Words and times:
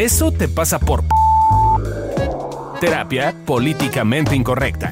Eso 0.00 0.32
te 0.32 0.48
pasa 0.48 0.78
por... 0.78 1.04
Terapia 2.80 3.34
políticamente 3.44 4.34
incorrecta. 4.34 4.90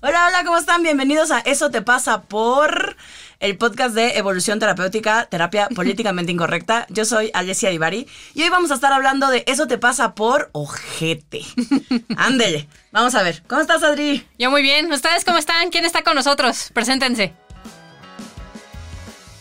Hola, 0.00 0.26
hola, 0.26 0.42
¿cómo 0.44 0.58
están? 0.58 0.82
Bienvenidos 0.82 1.30
a 1.30 1.38
Eso 1.38 1.70
te 1.70 1.82
pasa 1.82 2.22
por 2.22 2.96
el 3.38 3.56
podcast 3.56 3.94
de 3.94 4.18
evolución 4.18 4.58
terapéutica, 4.58 5.26
terapia 5.26 5.68
políticamente 5.68 6.32
incorrecta. 6.32 6.88
Yo 6.90 7.04
soy 7.04 7.30
Alessia 7.32 7.70
Divari 7.70 8.08
y 8.34 8.42
hoy 8.42 8.48
vamos 8.48 8.72
a 8.72 8.74
estar 8.74 8.92
hablando 8.92 9.28
de 9.28 9.44
Eso 9.46 9.68
te 9.68 9.78
pasa 9.78 10.16
por 10.16 10.50
ojete. 10.50 11.42
Ándele, 12.16 12.68
vamos 12.90 13.14
a 13.14 13.22
ver. 13.22 13.44
¿Cómo 13.46 13.60
estás, 13.60 13.84
Adri? 13.84 14.26
Yo 14.36 14.50
muy 14.50 14.62
bien. 14.62 14.92
¿Ustedes 14.92 15.24
cómo 15.24 15.38
están? 15.38 15.70
¿Quién 15.70 15.84
está 15.84 16.02
con 16.02 16.16
nosotros? 16.16 16.70
Preséntense. 16.74 17.45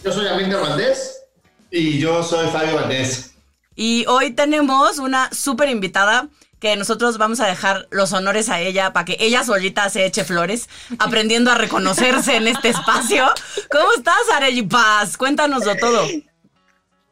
Yo 0.05 0.11
soy 0.11 0.27
Amílcar 0.27 0.61
Valdés. 0.61 1.23
Y 1.71 1.97
yo 1.97 2.21
soy 2.21 2.47
Fabio 2.49 2.75
Valdés. 2.75 3.31
Y 3.75 4.05
hoy 4.05 4.33
tenemos 4.33 4.99
una 4.99 5.33
súper 5.33 5.67
invitada 5.67 6.29
que 6.59 6.75
nosotros 6.75 7.17
vamos 7.17 7.39
a 7.39 7.47
dejar 7.47 7.87
los 7.89 8.13
honores 8.13 8.49
a 8.49 8.61
ella 8.61 8.93
para 8.93 9.05
que 9.05 9.17
ella 9.19 9.43
solita 9.43 9.89
se 9.89 10.05
eche 10.05 10.23
flores, 10.23 10.69
aprendiendo 10.99 11.49
a 11.49 11.55
reconocerse 11.55 12.35
en 12.35 12.47
este 12.47 12.69
espacio. 12.69 13.25
¿Cómo 13.71 13.87
estás, 13.97 14.21
Arely 14.31 14.61
Paz? 14.61 15.17
Cuéntanoslo 15.17 15.75
todo. 15.77 16.05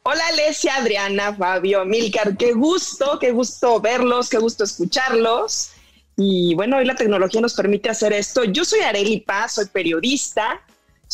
Hola, 0.04 0.28
Alesia, 0.28 0.76
Adriana, 0.76 1.34
Fabio, 1.34 1.84
Milcar. 1.84 2.36
Qué 2.36 2.52
gusto, 2.52 3.18
qué 3.18 3.32
gusto 3.32 3.80
verlos, 3.80 4.30
qué 4.30 4.38
gusto 4.38 4.62
escucharlos. 4.62 5.70
Y 6.16 6.54
bueno, 6.54 6.76
hoy 6.76 6.84
la 6.84 6.94
tecnología 6.94 7.40
nos 7.40 7.54
permite 7.54 7.90
hacer 7.90 8.12
esto. 8.12 8.44
Yo 8.44 8.64
soy 8.64 8.82
Arely 8.82 9.18
Paz, 9.18 9.54
soy 9.54 9.66
periodista, 9.66 10.60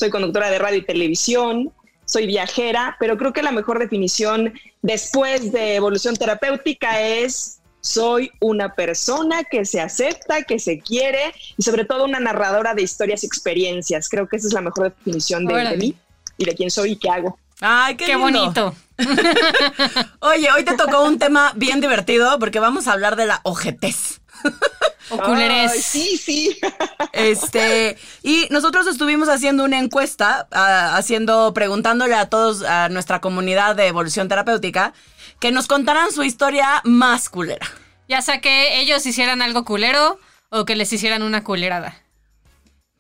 soy 0.01 0.11
conductora 0.11 0.51
de 0.51 0.59
radio 0.59 0.79
y 0.79 0.85
televisión, 0.85 1.73
soy 2.11 2.27
viajera, 2.27 2.97
pero 2.99 3.17
creo 3.17 3.33
que 3.33 3.43
la 3.43 3.53
mejor 3.53 3.79
definición 3.79 4.53
después 4.83 5.53
de 5.53 5.77
evolución 5.77 6.17
terapéutica 6.17 7.01
es 7.01 7.61
soy 7.81 8.31
una 8.41 8.75
persona 8.75 9.45
que 9.45 9.65
se 9.65 9.81
acepta, 9.81 10.43
que 10.43 10.59
se 10.59 10.81
quiere 10.81 11.33
y 11.57 11.63
sobre 11.63 11.85
todo 11.85 12.05
una 12.05 12.21
narradora 12.21 12.75
de 12.75 12.83
historias 12.83 13.23
y 13.23 13.27
experiencias. 13.27 14.09
Creo 14.09 14.29
que 14.29 14.37
esa 14.37 14.49
es 14.49 14.53
la 14.53 14.61
mejor 14.61 14.93
definición 14.93 15.47
de, 15.47 15.55
de 15.55 15.77
mí 15.77 15.95
y 16.37 16.45
de 16.45 16.55
quién 16.55 16.71
soy 16.71 16.93
y 16.93 16.97
qué 16.97 17.11
hago. 17.11 17.39
Ay, 17.61 17.97
qué, 17.97 18.07
Qué 18.07 18.17
bonito. 18.17 18.75
Oye, 20.21 20.51
hoy 20.53 20.65
te 20.65 20.77
tocó 20.77 21.05
un 21.05 21.19
tema 21.19 21.53
bien 21.55 21.81
divertido 21.81 22.39
porque 22.39 22.59
vamos 22.59 22.89
a 22.89 22.93
hablar 22.93 23.17
de 23.17 23.27
la 23.27 23.41
ojetez. 23.45 24.21
O 25.11 25.19
culerés. 25.19 25.73
Ay, 25.73 25.83
sí, 25.83 26.17
sí. 26.17 26.59
Este, 27.13 27.97
y 28.23 28.47
nosotros 28.51 28.87
estuvimos 28.87 29.29
haciendo 29.29 29.65
una 29.65 29.79
encuesta, 29.79 30.49
ah, 30.53 30.97
haciendo, 30.97 31.53
preguntándole 31.53 32.15
a 32.15 32.29
todos, 32.29 32.63
a 32.63 32.89
nuestra 32.89 33.21
comunidad 33.21 33.75
de 33.77 33.89
evolución 33.89 34.29
terapéutica, 34.29 34.93
que 35.41 35.51
nos 35.51 35.67
contaran 35.67 36.13
su 36.13 36.23
historia 36.23 36.81
más 36.85 37.29
culera. 37.29 37.67
Ya 38.09 38.23
sea 38.23 38.41
que 38.41 38.81
ellos 38.81 39.05
hicieran 39.07 39.43
algo 39.43 39.65
culero 39.65 40.19
o 40.51 40.65
que 40.65 40.77
les 40.77 40.93
hicieran 40.93 41.23
una 41.23 41.45
culerada. 41.45 41.97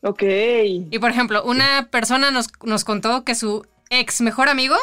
Ok. 0.02 0.22
Y 0.22 0.98
por 0.98 1.10
ejemplo, 1.10 1.42
una 1.44 1.88
persona 1.90 2.30
nos, 2.30 2.48
nos 2.62 2.84
contó 2.84 3.24
que 3.24 3.34
su 3.34 3.66
ex 3.90 4.20
mejor 4.20 4.48
amigo 4.48 4.76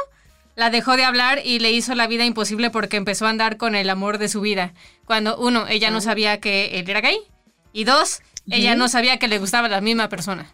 la 0.57 0.71
dejó 0.71 0.97
de 0.97 1.05
hablar 1.05 1.39
y 1.45 1.59
le 1.59 1.71
hizo 1.71 1.93
la 1.93 2.07
vida 2.07 2.25
imposible 2.25 2.71
porque 2.71 2.97
empezó 2.97 3.27
a 3.27 3.29
andar 3.29 3.57
con 3.57 3.75
el 3.75 3.91
amor 3.91 4.17
de 4.17 4.27
su 4.27 4.41
vida. 4.41 4.73
Cuando, 5.05 5.37
uno, 5.37 5.67
ella 5.69 5.91
no 5.91 6.01
sabía 6.01 6.39
que 6.39 6.79
él 6.79 6.89
era 6.89 6.99
gay. 6.99 7.19
Y 7.73 7.83
dos, 7.83 8.21
ella 8.49 8.73
no 8.73 8.89
sabía 8.89 9.19
que 9.19 9.27
le 9.27 9.37
gustaba 9.37 9.69
la 9.69 9.81
misma 9.81 10.09
persona. 10.09 10.51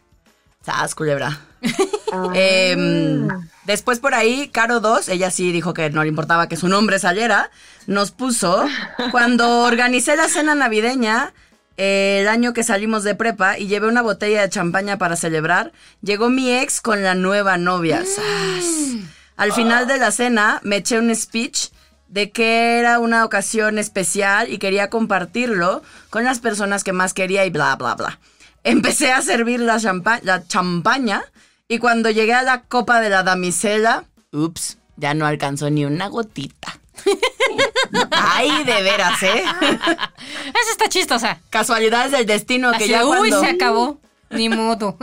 Sas, 0.62 0.94
culebra. 0.94 1.40
Em, 2.36 3.28
después 3.64 4.00
por 4.00 4.14
ahí, 4.14 4.50
Caro 4.50 4.82
2, 4.82 5.10
ella 5.10 5.32
sí 5.32 5.52
dijo 5.52 5.74
que 5.74 5.90
no 5.90 6.04
le 6.04 6.10
importaba 6.10 6.48
que 6.48 6.58
su 6.58 6.68
nombre 6.68 7.00
saliera, 7.00 7.50
nos 7.88 8.12
puso, 8.12 8.68
cuando 9.10 9.62
organicé 9.64 10.16
la 10.16 10.28
cena 10.28 10.54
navideña, 10.54 11.34
eh, 11.78 12.20
el 12.22 12.28
año 12.28 12.54
que 12.54 12.62
salimos 12.62 13.04
de 13.04 13.16
prepa 13.16 13.58
y 13.58 13.66
llevé 13.66 13.88
una 13.88 14.04
botella 14.04 14.42
de 14.42 14.50
champaña 14.50 15.00
para 15.00 15.16
celebrar, 15.16 15.72
llegó 16.04 16.30
mi 16.30 16.54
ex 16.54 16.82
con 16.82 17.02
la 17.02 17.16
nueva 17.16 17.58
novia. 17.58 18.04
Sas. 18.06 19.23
Al 19.36 19.52
final 19.54 19.88
de 19.88 19.98
la 19.98 20.12
cena 20.12 20.60
me 20.64 20.78
eché 20.78 21.00
un 21.00 21.14
speech 21.16 21.70
de 22.08 22.30
que 22.32 22.78
era 22.80 23.00
una 23.00 23.26
ocasión 23.26 23.80
especial 23.80 24.52
y 24.52 24.60
quería 24.60 24.90
compartirlo 24.90 25.82
con 26.10 26.24
las 26.24 26.40
personas 26.40 26.84
que 26.84 26.94
más 26.94 27.14
quería 27.14 27.46
y 27.46 27.50
bla, 27.50 27.76
bla, 27.76 27.96
bla. 27.96 28.20
Empecé 28.64 29.12
a 29.12 29.22
servir 29.22 29.60
la, 29.60 29.78
champa- 29.80 30.20
la 30.24 30.46
champaña 30.48 31.24
y 31.68 31.80
cuando 31.80 32.10
llegué 32.12 32.34
a 32.34 32.44
la 32.44 32.62
copa 32.62 33.02
de 33.02 33.10
la 33.10 33.24
damisela, 33.24 34.06
ups, 34.32 34.78
ya 34.96 35.14
no 35.16 35.26
alcanzó 35.26 35.70
ni 35.70 35.86
una 35.86 36.08
gotita. 36.08 36.78
Ay, 38.12 38.64
de 38.64 38.82
veras, 38.84 39.22
¿eh? 39.24 39.44
Esa 39.62 40.72
está 40.72 40.90
chistosa. 40.90 41.40
Casualidades 41.50 42.12
del 42.12 42.26
destino 42.26 42.72
que 42.74 42.88
ya 42.88 43.06
uy, 43.06 43.18
cuando... 43.18 43.40
se 43.42 43.48
acabó. 43.50 44.00
Ni 44.30 44.50
modo. 44.50 44.98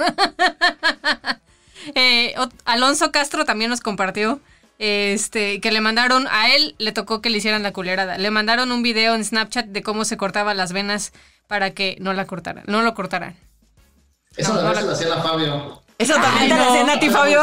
Eh, 1.94 2.34
Alonso 2.64 3.12
Castro 3.12 3.44
también 3.44 3.70
nos 3.70 3.80
compartió 3.80 4.41
este, 4.78 5.60
que 5.60 5.70
le 5.70 5.80
mandaron, 5.82 6.26
a 6.30 6.54
él 6.54 6.74
le 6.78 6.92
tocó 6.92 7.20
que 7.20 7.28
le 7.30 7.38
hicieran 7.38 7.62
la 7.62 7.72
culerada. 7.72 8.16
Le 8.16 8.30
mandaron 8.30 8.72
un 8.72 8.82
video 8.82 9.14
en 9.14 9.24
Snapchat 9.24 9.66
de 9.66 9.82
cómo 9.82 10.04
se 10.04 10.16
cortaba 10.16 10.54
las 10.54 10.72
venas 10.72 11.12
para 11.46 11.72
que 11.72 11.96
no 12.00 12.12
la 12.14 12.26
cortaran, 12.26 12.64
no 12.66 12.80
lo 12.82 12.94
cortaran. 12.94 13.36
Eso 14.36 14.54
No, 14.54 14.60
también 14.60 14.74
no 14.74 14.80
se 14.80 14.86
lo 14.86 14.92
hacía 14.92 15.08
la 15.08 15.22
Fabio. 15.22 15.82
¿Eso 15.98 16.14
también 16.14 16.48
te 16.48 16.56
lo 16.56 16.70
hacían 16.70 16.91
a 16.91 16.98
ti, 16.98 17.10
Fabio? 17.10 17.42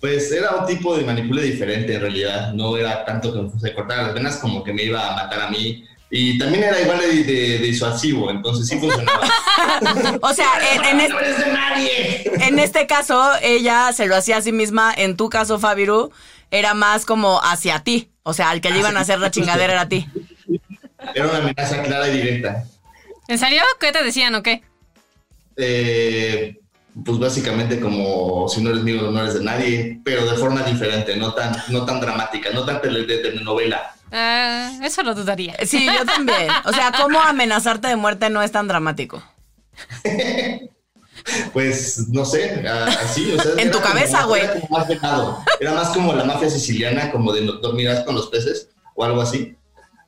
Pues 0.00 0.30
era 0.30 0.50
un 0.56 0.66
tipo 0.66 0.96
de 0.96 1.04
manipule 1.04 1.42
diferente 1.42 1.94
en 1.94 2.00
realidad. 2.02 2.52
No 2.52 2.76
era 2.76 3.04
tanto 3.04 3.32
que 3.32 3.58
se 3.58 3.74
cortara 3.74 4.02
las 4.02 4.14
venas 4.14 4.36
como 4.36 4.62
que 4.62 4.72
me 4.72 4.84
iba 4.84 5.08
a 5.08 5.16
matar 5.16 5.40
a 5.40 5.50
mí. 5.50 5.84
Y 6.10 6.38
también 6.38 6.64
era 6.64 6.80
igual 6.80 6.98
de, 7.00 7.08
de- 7.24 7.24
de 7.24 7.58
disuasivo, 7.58 8.30
entonces 8.30 8.68
sí 8.68 8.78
funcionaba. 8.78 9.20
O 10.22 10.32
sea, 10.32 10.46
en, 10.74 10.84
en 10.84 11.00
es- 11.00 11.10
¡No 11.10 11.18
eres 11.20 11.38
de 11.38 11.52
nadie! 11.52 12.30
en 12.46 12.58
este 12.58 12.86
caso, 12.86 13.30
ella 13.42 13.92
se 13.92 14.06
lo 14.06 14.14
hacía 14.16 14.36
a 14.36 14.42
sí 14.42 14.52
misma. 14.52 14.92
En 14.96 15.16
tu 15.16 15.28
caso, 15.28 15.58
Fabiru, 15.58 16.12
era 16.50 16.74
más 16.74 17.04
como 17.04 17.40
hacia 17.42 17.80
ti. 17.80 18.10
O 18.22 18.32
sea, 18.32 18.50
al 18.50 18.60
que 18.60 18.70
le 18.70 18.78
iban 18.78 18.96
a 18.96 19.00
hacer 19.00 19.18
la 19.18 19.30
chingadera 19.30 19.72
era 19.72 19.82
a 19.82 19.88
ti. 19.88 20.06
Era 21.14 21.26
una 21.28 21.38
amenaza 21.38 21.82
clara 21.82 22.08
y 22.08 22.12
directa. 22.16 22.64
¿En 23.28 23.38
serio? 23.38 23.62
¿Qué 23.80 23.90
te 23.92 24.02
decían 24.04 24.34
o 24.34 24.42
qué? 24.42 24.62
Eh, 25.56 26.58
pues 27.04 27.18
básicamente 27.18 27.80
como 27.80 28.48
si 28.48 28.62
no 28.62 28.70
eres 28.70 28.82
mío, 28.82 29.10
no 29.10 29.20
eres 29.20 29.34
de 29.34 29.44
nadie, 29.44 30.00
pero 30.04 30.30
de 30.30 30.36
forma 30.36 30.62
diferente, 30.62 31.16
no 31.16 31.32
tan, 31.34 31.54
no 31.68 31.84
tan 31.84 32.00
dramática, 32.00 32.50
no 32.50 32.64
tan 32.64 32.80
de 32.82 33.18
telenovela. 33.18 33.93
Ah, 34.12 34.70
eso 34.82 35.02
lo 35.02 35.14
dudaría. 35.14 35.56
Sí, 35.66 35.86
yo 35.86 36.04
también. 36.04 36.48
O 36.64 36.72
sea, 36.72 36.92
¿cómo 36.92 37.20
amenazarte 37.20 37.88
de 37.88 37.96
muerte 37.96 38.30
no 38.30 38.42
es 38.42 38.52
tan 38.52 38.68
dramático? 38.68 39.22
Pues 41.54 42.08
no 42.08 42.24
sé, 42.24 42.66
así, 43.00 43.32
o 43.32 43.40
sea, 43.40 43.52
En 43.56 43.70
tu 43.70 43.80
cabeza, 43.80 44.24
güey. 44.24 44.42
Era 44.42 44.60
más. 44.68 44.86
Era 45.58 45.72
más 45.72 45.88
como 45.88 46.12
la 46.12 46.24
mafia 46.24 46.50
siciliana, 46.50 47.10
como 47.10 47.32
de 47.32 47.40
no 47.40 47.52
dormirás 47.54 48.04
con 48.04 48.14
los 48.14 48.26
peces 48.26 48.68
o 48.94 49.04
algo 49.04 49.22
así. 49.22 49.56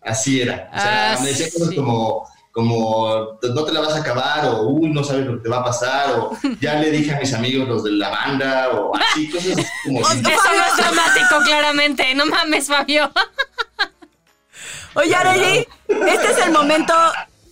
Así 0.02 0.42
era. 0.42 0.68
O 0.74 0.78
sea, 0.78 1.12
Ah, 1.14 1.18
me 1.22 1.28
decían 1.30 1.50
cosas 1.52 1.68
sí. 1.70 1.76
como, 1.76 2.28
como 2.52 3.38
no 3.42 3.64
te 3.64 3.72
la 3.72 3.80
vas 3.80 3.94
a 3.94 4.00
acabar, 4.00 4.44
o 4.46 4.68
uy, 4.68 4.90
no 4.90 5.02
sabes 5.02 5.24
lo 5.26 5.36
que 5.38 5.44
te 5.44 5.48
va 5.48 5.58
a 5.60 5.64
pasar, 5.64 6.10
o 6.18 6.36
ya 6.60 6.74
le 6.74 6.90
dije 6.90 7.14
a 7.14 7.18
mis 7.18 7.32
amigos 7.32 7.66
los 7.66 7.84
de 7.84 7.92
la 7.92 8.10
banda, 8.10 8.68
o 8.74 8.92
así, 8.94 9.30
cosas 9.30 9.52
así 9.52 9.64
como. 9.84 10.00
Eso 10.10 10.14
no 10.14 10.28
es 10.66 10.76
dramático, 10.76 11.40
claramente. 11.46 12.14
No 12.14 12.26
mames, 12.26 12.66
Fabio. 12.66 13.10
Oye, 14.96 15.14
Arely, 15.14 15.66
este 15.88 16.30
es 16.30 16.38
el 16.46 16.52
momento, 16.52 16.94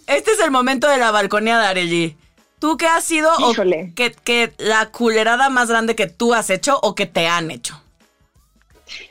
este 0.06 0.32
es 0.32 0.40
el 0.40 0.50
momento 0.50 0.88
de 0.88 0.98
la 0.98 1.10
balconeada, 1.10 1.68
Arely. 1.68 2.16
¿Tú 2.58 2.76
qué 2.76 2.86
has 2.86 3.04
sido 3.04 3.30
o 3.36 3.50
Híjole. 3.52 3.92
que, 3.94 4.12
que 4.12 4.54
la 4.58 4.90
culerada 4.90 5.50
más 5.50 5.68
grande 5.68 5.94
que 5.94 6.06
tú 6.06 6.32
has 6.32 6.48
hecho 6.50 6.78
o 6.82 6.94
que 6.94 7.04
te 7.06 7.26
han 7.26 7.50
hecho? 7.50 7.80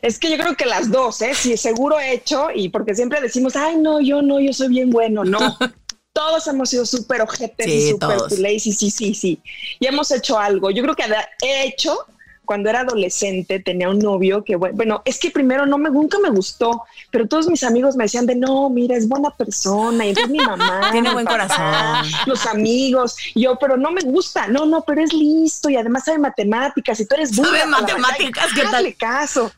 Es 0.01 0.17
que 0.17 0.29
yo 0.31 0.37
creo 0.37 0.55
que 0.55 0.65
las 0.65 0.89
dos, 0.91 1.21
¿eh? 1.21 1.33
Sí, 1.35 1.57
seguro 1.57 1.99
he 1.99 2.13
hecho 2.13 2.47
y 2.53 2.69
porque 2.69 2.95
siempre 2.95 3.21
decimos, 3.21 3.55
ay, 3.55 3.75
no, 3.77 3.99
yo 4.01 4.21
no, 4.21 4.39
yo 4.39 4.53
soy 4.53 4.69
bien 4.69 4.89
bueno. 4.89 5.23
No. 5.23 5.39
Todos 6.13 6.45
hemos 6.47 6.69
sido 6.69 6.85
súper 6.85 7.21
ojetes 7.21 7.65
Sí, 7.65 7.71
y 7.71 7.89
súper 7.91 8.17
todos. 8.17 8.33
culés 8.35 8.67
y 8.67 8.71
sí, 8.71 8.91
sí, 8.91 9.15
sí. 9.15 9.41
Y 9.79 9.87
hemos 9.87 10.11
hecho 10.11 10.37
algo. 10.37 10.69
Yo 10.69 10.83
creo 10.83 10.95
que 10.95 11.03
he 11.41 11.65
hecho 11.67 11.97
cuando 12.45 12.69
era 12.69 12.81
adolescente 12.81 13.59
tenía 13.59 13.89
un 13.89 13.99
novio 13.99 14.43
que, 14.43 14.55
bueno, 14.55 15.01
es 15.05 15.19
que 15.19 15.31
primero 15.31 15.65
no 15.65 15.77
me, 15.77 15.89
nunca 15.89 16.19
me 16.19 16.29
gustó, 16.29 16.83
pero 17.09 17.27
todos 17.27 17.47
mis 17.47 17.63
amigos 17.63 17.95
me 17.95 18.03
decían 18.03 18.25
de, 18.25 18.35
no, 18.35 18.69
mira, 18.69 18.95
es 18.95 19.07
buena 19.07 19.31
persona, 19.31 20.05
y 20.05 20.09
entonces 20.09 20.31
mi 20.31 20.39
mamá, 20.39 20.81
Tiene 20.91 21.09
mi 21.09 21.13
buen 21.13 21.25
papá, 21.25 21.47
corazón. 21.47 22.11
los 22.25 22.45
amigos, 22.45 23.15
y 23.33 23.43
yo, 23.43 23.57
pero 23.59 23.77
no 23.77 23.91
me 23.91 24.01
gusta, 24.01 24.47
no, 24.47 24.65
no, 24.65 24.81
pero 24.81 25.01
es 25.01 25.13
listo, 25.13 25.69
y 25.69 25.77
además 25.77 26.05
sabe 26.05 26.19
matemáticas, 26.19 26.99
y 26.99 27.05
tú 27.05 27.15
eres 27.15 27.35
Sabe 27.35 27.47
burra, 27.47 27.65
matemáticas, 27.65 28.47
¿qué 28.53 28.63
tal? 28.63 28.95
caso. 28.95 29.51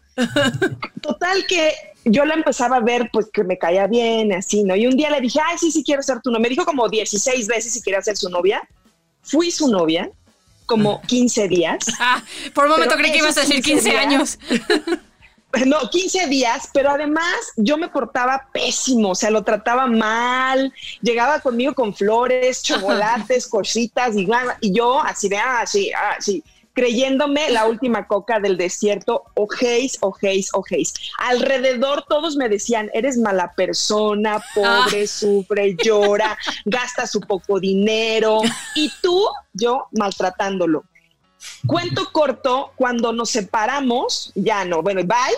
Total 1.02 1.46
que 1.48 1.74
yo 2.06 2.24
la 2.26 2.36
empezaba 2.36 2.78
a 2.78 2.82
ver, 2.82 3.10
pues 3.12 3.28
que 3.34 3.44
me 3.44 3.58
caía 3.58 3.88
bien, 3.88 4.32
así, 4.34 4.64
¿no? 4.64 4.76
Y 4.76 4.88
un 4.88 4.96
día 4.96 5.10
le 5.10 5.22
dije, 5.22 5.40
ay, 5.46 5.58
sí, 5.58 5.72
sí, 5.72 5.84
quiero 5.84 6.02
ser 6.04 6.22
tu 6.22 6.30
novia. 6.30 6.44
Me 6.44 6.50
dijo 6.50 6.66
como 6.66 6.88
16 6.88 7.48
veces 7.48 7.74
si 7.74 7.82
quería 7.82 8.02
ser 8.02 8.16
su 8.16 8.30
novia. 8.30 8.62
Fui 9.24 9.50
su 9.52 9.68
novia 9.68 10.10
como 10.66 11.02
15 11.02 11.48
días. 11.48 11.86
Ah, 12.00 12.22
por 12.54 12.66
un 12.66 12.72
momento 12.72 12.96
creí 12.96 13.12
que 13.12 13.20
ibas 13.20 13.38
a 13.38 13.42
decir 13.42 13.62
15 13.62 13.90
15 13.90 13.98
años. 13.98 14.40
No, 15.66 15.90
15 15.90 16.28
días, 16.28 16.70
pero 16.74 16.90
además 16.90 17.54
yo 17.56 17.78
me 17.78 17.88
portaba 17.88 18.50
pésimo, 18.52 19.12
o 19.12 19.16
sea, 19.16 19.30
lo 19.30 19.44
trataba 19.44 19.88
mal, 19.88 20.74
llegaba 21.02 21.40
conmigo 21.40 21.74
con 21.74 21.96
flores, 21.96 22.62
chocolates, 22.62 23.48
cositas, 23.48 24.16
y, 24.16 24.28
y 24.60 24.74
yo 24.74 25.00
así 25.00 25.30
de, 25.30 25.38
ah, 25.38 25.66
sí, 25.66 25.92
ah, 25.94 26.18
sí, 26.20 26.44
creyéndome 26.76 27.50
la 27.50 27.66
última 27.66 28.06
coca 28.06 28.40
del 28.40 28.58
desierto, 28.58 29.24
ojéis, 29.34 29.98
ojéis, 30.02 30.50
ojéis. 30.54 30.94
Alrededor 31.18 32.06
todos 32.08 32.36
me 32.36 32.50
decían, 32.50 32.92
eres 32.94 33.18
mala 33.18 33.54
persona, 33.54 34.44
pobre, 34.54 35.08
sufre, 35.08 35.76
llora, 35.82 36.38
gasta 36.66 37.08
su 37.08 37.22
poco 37.22 37.60
dinero, 37.60 38.42
y 38.76 38.92
tú, 39.02 39.26
yo 39.54 39.88
maltratándolo. 39.94 40.84
Cuento 41.66 42.12
corto, 42.12 42.74
cuando 42.76 43.14
nos 43.14 43.30
separamos, 43.30 44.32
ya 44.36 44.66
no, 44.66 44.84
bueno, 44.84 45.02
bye. 45.04 45.38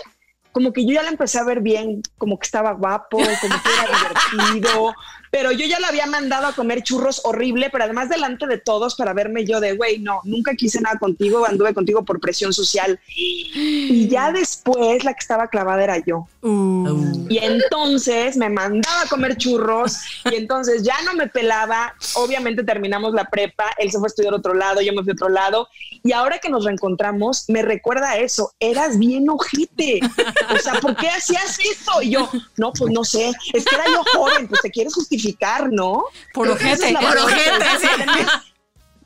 Como 0.50 0.72
que 0.72 0.84
yo 0.84 0.94
ya 0.94 1.02
la 1.02 1.10
empecé 1.10 1.38
a 1.38 1.44
ver 1.44 1.60
bien, 1.60 2.02
como 2.16 2.38
que 2.38 2.46
estaba 2.46 2.72
guapo, 2.72 3.18
como 3.18 3.62
que 3.62 3.70
era 3.78 3.96
divertido, 3.96 4.94
pero 5.30 5.52
yo 5.52 5.66
ya 5.66 5.80
lo 5.80 5.86
había 5.86 6.06
mandado 6.06 6.46
a 6.46 6.52
comer 6.52 6.82
churros 6.82 7.20
horrible, 7.24 7.68
pero 7.70 7.84
además 7.84 8.08
delante 8.08 8.46
de 8.46 8.58
todos 8.58 8.94
para 8.94 9.12
verme 9.12 9.44
yo 9.44 9.60
de, 9.60 9.76
güey, 9.76 9.98
no, 9.98 10.20
nunca 10.24 10.54
quise 10.54 10.80
nada 10.80 10.98
contigo, 10.98 11.46
anduve 11.46 11.74
contigo 11.74 12.04
por 12.04 12.20
presión 12.20 12.52
social. 12.52 12.98
Y 13.14 14.08
ya 14.08 14.32
después 14.32 15.04
la 15.04 15.12
que 15.14 15.20
estaba 15.20 15.48
clavada 15.48 15.84
era 15.84 15.98
yo. 15.98 16.26
Y 16.42 17.38
entonces 17.38 18.36
me 18.36 18.48
mandaba 18.48 19.02
a 19.02 19.08
comer 19.08 19.36
churros 19.36 19.98
y 20.30 20.36
entonces 20.36 20.82
ya 20.82 20.96
no 21.04 21.14
me 21.14 21.28
pelaba. 21.28 21.94
Obviamente 22.14 22.62
terminamos 22.64 23.12
la 23.12 23.24
prepa, 23.24 23.64
él 23.78 23.90
se 23.90 23.98
fue 23.98 24.06
a 24.06 24.08
estudiar 24.08 24.32
a 24.34 24.36
otro 24.36 24.54
lado, 24.54 24.80
yo 24.80 24.92
me 24.92 25.02
fui 25.02 25.10
a 25.10 25.14
otro 25.14 25.28
lado. 25.28 25.68
Y 26.04 26.12
ahora 26.12 26.38
que 26.38 26.48
nos 26.48 26.64
reencontramos, 26.64 27.44
me 27.48 27.62
recuerda 27.62 28.16
eso. 28.18 28.52
Eras 28.60 28.98
bien 28.98 29.28
ojete. 29.28 30.00
O 30.54 30.58
sea, 30.58 30.74
¿por 30.80 30.96
qué 30.96 31.08
hacías 31.08 31.58
esto? 31.58 32.02
Y 32.02 32.10
yo, 32.10 32.30
no, 32.56 32.72
pues 32.72 32.92
no 32.92 33.04
sé. 33.04 33.32
Es 33.52 33.64
que 33.64 33.74
era 33.74 33.84
yo 33.86 34.02
joven, 34.14 34.48
pues 34.48 34.62
te 34.62 34.70
quieres 34.70 34.94
justificar, 34.94 35.17
¿no? 35.70 36.04
Por 36.32 36.48
ojete, 36.48 36.90
es 36.90 36.96
por 36.96 37.16
ojete, 37.18 37.64
sí. 37.80 37.88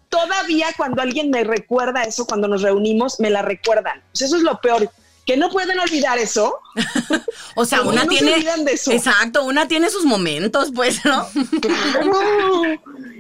Todavía 0.08 0.66
cuando 0.76 1.00
alguien 1.00 1.30
me 1.30 1.42
recuerda 1.42 2.02
eso, 2.02 2.26
cuando 2.26 2.46
nos 2.46 2.60
reunimos, 2.62 3.18
me 3.18 3.30
la 3.30 3.40
recuerdan. 3.42 4.02
Pues 4.12 4.22
eso 4.22 4.36
es 4.36 4.42
lo 4.42 4.60
peor. 4.60 4.90
Que 5.24 5.36
no 5.36 5.50
pueden 5.50 5.78
olvidar 5.78 6.18
eso. 6.18 6.58
O 7.54 7.64
sea, 7.64 7.82
una 7.82 8.02
no 8.04 8.08
tiene. 8.08 8.42
de 8.42 8.72
eso. 8.72 8.90
Exacto, 8.92 9.44
una 9.44 9.68
tiene 9.68 9.88
sus 9.90 10.04
momentos, 10.04 10.70
pues, 10.74 11.04
¿no? 11.04 11.26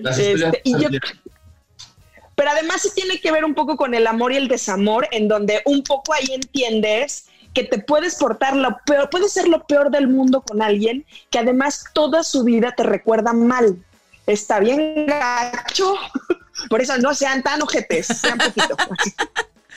Las 0.00 0.18
Este, 0.18 0.32
historias- 0.32 0.60
y 0.64 0.78
yo- 0.78 0.88
pero 2.34 2.50
además 2.50 2.80
sí 2.82 2.88
tiene 2.94 3.20
que 3.20 3.30
ver 3.30 3.44
un 3.44 3.54
poco 3.54 3.76
con 3.76 3.94
el 3.94 4.06
amor 4.06 4.32
y 4.32 4.36
el 4.36 4.48
desamor, 4.48 5.06
en 5.12 5.28
donde 5.28 5.62
un 5.66 5.82
poco 5.82 6.12
ahí 6.14 6.26
entiendes 6.30 7.26
que 7.54 7.64
te 7.64 7.78
puedes 7.78 8.16
portar 8.16 8.56
lo 8.56 8.78
peor, 8.86 9.10
puede 9.10 9.28
ser 9.28 9.48
lo 9.48 9.64
peor 9.66 9.90
del 9.90 10.08
mundo 10.08 10.40
con 10.42 10.62
alguien 10.62 11.04
que 11.30 11.38
además 11.38 11.84
toda 11.92 12.22
su 12.22 12.44
vida 12.44 12.72
te 12.76 12.82
recuerda 12.82 13.32
mal. 13.32 13.76
Está 14.26 14.60
bien 14.60 15.06
gacho. 15.06 15.94
Por 16.68 16.80
eso 16.80 16.96
no 16.98 17.14
sean 17.14 17.42
tan 17.42 17.60
ojetes, 17.62 18.06
sean 18.06 18.38
poquito. 18.38 18.76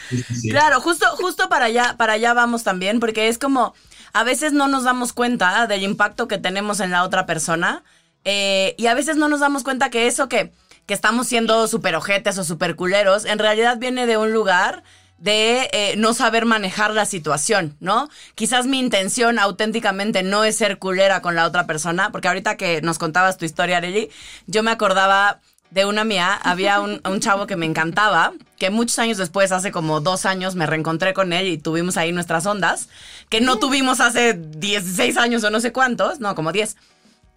Sí, 0.10 0.22
sí, 0.22 0.36
sí. 0.36 0.50
Claro, 0.50 0.81
justo, 0.81 1.07
justo 1.18 1.50
para 1.50 1.66
allá, 1.66 1.95
para 1.98 2.13
allá 2.13 2.33
vamos 2.33 2.63
también, 2.63 3.00
porque 3.00 3.27
es 3.27 3.39
como 3.39 3.74
a 4.13 4.24
veces 4.24 4.54
no 4.54 4.68
nos 4.68 4.83
damos 4.83 5.13
cuenta 5.13 5.68
del 5.68 5.83
impacto 5.83 6.27
que 6.27 6.38
tenemos 6.38 6.80
en 6.80 6.92
la 6.92 7.04
otra 7.04 7.25
persona 7.25 7.83
eh, 8.24 8.74
y 8.77 8.88
a 8.88 8.94
veces 8.94 9.18
no 9.18 9.27
nos 9.27 9.39
damos 9.39 9.63
cuenta 9.63 9.89
que 9.89 10.07
eso 10.07 10.30
que, 10.30 10.51
que 10.86 10.94
estamos 10.94 11.27
siendo 11.27 11.68
super 11.68 11.95
ojetes 11.95 12.38
o 12.38 12.44
super 12.44 12.75
culeros, 12.75 13.25
en 13.25 13.39
realidad 13.39 13.77
viene 13.77 14.06
de 14.06 14.18
un 14.18 14.31
lugar 14.31 14.83
de 15.18 15.70
eh, 15.72 15.96
no 15.98 16.14
saber 16.14 16.46
manejar 16.46 16.92
la 16.94 17.06
situación, 17.06 17.76
¿no? 17.80 18.10
Quizás 18.36 18.66
mi 18.68 18.80
intención 18.80 19.40
auténticamente 19.40 20.24
no 20.24 20.44
es 20.44 20.58
ser 20.58 20.78
culera 20.78 21.22
con 21.22 21.36
la 21.36 21.46
otra 21.46 21.66
persona, 21.66 22.12
porque 22.12 22.28
ahorita 22.28 22.58
que 22.58 22.82
nos 22.82 22.98
contabas 22.98 23.38
tu 23.38 23.46
historia, 23.46 23.78
Arely, 23.78 24.10
yo 24.48 24.62
me 24.62 24.72
acordaba 24.72 25.40
de 25.72 25.86
una 25.86 26.04
mía, 26.04 26.34
había 26.44 26.80
un, 26.80 27.02
un 27.04 27.20
chavo 27.20 27.48
que 27.48 27.56
me 27.56 27.66
encantaba, 27.66 28.34
que 28.58 28.70
muchos 28.70 29.00
años 29.00 29.18
después, 29.18 29.52
hace 29.52 29.72
como 29.72 30.00
dos 30.00 30.26
años, 30.26 30.56
me 30.56 30.66
reencontré 30.66 31.14
con 31.14 31.34
él 31.34 31.48
y 31.48 31.58
tuvimos 31.58 31.98
ahí 31.98 32.12
nuestras 32.12 32.46
ondas, 32.46 32.90
que 33.30 33.42
no 33.42 33.58
tuvimos 33.58 34.00
hace 34.00 34.34
16 34.34 35.18
años 35.18 35.44
o 35.44 35.50
no 35.50 35.60
sé 35.60 35.72
cuántos, 35.72 36.20
no, 36.20 36.36
como 36.36 36.52
10. 36.52 36.78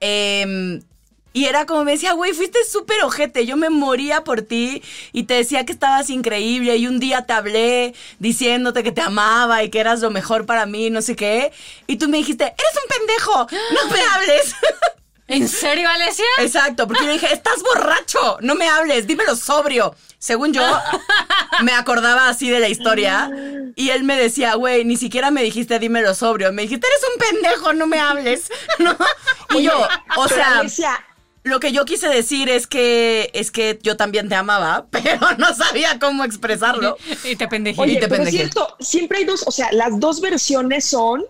Em, 0.01 0.83
y 1.33 1.45
era 1.45 1.67
como 1.67 1.85
me 1.85 1.93
decía, 1.93 2.13
güey, 2.13 2.33
fuiste 2.33 2.59
súper 2.65 3.03
ojete, 3.03 3.47
yo 3.47 3.57
me 3.57 3.71
moría 3.71 4.25
por 4.25 4.43
ti 4.43 4.83
y 5.13 5.25
te 5.25 5.35
decía 5.35 5.65
que 5.65 5.73
estabas 5.73 6.11
increíble 6.11 6.77
y 6.77 6.87
un 6.87 6.99
día 6.99 7.27
te 7.27 7.33
hablé 7.33 7.95
diciéndote 8.19 8.83
que 8.83 8.93
te 8.93 9.03
amaba 9.03 9.63
y 9.63 9.71
que 9.71 9.81
eras 9.81 10.01
lo 10.01 10.11
mejor 10.11 10.47
para 10.47 10.67
mí, 10.67 10.91
no 10.91 11.03
sé 11.03 11.17
qué. 11.17 11.53
Y 11.87 11.97
tú 11.97 12.09
me 12.09 12.19
dijiste, 12.19 12.45
eres 12.45 12.83
un 12.83 12.97
pendejo, 12.97 13.47
no 13.75 13.91
me 13.93 14.01
hables. 14.15 14.55
¿En 15.29 15.47
serio, 15.47 15.89
Alesia? 15.91 16.25
Exacto, 16.39 16.89
porque 16.89 17.05
yo 17.05 17.13
dije, 17.13 17.33
estás 17.33 17.63
borracho, 17.63 18.39
no 18.41 18.55
me 18.55 18.67
hables, 18.67 19.07
dímelo 19.07 19.37
sobrio. 19.37 19.95
Según 20.19 20.55
yo, 20.55 20.63
me 21.63 21.73
acordaba 21.73 22.29
así 22.29 22.49
de 22.49 22.59
la 22.59 22.69
historia 22.69 23.31
y 23.77 23.91
él 23.91 24.05
me 24.05 24.17
decía, 24.17 24.55
güey, 24.55 24.87
ni 24.87 24.97
siquiera 24.97 25.31
me 25.31 25.43
dijiste 25.43 25.79
dímelo 25.79 26.15
sobrio, 26.15 26.51
me 26.53 26.63
dijiste, 26.63 26.87
eres 26.87 27.01
un 27.13 27.43
pendejo, 27.43 27.73
no 27.75 27.87
me 27.87 28.01
hables, 28.01 28.51
¿no? 28.79 28.97
Y 29.55 29.63
yo, 29.63 29.87
o 30.17 30.29
sea, 30.29 30.61
Alesia, 30.61 30.99
lo 31.45 31.61
que 31.61 31.73
yo 31.73 31.85
quise 31.85 32.09
decir 32.09 32.49
es 32.51 32.67
que 32.67 33.31
es 33.35 33.51
que 33.51 33.79
yo 33.83 33.97
también 33.97 34.29
te 34.29 34.35
amaba, 34.35 34.87
pero 34.91 35.19
no 35.39 35.55
sabía 35.55 35.99
cómo 35.99 36.25
expresarlo. 36.25 36.97
Y 37.25 37.37
te 37.37 37.49
pendejé. 37.49 37.81
Oye, 37.81 37.93
Y 37.95 38.01
te 38.01 38.09
pero 38.09 38.23
es 38.23 38.29
pendejé. 38.31 38.37
cierto, 38.39 38.77
siempre 38.81 39.19
hay 39.19 39.25
dos, 39.25 39.45
o 39.47 39.51
sea, 39.51 39.71
las 39.73 39.99
dos 40.01 40.21
versiones 40.21 40.85
son, 40.85 41.25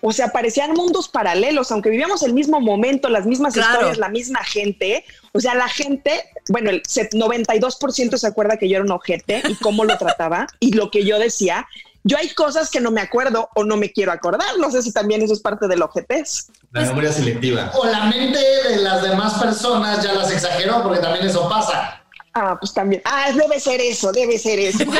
o 0.00 0.12
sea, 0.12 0.28
parecían 0.32 0.72
mundos 0.72 1.08
paralelos, 1.08 1.72
aunque 1.72 1.88
vivíamos 1.90 2.22
el 2.22 2.34
mismo 2.34 2.60
momento, 2.60 3.08
las 3.08 3.24
mismas 3.26 3.54
Claro. 3.54 3.72
historias, 3.72 3.98
la 3.98 4.08
misma 4.10 4.44
gente. 4.44 5.04
O 5.32 5.40
sea, 5.40 5.54
la 5.54 5.68
gente, 5.68 6.22
bueno, 6.48 6.70
el 6.70 6.82
set- 6.86 7.14
92% 7.14 8.16
se 8.18 8.26
acuerda 8.26 8.56
que 8.58 8.68
yo 8.68 8.76
era 8.76 8.84
un 8.84 8.92
ojete 8.92 9.42
y 9.48 9.54
cómo 9.56 9.84
lo 9.84 9.96
trataba 9.98 10.46
y 10.60 10.72
lo 10.74 10.90
que 10.90 11.04
yo 11.04 11.18
decía. 11.18 11.66
Yo 12.06 12.18
hay 12.18 12.28
cosas 12.30 12.70
que 12.70 12.80
no 12.80 12.90
me 12.90 13.00
acuerdo 13.00 13.48
o 13.54 13.64
no 13.64 13.78
me 13.78 13.90
quiero 13.90 14.12
acordar. 14.12 14.58
No 14.58 14.70
sé 14.70 14.82
si 14.82 14.92
también 14.92 15.22
eso 15.22 15.32
es 15.32 15.40
parte 15.40 15.66
del 15.66 15.82
ojetes. 15.82 16.48
La 16.72 16.82
memoria 16.82 17.10
selectiva. 17.10 17.70
O 17.74 17.86
la 17.86 18.04
mente 18.04 18.38
de 18.68 18.76
las 18.76 19.02
demás 19.02 19.34
personas 19.34 20.04
ya 20.04 20.12
las 20.12 20.30
exageró, 20.30 20.82
porque 20.82 21.00
también 21.00 21.26
eso 21.26 21.48
pasa. 21.48 22.04
Ah, 22.36 22.56
pues 22.58 22.74
también. 22.74 23.00
Ah, 23.04 23.30
debe 23.32 23.60
ser 23.60 23.80
eso, 23.80 24.10
debe 24.10 24.38
ser 24.38 24.58
eso. 24.58 24.84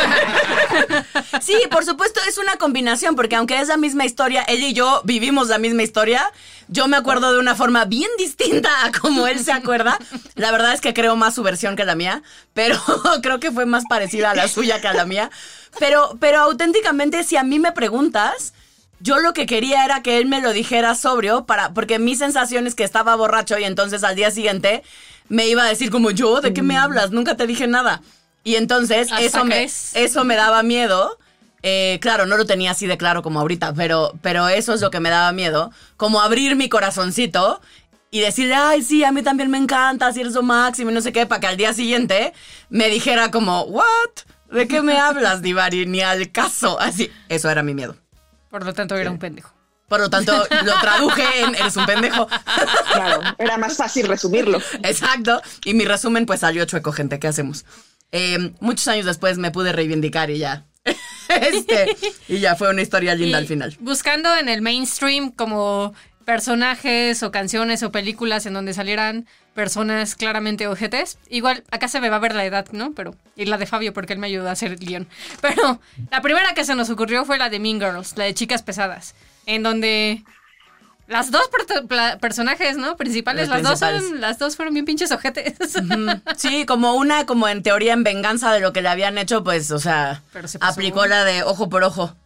Sí, 1.40 1.56
por 1.70 1.84
supuesto 1.84 2.20
es 2.28 2.38
una 2.38 2.56
combinación, 2.56 3.16
porque 3.16 3.36
aunque 3.36 3.60
es 3.60 3.68
la 3.68 3.76
misma 3.76 4.04
historia, 4.04 4.42
él 4.42 4.62
y 4.62 4.72
yo 4.72 5.02
vivimos 5.04 5.48
la 5.48 5.58
misma 5.58 5.82
historia, 5.82 6.30
yo 6.68 6.86
me 6.86 6.96
acuerdo 6.96 7.32
de 7.32 7.38
una 7.38 7.54
forma 7.54 7.84
bien 7.84 8.08
distinta 8.18 8.70
a 8.84 8.92
como 8.92 9.26
él 9.26 9.44
se 9.44 9.52
acuerda. 9.52 9.98
La 10.36 10.52
verdad 10.52 10.72
es 10.72 10.80
que 10.80 10.94
creo 10.94 11.16
más 11.16 11.34
su 11.34 11.42
versión 11.42 11.76
que 11.76 11.84
la 11.84 11.96
mía, 11.96 12.22
pero 12.54 12.80
creo 13.22 13.40
que 13.40 13.50
fue 13.50 13.66
más 13.66 13.84
parecida 13.88 14.30
a 14.30 14.34
la 14.34 14.48
suya 14.48 14.80
que 14.80 14.88
a 14.88 14.94
la 14.94 15.04
mía. 15.04 15.30
Pero, 15.78 16.16
pero 16.20 16.40
auténticamente, 16.40 17.24
si 17.24 17.36
a 17.36 17.42
mí 17.42 17.58
me 17.58 17.72
preguntas, 17.72 18.54
yo 19.00 19.18
lo 19.18 19.32
que 19.32 19.46
quería 19.46 19.84
era 19.84 20.02
que 20.02 20.18
él 20.18 20.26
me 20.26 20.40
lo 20.40 20.52
dijera 20.52 20.94
sobrio, 20.94 21.44
para, 21.44 21.74
porque 21.74 21.98
mi 21.98 22.16
sensación 22.16 22.66
es 22.66 22.74
que 22.74 22.84
estaba 22.84 23.14
borracho 23.16 23.58
y 23.58 23.64
entonces 23.64 24.04
al 24.04 24.16
día 24.16 24.30
siguiente 24.30 24.82
me 25.28 25.46
iba 25.46 25.62
a 25.62 25.68
decir 25.68 25.90
como 25.90 26.10
yo, 26.10 26.40
¿de 26.40 26.52
qué 26.52 26.62
me 26.62 26.76
hablas? 26.76 27.10
Nunca 27.10 27.36
te 27.36 27.46
dije 27.46 27.66
nada. 27.66 28.02
Y 28.44 28.56
entonces 28.56 29.08
eso 29.18 29.44
me, 29.44 29.64
eso 29.64 30.24
me 30.24 30.36
daba 30.36 30.62
miedo. 30.62 31.18
Eh, 31.62 31.98
claro, 32.02 32.26
no 32.26 32.36
lo 32.36 32.44
tenía 32.44 32.72
así 32.72 32.86
de 32.86 32.98
claro 32.98 33.22
como 33.22 33.40
ahorita, 33.40 33.72
pero, 33.72 34.12
pero 34.20 34.48
eso 34.48 34.74
es 34.74 34.82
lo 34.82 34.90
que 34.90 35.00
me 35.00 35.08
daba 35.08 35.32
miedo. 35.32 35.72
Como 35.96 36.20
abrir 36.20 36.56
mi 36.56 36.68
corazoncito 36.68 37.62
y 38.10 38.20
decirle, 38.20 38.54
ay, 38.54 38.82
sí, 38.82 39.02
a 39.02 39.12
mí 39.12 39.22
también 39.22 39.50
me 39.50 39.56
encanta, 39.56 40.12
si 40.12 40.20
eres 40.20 40.34
lo 40.34 40.42
máximo 40.42 40.90
y 40.90 40.94
no 40.94 41.00
sé 41.00 41.10
qué, 41.10 41.24
para 41.24 41.40
que 41.40 41.46
al 41.46 41.56
día 41.56 41.72
siguiente 41.72 42.34
me 42.68 42.90
dijera 42.90 43.30
como, 43.30 43.62
¿what? 43.62 43.84
¿De 44.54 44.68
qué 44.68 44.82
me 44.82 44.96
hablas, 44.98 45.42
Divari? 45.42 45.84
Ni 45.84 46.00
al 46.00 46.30
caso. 46.30 46.80
Así, 46.80 47.10
eso 47.28 47.50
era 47.50 47.62
mi 47.62 47.74
miedo. 47.74 47.96
Por 48.50 48.64
lo 48.64 48.72
tanto, 48.72 48.96
era 48.96 49.10
un 49.10 49.18
pendejo. 49.18 49.52
Por 49.88 50.00
lo 50.00 50.08
tanto, 50.08 50.32
lo 50.64 50.80
traduje 50.80 51.40
en 51.40 51.54
eres 51.56 51.76
un 51.76 51.86
pendejo. 51.86 52.28
Claro, 52.92 53.20
era 53.38 53.58
más 53.58 53.76
fácil 53.76 54.06
resumirlo. 54.06 54.60
Exacto. 54.82 55.42
Y 55.64 55.74
mi 55.74 55.84
resumen, 55.84 56.24
pues 56.24 56.40
salió 56.40 56.64
chueco, 56.64 56.92
gente. 56.92 57.18
¿Qué 57.18 57.26
hacemos? 57.26 57.64
Eh, 58.12 58.52
muchos 58.60 58.86
años 58.88 59.06
después 59.06 59.38
me 59.38 59.50
pude 59.50 59.72
reivindicar 59.72 60.30
y 60.30 60.38
ya. 60.38 60.64
este, 61.28 61.96
y 62.28 62.38
ya 62.38 62.54
fue 62.54 62.70
una 62.70 62.82
historia 62.82 63.14
linda 63.14 63.38
Y 63.38 63.42
al 63.42 63.46
final. 63.48 63.76
Buscando 63.80 64.34
en 64.36 64.48
el 64.48 64.62
mainstream 64.62 65.32
como 65.32 65.94
personajes 66.24 67.22
o 67.22 67.30
canciones 67.30 67.82
o 67.82 67.92
películas 67.92 68.46
en 68.46 68.54
donde 68.54 68.74
salieran 68.74 69.26
personas 69.54 70.14
claramente 70.16 70.66
ojetes. 70.66 71.18
Igual, 71.28 71.62
acá 71.70 71.88
se 71.88 72.00
me 72.00 72.08
va 72.10 72.16
a 72.16 72.20
ver 72.20 72.34
la 72.34 72.44
edad, 72.44 72.66
¿no? 72.72 72.92
Pero, 72.92 73.14
y 73.36 73.44
la 73.44 73.56
de 73.58 73.66
Fabio, 73.66 73.92
porque 73.92 74.12
él 74.14 74.18
me 74.18 74.26
ayudó 74.26 74.48
a 74.48 74.52
hacer 74.52 74.72
el 74.72 74.78
guion. 74.78 75.06
Pero 75.40 75.80
la 76.10 76.20
primera 76.22 76.54
que 76.54 76.64
se 76.64 76.74
nos 76.74 76.90
ocurrió 76.90 77.24
fue 77.24 77.38
la 77.38 77.50
de 77.50 77.60
Mean 77.60 77.78
Girls, 77.80 78.16
la 78.16 78.24
de 78.24 78.34
Chicas 78.34 78.62
Pesadas, 78.62 79.14
en 79.46 79.62
donde 79.62 80.24
Las 81.06 81.30
dos 81.30 81.48
per- 81.86 82.18
personajes, 82.18 82.76
¿no? 82.78 82.96
Principales, 82.96 83.48
Los 83.48 83.62
las 83.62 83.70
dos 83.70 83.78
son, 83.78 84.20
las 84.20 84.38
dos 84.38 84.56
fueron 84.56 84.72
bien 84.74 84.86
pinches 84.86 85.12
ojetes. 85.12 85.54
Sí, 86.36 86.64
como 86.66 86.94
una, 86.94 87.26
como 87.26 87.46
en 87.46 87.62
teoría 87.62 87.92
en 87.92 88.02
venganza 88.04 88.52
de 88.52 88.60
lo 88.60 88.72
que 88.72 88.80
le 88.82 88.88
habían 88.88 89.18
hecho, 89.18 89.44
pues, 89.44 89.70
o 89.70 89.78
sea, 89.78 90.22
se 90.46 90.58
aplicó 90.62 91.06
la 91.06 91.24
de 91.24 91.42
ojo 91.42 91.68
por 91.68 91.84
ojo. 91.84 92.16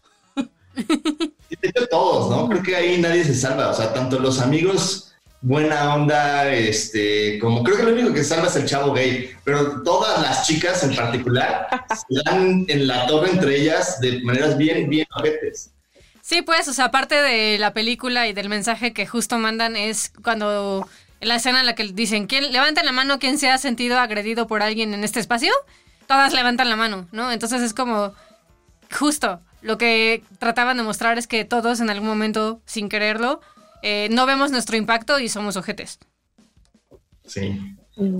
De 0.78 1.86
todos, 1.90 2.30
¿no? 2.30 2.48
Creo 2.48 2.62
que 2.62 2.76
ahí 2.76 3.00
nadie 3.00 3.24
se 3.24 3.34
salva, 3.34 3.70
o 3.70 3.74
sea, 3.74 3.92
tanto 3.92 4.18
los 4.18 4.40
amigos 4.40 5.08
buena 5.40 5.94
onda, 5.94 6.52
este, 6.52 7.38
como 7.38 7.62
creo 7.62 7.76
que 7.76 7.82
lo 7.84 7.92
único 7.92 8.12
que 8.12 8.24
salva 8.24 8.48
es 8.48 8.56
el 8.56 8.66
chavo 8.66 8.92
gay, 8.92 9.30
pero 9.44 9.82
todas 9.82 10.20
las 10.20 10.46
chicas 10.46 10.82
en 10.82 10.94
particular 10.96 11.68
se 11.88 12.20
dan 12.24 12.64
en 12.68 12.86
la 12.86 13.06
torre 13.06 13.30
entre 13.30 13.60
ellas 13.60 14.00
de 14.00 14.20
maneras 14.22 14.56
bien, 14.56 14.88
bien 14.88 15.06
ojetes. 15.16 15.70
Sí, 16.22 16.42
pues, 16.42 16.68
o 16.68 16.72
sea, 16.72 16.86
aparte 16.86 17.14
de 17.14 17.56
la 17.58 17.72
película 17.72 18.26
y 18.28 18.32
del 18.32 18.48
mensaje 18.48 18.92
que 18.92 19.06
justo 19.06 19.38
mandan 19.38 19.76
es 19.76 20.12
cuando 20.22 20.86
en 21.20 21.28
la 21.28 21.36
escena 21.36 21.60
en 21.60 21.66
la 21.66 21.74
que 21.74 21.84
dicen, 21.84 22.26
¿quién 22.26 22.52
levanten 22.52 22.84
la 22.84 22.92
mano 22.92 23.18
quien 23.18 23.38
se 23.38 23.48
ha 23.48 23.58
sentido 23.58 23.98
agredido 23.98 24.46
por 24.46 24.62
alguien 24.62 24.92
en 24.92 25.04
este 25.04 25.20
espacio? 25.20 25.52
Todas 26.06 26.34
levantan 26.34 26.68
la 26.68 26.76
mano, 26.76 27.08
¿no? 27.12 27.32
Entonces 27.32 27.62
es 27.62 27.72
como 27.72 28.12
justo 28.90 29.40
lo 29.62 29.78
que 29.78 30.22
trataban 30.38 30.76
de 30.76 30.82
mostrar 30.82 31.18
es 31.18 31.26
que 31.26 31.44
todos 31.44 31.80
en 31.80 31.90
algún 31.90 32.08
momento, 32.08 32.60
sin 32.66 32.88
quererlo, 32.88 33.40
eh, 33.82 34.08
no 34.10 34.26
vemos 34.26 34.50
nuestro 34.50 34.76
impacto 34.76 35.18
y 35.18 35.28
somos 35.28 35.56
ojetes. 35.56 35.98
Sí. 37.26 37.60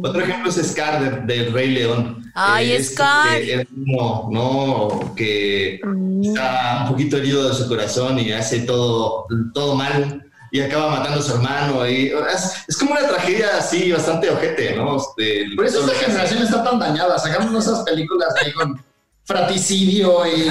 Otro 0.03 0.21
ejemplo 0.23 0.51
es 0.51 0.57
Scar 0.57 1.25
de- 1.27 1.35
del 1.35 1.53
Rey 1.53 1.71
León. 1.71 2.31
Ay, 2.35 2.73
Es, 2.73 2.93
Scar. 2.95 3.41
es 3.41 3.67
uno, 3.87 4.29
¿no? 4.31 5.15
Que 5.15 5.81
está 6.23 6.81
un 6.85 6.89
poquito 6.91 7.17
herido 7.17 7.49
de 7.49 7.55
su 7.55 7.69
corazón 7.69 8.19
y 8.19 8.33
hace 8.33 8.61
todo, 8.61 9.27
todo 9.55 9.77
mal 9.77 10.25
y 10.51 10.61
acaba 10.61 10.91
matando 10.99 11.21
a 11.21 11.23
su 11.23 11.33
hermano. 11.35 11.89
Y 11.89 12.07
es, 12.35 12.55
es 12.67 12.77
como 12.77 12.91
una 12.93 13.07
tragedia 13.07 13.57
así 13.59 13.93
bastante 13.93 14.29
ojete, 14.31 14.75
¿no? 14.75 14.97
Este, 14.97 15.47
Por 15.55 15.65
eso 15.67 15.81
esta 15.89 16.07
generación 16.07 16.43
está 16.43 16.65
tan 16.65 16.79
dañada. 16.81 17.17
Sacamos 17.19 17.65
esas 17.65 17.85
películas 17.85 18.35
ahí 18.45 18.53
con 18.53 18.83
fraticidio 19.29 20.27
y 20.27 20.51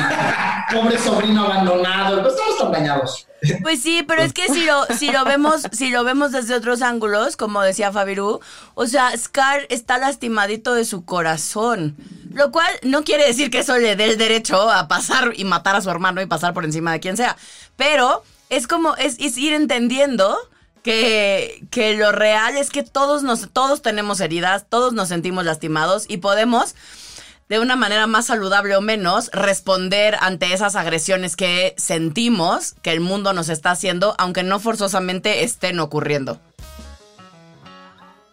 pobre 0.72 1.00
sobrino 1.00 1.46
abandonado. 1.46 2.22
No 2.22 2.30
estamos 2.30 2.58
tan 2.60 2.72
dañados. 2.72 3.28
Pues 3.64 3.82
sí, 3.82 4.04
pero 4.08 4.22
es 4.22 4.34
que 4.34 4.48
si 4.50 4.66
lo, 4.66 4.86
si 4.98 5.12
lo 5.12 5.26
vemos, 5.26 5.64
si 5.72 5.90
lo 5.90 6.04
vemos 6.04 6.32
desde 6.32 6.54
otros 6.54 6.84
ángulos, 6.84 7.38
como 7.38 7.64
decía 7.64 7.92
Fabiru, 7.92 8.40
o 8.76 8.86
sea, 8.86 9.18
Scar 9.18 9.66
está 9.70 9.98
lastimadito 9.98 10.76
de 10.76 10.86
su 10.86 11.06
corazón. 11.06 11.96
Lo 12.32 12.52
cual 12.52 12.68
no 12.84 13.04
quiere 13.04 13.26
decir 13.26 13.50
que 13.50 13.60
eso 13.60 13.76
le 13.80 13.96
dé 13.96 14.06
el 14.06 14.18
derecho 14.20 14.70
a 14.70 14.88
pasar 14.88 15.34
y 15.36 15.44
matar 15.44 15.76
a 15.76 15.82
su 15.82 15.90
hermano 15.90 16.22
y 16.22 16.28
pasar 16.28 16.54
por 16.54 16.64
encima 16.64 16.92
de 16.92 17.00
quien 17.00 17.18
sea. 17.18 17.36
Pero 17.78 18.24
es 18.50 18.68
como, 18.68 18.96
es, 18.98 19.16
es 19.18 19.40
ir 19.40 19.54
entendiendo 19.54 20.38
que, 20.84 21.66
que 21.72 21.98
lo 21.98 22.12
real 22.12 22.58
es 22.58 22.70
que 22.70 22.84
todos 22.84 23.24
nos, 23.24 23.50
todos 23.52 23.82
tenemos 23.82 24.20
heridas, 24.20 24.66
todos 24.70 24.94
nos 24.94 25.10
sentimos 25.10 25.46
lastimados 25.46 26.06
y 26.08 26.18
podemos 26.18 26.76
de 27.50 27.60
una 27.60 27.76
manera 27.76 28.08
más 28.08 28.28
saludable 28.28 28.76
o 28.76 28.82
menos, 28.82 29.30
responder 29.32 30.18
ante 30.20 30.54
esas 30.54 30.76
agresiones 30.76 31.36
que 31.36 31.74
sentimos 31.78 32.74
que 32.82 32.92
el 32.92 33.00
mundo 33.00 33.34
nos 33.34 33.50
está 33.50 33.72
haciendo, 33.72 34.16
aunque 34.18 34.44
no 34.44 34.60
forzosamente 34.60 35.44
estén 35.44 35.80
ocurriendo. 35.80 36.40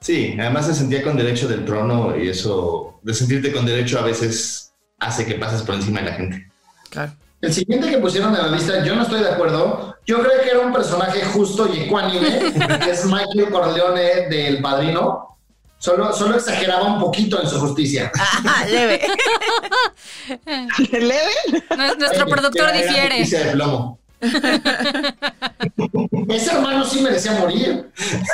Sí, 0.00 0.36
además 0.38 0.66
se 0.66 0.74
sentía 0.74 1.02
con 1.02 1.16
derecho 1.16 1.48
del 1.48 1.64
trono 1.64 2.16
y 2.16 2.28
eso, 2.28 3.00
de 3.02 3.14
sentirte 3.14 3.52
con 3.52 3.64
derecho 3.64 3.98
a 3.98 4.02
veces 4.02 4.72
hace 4.98 5.24
que 5.24 5.36
pases 5.36 5.62
por 5.62 5.76
encima 5.76 6.00
de 6.00 6.06
la 6.06 6.16
gente. 6.16 6.50
Claro. 6.90 7.12
El 7.40 7.52
siguiente 7.52 7.90
que 7.90 7.98
pusieron 7.98 8.34
en 8.34 8.42
la 8.42 8.48
lista, 8.48 8.84
yo 8.84 8.96
no 8.96 9.02
estoy 9.02 9.20
de 9.20 9.28
acuerdo. 9.28 9.96
Yo 10.06 10.20
creo 10.20 10.42
que 10.42 10.50
era 10.50 10.60
un 10.60 10.72
personaje 10.72 11.24
justo 11.26 11.70
y 11.72 11.80
ecuánime, 11.80 12.38
que 12.84 12.90
es 12.90 13.04
Michael 13.04 13.50
Corleone 13.50 14.28
del 14.28 14.60
Padrino. 14.60 15.33
Solo, 15.84 16.14
solo 16.14 16.36
exageraba 16.36 16.94
un 16.94 16.98
poquito 16.98 17.42
en 17.42 17.46
su 17.46 17.60
justicia. 17.60 18.10
Ah, 18.46 18.64
leve. 18.66 19.02
¿Leve? 20.92 21.30
Nue- 21.76 21.98
Nuestro 21.98 22.26
productor 22.26 22.72
difiere. 22.72 23.22
de 23.26 23.50
plomo. 23.52 23.98
Ese 26.30 26.52
hermano 26.54 26.86
sí 26.86 27.00
merecía 27.02 27.32
morir. 27.32 27.90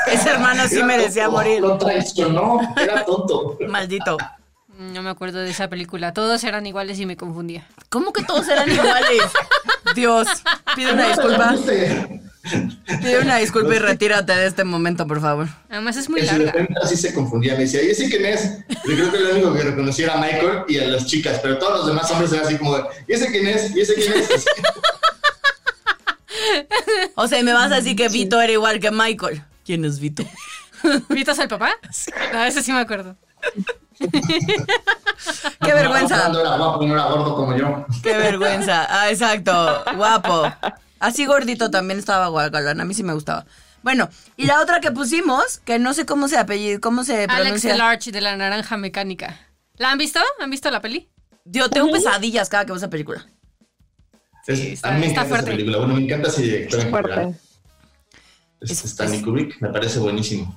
Ese 0.06 0.30
hermano 0.30 0.68
sí 0.68 0.76
Era 0.76 0.86
merecía 0.86 1.24
tonto, 1.24 1.38
morir. 1.38 1.60
Lo 1.60 1.76
traicionó. 1.76 2.60
Era 2.80 3.04
tonto. 3.04 3.58
Maldito. 3.68 4.16
No 4.80 5.02
me 5.02 5.10
acuerdo 5.10 5.40
de 5.40 5.50
esa 5.50 5.68
película. 5.68 6.14
Todos 6.14 6.42
eran 6.42 6.64
iguales 6.64 6.98
y 6.98 7.04
me 7.04 7.14
confundía. 7.14 7.68
¿Cómo 7.90 8.14
que 8.14 8.22
todos 8.22 8.48
eran 8.48 8.70
iguales? 8.70 9.22
Dios, 9.94 10.26
pide 10.74 10.94
una 10.94 11.08
disculpa. 11.08 11.54
Pide 13.02 13.18
una 13.20 13.36
disculpa 13.36 13.74
y 13.74 13.78
retírate 13.78 14.32
de 14.32 14.46
este 14.46 14.64
momento, 14.64 15.06
por 15.06 15.20
favor. 15.20 15.48
Además 15.68 15.98
es 15.98 16.08
muy 16.08 16.22
larga. 16.22 16.52
defensa 16.52 16.86
sí 16.86 16.96
se 16.96 17.12
confundía. 17.12 17.52
Me 17.56 17.60
decía, 17.60 17.82
¿y 17.82 17.90
ese 17.90 18.08
quién 18.08 18.24
es? 18.24 18.58
Yo 18.68 18.94
creo 18.94 19.12
que 19.12 19.18
lo 19.18 19.30
único 19.32 19.52
que 19.52 19.62
reconocí 19.64 20.02
era 20.02 20.16
Michael 20.16 20.64
y 20.66 20.78
a 20.78 20.86
las 20.86 21.04
chicas, 21.04 21.40
pero 21.42 21.58
todos 21.58 21.80
los 21.80 21.86
demás 21.86 22.10
hombres 22.10 22.32
eran 22.32 22.46
así 22.46 22.56
como, 22.56 22.78
de, 22.78 22.84
¿y 23.06 23.12
ese 23.12 23.30
quién 23.30 23.48
es? 23.48 23.76
¿Y 23.76 23.80
ese 23.82 23.94
quién 23.94 24.14
es? 24.14 24.30
Así. 24.30 24.46
O 27.16 27.28
sea, 27.28 27.42
me 27.42 27.52
vas 27.52 27.70
a 27.70 27.76
decir 27.76 27.96
que 27.96 28.08
Vito 28.08 28.40
era 28.40 28.52
igual 28.52 28.80
que 28.80 28.90
Michael. 28.90 29.42
¿Quién 29.64 29.84
es 29.84 30.00
Vito? 30.00 30.24
¿Vitas 31.10 31.38
el 31.38 31.48
papá? 31.48 31.72
No, 32.32 32.44
ese 32.44 32.62
sí 32.62 32.72
me 32.72 32.80
acuerdo. 32.80 33.14
Qué 35.60 35.74
vergüenza. 35.74 36.18
Cuando 36.20 36.40
era 36.40 36.56
guapo 36.56 36.82
y 36.82 36.86
no 36.86 36.94
era 36.94 37.04
gordo 37.06 37.34
como 37.34 37.56
yo. 37.56 37.84
Qué 38.02 38.16
vergüenza. 38.16 38.86
Ah, 38.88 39.10
exacto. 39.10 39.84
Guapo. 39.96 40.50
Así 40.98 41.26
gordito 41.26 41.70
también 41.70 41.98
estaba 41.98 42.28
Guadalajara. 42.28 42.82
A 42.82 42.84
mí 42.84 42.94
sí 42.94 43.02
me 43.02 43.12
gustaba. 43.14 43.44
Bueno, 43.82 44.08
y 44.36 44.44
la 44.46 44.60
otra 44.60 44.80
que 44.80 44.90
pusimos, 44.90 45.58
que 45.64 45.78
no 45.78 45.94
sé 45.94 46.04
cómo 46.04 46.28
se 46.28 46.36
apellido, 46.38 46.80
cómo 46.80 47.02
se 47.04 47.24
Alex 47.24 47.32
pronuncia. 47.36 47.72
Delarge 47.72 48.12
de 48.12 48.20
la 48.20 48.36
naranja 48.36 48.76
mecánica. 48.76 49.38
¿La 49.76 49.90
han 49.90 49.98
visto? 49.98 50.20
¿Han 50.40 50.50
visto 50.50 50.70
la 50.70 50.80
peli? 50.82 51.08
Yo 51.46 51.70
tengo 51.70 51.90
pesadillas 51.90 52.48
cada 52.50 52.64
que 52.66 52.72
veo 52.72 52.76
esa 52.76 52.90
película. 52.90 53.26
Está- 54.46 54.88
a 54.88 54.92
mí 54.92 55.00
me 55.00 55.06
está 55.06 55.20
encanta 55.22 55.28
fuerte. 55.28 55.50
esa 55.50 55.56
película. 55.56 55.78
Bueno, 55.78 55.94
me 55.94 56.02
encanta 56.04 56.28
ese 56.28 56.42
director 56.42 56.80
en 56.80 56.92
general. 56.94 57.38
Es 58.60 58.70
Es- 58.70 58.84
Stanley 58.84 59.18
es- 59.18 59.24
Kubrick, 59.24 59.60
me 59.62 59.68
parece 59.70 59.98
buenísimo. 59.98 60.54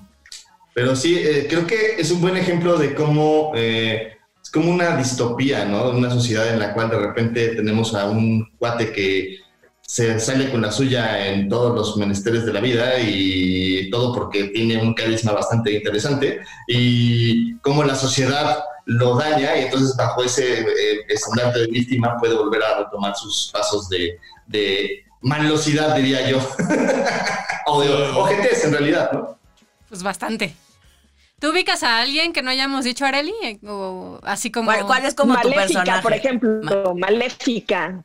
Pero 0.73 0.95
sí, 0.95 1.17
eh, 1.17 1.45
creo 1.49 1.67
que 1.67 1.95
es 1.97 2.11
un 2.11 2.21
buen 2.21 2.35
ejemplo 2.37 2.77
de 2.77 2.95
cómo 2.95 3.51
eh, 3.55 4.13
es 4.41 4.49
como 4.49 4.71
una 4.71 4.97
distopía, 4.97 5.65
¿no? 5.65 5.89
Una 5.91 6.09
sociedad 6.09 6.49
en 6.49 6.59
la 6.59 6.73
cual 6.73 6.89
de 6.89 6.99
repente 6.99 7.49
tenemos 7.49 7.93
a 7.95 8.05
un 8.09 8.51
cuate 8.57 8.91
que 8.91 9.37
se 9.85 10.19
sale 10.19 10.49
con 10.49 10.61
la 10.61 10.71
suya 10.71 11.27
en 11.27 11.49
todos 11.49 11.75
los 11.75 11.97
menesteres 11.97 12.45
de 12.45 12.53
la 12.53 12.61
vida 12.61 12.99
y 12.99 13.89
todo 13.91 14.13
porque 14.13 14.45
tiene 14.45 14.81
un 14.81 14.93
carisma 14.93 15.33
bastante 15.33 15.73
interesante 15.73 16.39
y 16.67 17.57
cómo 17.57 17.83
la 17.83 17.93
sociedad 17.93 18.63
lo 18.85 19.15
daña 19.15 19.55
y 19.57 19.65
entonces 19.65 19.95
bajo 19.95 20.23
ese 20.23 20.61
eh, 20.61 21.05
estandarte 21.07 21.59
de 21.59 21.67
víctima 21.67 22.17
puede 22.17 22.33
volver 22.33 22.63
a 22.63 22.79
retomar 22.79 23.15
sus 23.15 23.51
pasos 23.53 23.87
de, 23.89 24.19
de 24.47 25.03
malosidad, 25.21 25.95
diría 25.95 26.29
yo. 26.29 26.39
o 27.65 27.81
de 27.81 27.89
ojetes, 27.89 28.65
en 28.65 28.71
realidad, 28.71 29.11
¿no? 29.11 29.37
Pues 29.89 30.03
bastante. 30.03 30.55
¿Tú 31.43 31.49
ubicas 31.49 31.83
a 31.83 31.99
alguien 31.99 32.31
que 32.31 32.41
no 32.41 32.51
hayamos 32.51 32.85
dicho, 32.85 33.03
Areli? 33.03 33.33
O 33.67 34.17
así 34.23 34.49
como... 34.49 34.71
¿Cuál, 34.71 34.85
cuál 34.85 35.05
es 35.05 35.13
como 35.13 35.33
tu 35.41 35.49
Maléfica, 35.49 35.81
personaje? 35.81 36.01
por 36.01 36.13
ejemplo, 36.13 36.95
Maléfica. 36.95 38.01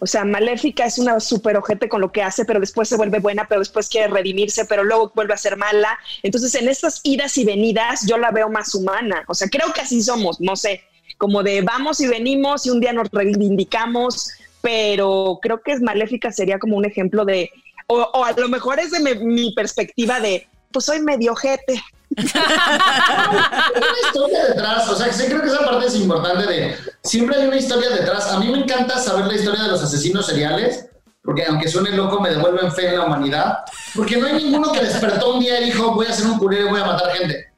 O 0.00 0.06
sea, 0.08 0.24
Maléfica 0.24 0.84
es 0.84 0.98
una 0.98 1.20
super 1.20 1.56
ojete 1.56 1.88
con 1.88 2.00
lo 2.00 2.10
que 2.10 2.24
hace, 2.24 2.44
pero 2.44 2.58
después 2.58 2.88
se 2.88 2.96
vuelve 2.96 3.20
buena, 3.20 3.46
pero 3.46 3.60
después 3.60 3.88
quiere 3.88 4.08
redimirse, 4.08 4.64
pero 4.64 4.82
luego 4.82 5.12
vuelve 5.14 5.32
a 5.32 5.36
ser 5.36 5.56
mala. 5.56 5.96
Entonces, 6.24 6.56
en 6.56 6.68
estas 6.68 7.00
idas 7.04 7.38
y 7.38 7.44
venidas, 7.44 8.04
yo 8.04 8.18
la 8.18 8.32
veo 8.32 8.48
más 8.48 8.74
humana. 8.74 9.22
O 9.28 9.34
sea, 9.34 9.46
creo 9.48 9.72
que 9.72 9.82
así 9.82 10.02
somos, 10.02 10.40
no 10.40 10.56
sé, 10.56 10.82
como 11.18 11.44
de 11.44 11.62
vamos 11.62 12.00
y 12.00 12.08
venimos 12.08 12.66
y 12.66 12.70
un 12.70 12.80
día 12.80 12.92
nos 12.92 13.08
reivindicamos, 13.12 14.32
pero 14.60 15.38
creo 15.40 15.62
que 15.62 15.70
es 15.70 15.80
Maléfica 15.80 16.32
sería 16.32 16.58
como 16.58 16.76
un 16.78 16.84
ejemplo 16.84 17.24
de, 17.24 17.48
o, 17.86 18.00
o 18.00 18.24
a 18.24 18.32
lo 18.32 18.48
mejor 18.48 18.80
es 18.80 18.90
de 18.90 18.98
mi, 18.98 19.24
mi 19.24 19.54
perspectiva 19.54 20.18
de, 20.18 20.48
pues 20.72 20.86
soy 20.86 21.00
medio 21.00 21.30
ojete. 21.30 21.80
Hay 22.16 23.76
una 23.76 24.06
historia 24.06 24.46
detrás, 24.46 24.88
o 24.88 24.96
sea, 24.96 25.06
que 25.06 25.12
sí 25.12 25.24
creo 25.26 25.40
que 25.40 25.48
esa 25.48 25.64
parte 25.64 25.86
es 25.86 25.96
importante 25.96 26.46
de, 26.46 26.76
siempre 27.02 27.36
hay 27.36 27.46
una 27.46 27.56
historia 27.56 27.90
detrás. 27.90 28.30
A 28.30 28.38
mí 28.38 28.48
me 28.50 28.58
encanta 28.58 28.98
saber 28.98 29.26
la 29.26 29.34
historia 29.34 29.62
de 29.62 29.68
los 29.68 29.82
asesinos 29.82 30.26
seriales, 30.26 30.86
porque 31.22 31.44
aunque 31.46 31.68
suene 31.68 31.90
loco, 31.92 32.20
me 32.20 32.30
devuelven 32.30 32.72
fe 32.72 32.88
en 32.88 32.98
la 32.98 33.06
humanidad, 33.06 33.58
porque 33.94 34.16
no 34.16 34.26
hay 34.26 34.44
ninguno 34.44 34.72
que 34.72 34.80
despertó 34.80 35.34
un 35.34 35.40
día 35.40 35.60
y 35.60 35.66
dijo, 35.66 35.92
voy 35.92 36.06
a 36.06 36.12
ser 36.12 36.26
un 36.26 36.38
curero 36.38 36.66
y 36.66 36.70
voy 36.70 36.80
a 36.80 36.86
matar 36.86 37.12
gente. 37.12 37.52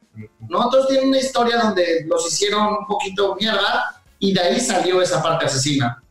No, 0.47 0.69
todos 0.69 0.87
tienen 0.87 1.09
una 1.09 1.19
historia 1.19 1.57
donde 1.57 2.05
los 2.07 2.31
hicieron 2.31 2.67
un 2.67 2.87
poquito 2.87 3.35
mierda 3.39 4.01
y 4.19 4.33
de 4.33 4.39
ahí 4.39 4.59
salió 4.59 5.01
esa 5.01 5.21
parte 5.21 5.45
asesina. 5.45 6.01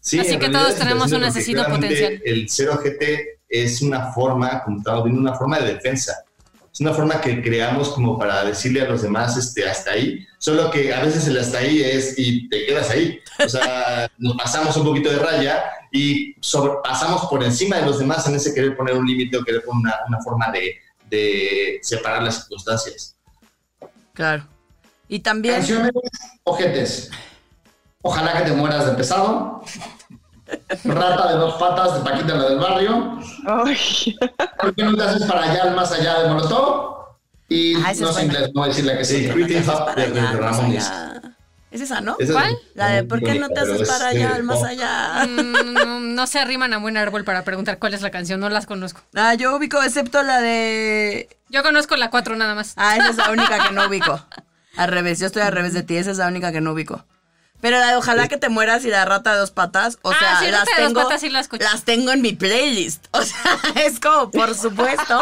Sí, 0.00 0.18
Así 0.18 0.38
que 0.38 0.48
todos 0.48 0.76
tenemos 0.76 1.12
un 1.12 1.24
asesino 1.24 1.64
potencial. 1.66 2.20
El 2.24 2.48
ser 2.48 2.70
ojete 2.70 3.40
es 3.48 3.82
una 3.82 4.12
forma, 4.12 4.62
como 4.62 4.78
estamos 4.78 5.04
viendo, 5.04 5.20
una 5.20 5.34
forma 5.34 5.58
de 5.58 5.74
defensa. 5.74 6.24
Es 6.72 6.80
una 6.80 6.92
forma 6.92 7.20
que 7.20 7.42
creamos 7.42 7.90
como 7.90 8.18
para 8.18 8.44
decirle 8.44 8.82
a 8.82 8.88
los 8.88 9.02
demás 9.02 9.36
este, 9.36 9.68
hasta 9.68 9.92
ahí, 9.92 10.26
solo 10.38 10.70
que 10.70 10.94
a 10.94 11.02
veces 11.02 11.26
el 11.26 11.38
hasta 11.38 11.58
ahí 11.58 11.82
es 11.82 12.14
y 12.16 12.48
te 12.48 12.66
quedas 12.66 12.90
ahí. 12.90 13.18
O 13.44 13.48
sea, 13.48 14.10
nos 14.18 14.36
pasamos 14.36 14.76
un 14.76 14.84
poquito 14.84 15.10
de 15.10 15.18
raya 15.18 15.64
y 15.90 16.34
pasamos 16.82 17.26
por 17.26 17.42
encima 17.42 17.76
de 17.76 17.86
los 17.86 17.98
demás 17.98 18.26
en 18.28 18.36
ese 18.36 18.54
querer 18.54 18.76
poner 18.76 18.94
un 18.94 19.06
límite 19.06 19.36
o 19.36 19.44
querer 19.44 19.64
poner 19.64 19.80
una, 19.80 19.94
una 20.06 20.20
forma 20.22 20.50
de, 20.52 20.76
de 21.08 21.80
separar 21.82 22.22
las 22.22 22.36
circunstancias. 22.36 23.16
Claro. 24.14 24.46
Y 25.08 25.20
también. 25.20 25.56
Canciones 25.56 25.90
ojetes. 26.44 27.10
Ojalá 28.02 28.38
que 28.38 28.50
te 28.50 28.52
mueras 28.56 28.86
de 28.86 28.92
pesado. 28.92 29.64
Rata 30.84 31.32
de 31.32 31.34
dos 31.38 31.54
patas 31.54 31.94
de 31.94 32.10
Paquita 32.10 32.34
la 32.34 32.48
del 32.50 32.58
barrio. 32.58 33.18
Ay. 33.46 34.16
¿Por 34.60 34.74
qué 34.74 34.82
no 34.84 34.96
te 34.96 35.02
haces 35.02 35.26
para 35.26 35.50
allá, 35.50 35.72
más 35.74 35.92
allá 35.92 36.20
de 36.20 36.28
Molotov? 36.30 37.00
Y 37.48 37.74
Ah, 37.76 37.92
no 37.98 38.10
es 38.10 38.16
sé 38.16 38.24
inglés, 38.24 38.50
no 38.54 38.60
voy 38.60 38.64
a 38.64 38.68
decir 38.68 38.84
la 38.84 38.96
que 38.96 39.04
Sí, 39.04 39.26
de, 39.26 40.32
Ramones. 40.38 40.92
¿Es 41.70 41.80
esa, 41.80 42.00
no? 42.00 42.16
Esa 42.18 42.32
¿Cuál? 42.32 42.58
La 42.74 42.88
de 42.88 43.04
¿por 43.04 43.20
qué 43.20 43.38
no 43.38 43.48
te 43.48 43.60
haces 43.60 43.88
para 43.88 44.08
allá, 44.08 44.34
al 44.34 44.42
más 44.42 44.62
allá? 44.62 45.26
Mm, 45.26 45.72
no, 45.72 46.00
no 46.00 46.26
se 46.26 46.38
arriman 46.40 46.72
a 46.72 46.78
buen 46.78 46.96
árbol 46.96 47.24
para 47.24 47.42
preguntar 47.44 47.78
cuál 47.78 47.94
es 47.94 48.02
la 48.02 48.10
canción, 48.10 48.40
no 48.40 48.48
las 48.48 48.66
conozco. 48.66 49.02
Ah, 49.14 49.34
yo 49.34 49.56
ubico, 49.56 49.80
excepto 49.82 50.22
la 50.22 50.40
de. 50.40 51.28
Yo 51.48 51.62
conozco 51.62 51.96
la 51.96 52.10
4 52.10 52.36
nada 52.36 52.54
más. 52.54 52.74
Ah, 52.76 52.96
esa 52.96 53.10
es 53.10 53.16
la 53.16 53.30
única 53.30 53.66
que 53.66 53.74
no 53.74 53.86
ubico. 53.86 54.20
Al 54.76 54.88
revés, 54.88 55.18
yo 55.20 55.26
estoy 55.26 55.42
al 55.42 55.52
revés 55.52 55.72
de 55.72 55.82
ti, 55.82 55.96
esa 55.96 56.10
es 56.10 56.18
la 56.18 56.28
única 56.28 56.52
que 56.52 56.60
no 56.60 56.72
ubico. 56.72 57.04
Pero 57.60 57.78
la 57.78 57.88
de 57.90 57.96
ojalá 57.96 58.26
que 58.28 58.36
te 58.38 58.48
mueras 58.48 58.84
y 58.84 58.88
la 58.88 59.04
rata 59.04 59.32
de 59.34 59.38
dos 59.40 59.50
patas, 59.50 59.98
o 60.02 60.10
Ah, 60.12 60.16
sea, 60.18 60.38
sí, 60.40 60.46
las 60.50 60.64
dos 60.64 60.74
tengo, 60.76 61.02
patas 61.02 61.20
sí 61.20 61.28
la 61.28 61.40
escuché. 61.40 61.64
las 61.64 61.82
tengo 61.84 62.10
en 62.12 62.22
mi 62.22 62.32
playlist. 62.32 63.06
O 63.12 63.22
sea, 63.22 63.38
es 63.84 64.00
como, 64.00 64.30
por 64.30 64.54
supuesto. 64.54 65.20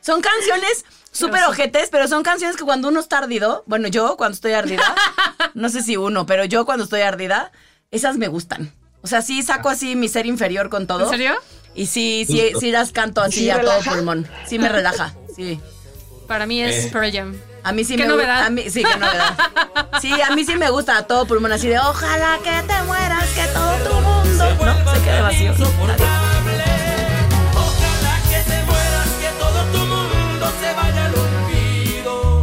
Son 0.00 0.20
canciones 0.20 0.84
súper 1.10 1.42
ojetes, 1.44 1.88
pero 1.90 2.08
son 2.08 2.22
canciones 2.22 2.56
que 2.56 2.64
cuando 2.64 2.88
uno 2.88 3.00
está 3.00 3.18
ardido, 3.18 3.64
bueno, 3.66 3.88
yo 3.88 4.16
cuando 4.16 4.34
estoy 4.34 4.52
ardida, 4.52 4.94
no 5.54 5.68
sé 5.70 5.82
si 5.82 5.96
uno, 5.96 6.26
pero 6.26 6.44
yo 6.44 6.66
cuando 6.66 6.84
estoy 6.84 7.00
ardida, 7.00 7.50
esas 7.90 8.16
me 8.18 8.28
gustan. 8.28 8.72
O 9.02 9.06
sea, 9.08 9.22
sí 9.22 9.42
saco 9.42 9.68
así 9.68 9.96
mi 9.96 10.08
ser 10.08 10.26
inferior 10.26 10.68
con 10.68 10.86
todo. 10.86 11.04
¿En 11.04 11.10
serio? 11.10 11.34
Y 11.74 11.86
sí, 11.86 12.24
sí, 12.26 12.52
sí 12.60 12.70
las 12.70 12.92
canto 12.92 13.20
así 13.20 13.40
¿Sí 13.40 13.50
a 13.50 13.60
todo 13.60 13.78
pulmón. 13.80 14.28
Sí 14.46 14.58
me 14.58 14.68
relaja, 14.68 15.14
sí. 15.34 15.60
Para 16.26 16.44
mí 16.46 16.62
es 16.62 16.86
Eh. 16.86 16.90
Pearl 16.92 17.12
Jam. 17.12 17.36
A 17.66 17.72
mí 17.72 17.82
sí 17.82 17.96
¿Qué 17.96 18.04
me 18.04 18.10
novedad? 18.10 18.44
A 18.44 18.50
mí, 18.50 18.70
sí, 18.70 18.84
qué 18.84 18.96
novedad. 18.96 19.36
Sí, 20.00 20.12
a 20.20 20.30
mí 20.36 20.44
sí 20.44 20.54
me 20.54 20.70
gusta 20.70 20.98
a 20.98 21.02
todo 21.06 21.26
pulmón, 21.26 21.50
así 21.50 21.66
de 21.68 21.80
ojalá 21.80 22.38
que 22.44 22.62
te 22.62 22.82
mueras, 22.84 23.24
que 23.30 23.44
todo 23.48 23.72
tu 23.78 23.94
mundo. 23.94 24.44
No, 24.64 24.92
se 24.94 25.00
quede 25.00 25.20
vacío. 25.22 25.52
Ojalá 25.52 25.74
que 28.30 28.38
te 28.50 28.62
mueras, 28.62 29.08
que 29.20 29.30
todo 29.40 29.64
tu 29.72 29.78
mundo 29.78 30.52
se 30.60 30.74
vaya 30.74 31.06
al 31.06 31.14
olvido. 31.14 32.42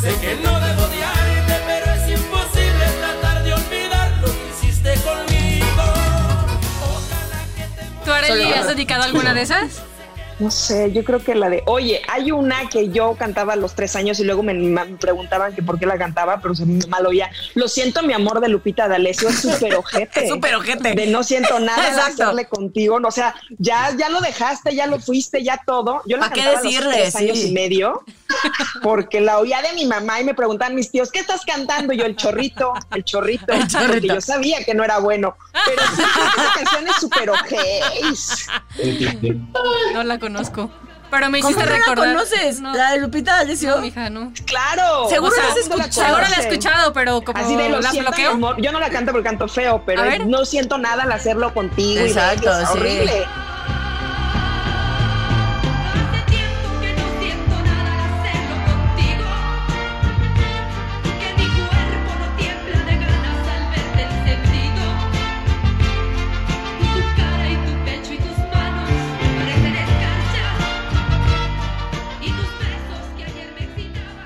Sé 0.00 0.16
que 0.20 0.34
no 0.42 0.58
debo 0.58 0.82
odiarte, 0.82 1.60
pero 1.66 1.92
es 1.92 2.18
imposible 2.18 2.86
tratar 2.98 3.44
de 3.44 3.54
olvidar 3.54 4.10
lo 4.20 4.26
que 4.26 4.48
hiciste 4.50 4.94
conmigo. 4.94 5.84
Ojalá 6.82 7.40
que 7.56 7.64
te 7.76 7.82
mueras. 7.84 8.04
¿Tú, 8.04 8.10
Arely, 8.12 8.52
has 8.52 8.66
dedicado 8.66 9.02
alguna 9.04 9.32
de 9.32 9.42
esas? 9.42 9.82
No 10.40 10.50
sé, 10.50 10.90
yo 10.92 11.04
creo 11.04 11.22
que 11.22 11.34
la 11.34 11.48
de, 11.50 11.62
oye, 11.66 12.00
hay 12.08 12.32
una 12.32 12.68
que 12.68 12.88
yo 12.88 13.14
cantaba 13.14 13.52
a 13.52 13.56
los 13.56 13.74
tres 13.74 13.94
años 13.94 14.18
y 14.20 14.24
luego 14.24 14.42
me, 14.42 14.54
me 14.54 14.84
preguntaban 14.96 15.54
que 15.54 15.62
por 15.62 15.78
qué 15.78 15.84
la 15.86 15.98
cantaba, 15.98 16.40
pero 16.40 16.54
se 16.54 16.64
me 16.64 16.84
mal 16.86 17.06
oía. 17.06 17.30
Lo 17.54 17.68
siento, 17.68 18.02
mi 18.02 18.14
amor 18.14 18.40
de 18.40 18.48
Lupita 18.48 18.88
D'Alessio 18.88 19.28
es 19.28 19.40
súper 19.40 19.74
ojete. 19.74 20.28
Súper 20.28 20.54
ojete. 20.54 20.94
De 20.94 21.06
no 21.08 21.22
siento 21.22 21.60
nada 21.60 21.90
de 21.90 22.00
hacerle 22.00 22.48
contigo. 22.48 22.98
O 23.04 23.10
sea, 23.10 23.34
ya, 23.58 23.94
ya 23.98 24.08
lo 24.08 24.20
dejaste, 24.20 24.74
ya 24.74 24.86
lo 24.86 24.98
fuiste, 24.98 25.42
ya 25.44 25.60
todo. 25.66 26.02
Yo 26.06 26.16
la 26.16 26.28
¿Pa' 26.28 26.32
qué 26.34 26.40
cantaba 26.40 26.60
a 26.60 26.62
los 26.62 26.72
decirle? 26.72 26.94
tres 26.94 27.16
años 27.16 27.38
Sí. 27.38 27.48
y 27.48 27.52
medio 27.52 28.02
porque 28.82 29.20
la 29.20 29.38
oía 29.38 29.60
de 29.60 29.72
mi 29.74 29.86
mamá 29.86 30.20
y 30.20 30.24
me 30.24 30.34
preguntaban 30.34 30.74
mis 30.74 30.90
tíos, 30.90 31.10
¿qué 31.10 31.18
estás 31.18 31.44
cantando? 31.44 31.92
Y 31.92 31.98
yo, 31.98 32.04
el 32.06 32.16
chorrito, 32.16 32.72
el 32.94 33.04
chorrito. 33.04 33.52
El 33.52 33.66
chorrito. 33.68 33.88
Porque 33.92 34.06
yo 34.08 34.20
sabía 34.20 34.64
que 34.64 34.72
no 34.74 34.84
era 34.84 34.98
bueno. 34.98 35.36
Pero 35.66 35.82
sí, 35.96 36.02
esa 36.02 36.52
canción 36.54 36.88
es 36.88 36.96
súper 36.96 37.30
ojete. 37.30 37.80
No 39.92 40.04
la 40.04 40.18
conozco. 40.18 40.29
Pero 41.10 41.28
me 41.28 41.40
¿Cómo 41.40 41.50
hiciste 41.50 41.64
no 41.68 41.72
la 41.72 41.78
recordar. 41.84 42.14
conoces? 42.14 42.60
No, 42.60 42.72
La 42.72 42.92
de 42.92 42.98
Lupita 43.00 43.34
D'Alessio. 43.38 43.70
no, 43.76 43.82
mija, 43.82 44.10
no. 44.10 44.32
Claro. 44.46 45.08
Seguro 45.08 45.32
o 45.32 45.34
sea, 45.34 45.42
la 45.42 45.50
has 45.50 45.56
la 45.56 45.60
escuchado. 45.62 46.06
Seguro 46.06 46.28
la 46.28 46.36
he 46.36 46.40
escuchado, 46.48 46.92
pero 46.92 47.20
como 47.22 47.38
Así 47.44 47.56
de 47.56 47.68
lo 47.68 47.80
la 47.80 47.90
bloqueo. 47.90 48.56
Yo 48.58 48.70
no 48.70 48.78
la 48.78 48.90
canto 48.90 49.10
porque 49.10 49.28
canto 49.28 49.48
feo, 49.48 49.82
pero 49.84 50.04
es- 50.04 50.24
no 50.26 50.44
siento 50.44 50.78
nada 50.78 51.02
al 51.02 51.10
hacerlo 51.12 51.52
contigo. 51.52 52.00
y 52.00 52.08
Exacto, 52.10 52.50
es 52.60 52.68
sí. 52.68 52.78
horrible. 52.78 53.26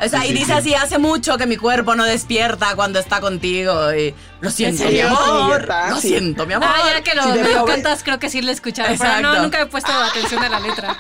O 0.05 0.09
sea, 0.09 0.27
y 0.27 0.33
dice 0.33 0.53
así, 0.53 0.75
hace 0.75 0.99
mucho 0.99 1.39
que 1.39 1.47
mi 1.47 1.57
cuerpo 1.57 1.95
no 1.95 2.05
despierta 2.05 2.75
cuando 2.77 2.99
está 2.99 3.21
contigo. 3.21 3.93
Y 3.95 4.15
lo 4.41 4.51
siento, 4.51 4.85
mi 4.85 4.91
serio? 4.91 5.09
amor. 5.09 5.69
Lo 5.91 5.97
sí. 6.01 6.09
siento, 6.09 6.47
mi 6.47 6.55
amor. 6.55 6.69
Ah, 6.71 6.93
ya 6.93 7.03
que 7.03 7.15
lo, 7.15 7.27
me 7.27 7.55
lo 7.55 7.65
cantas, 7.65 8.03
creo 8.03 8.19
que 8.19 8.29
sí 8.29 8.43
lo 8.43 8.51
he 8.51 8.55
escuchado. 8.55 8.95
Pero 8.99 9.21
no, 9.21 9.43
nunca 9.43 9.61
he 9.61 9.67
puesto 9.67 9.93
atención 9.93 10.43
a 10.43 10.49
la 10.49 10.61
letra. 10.61 10.97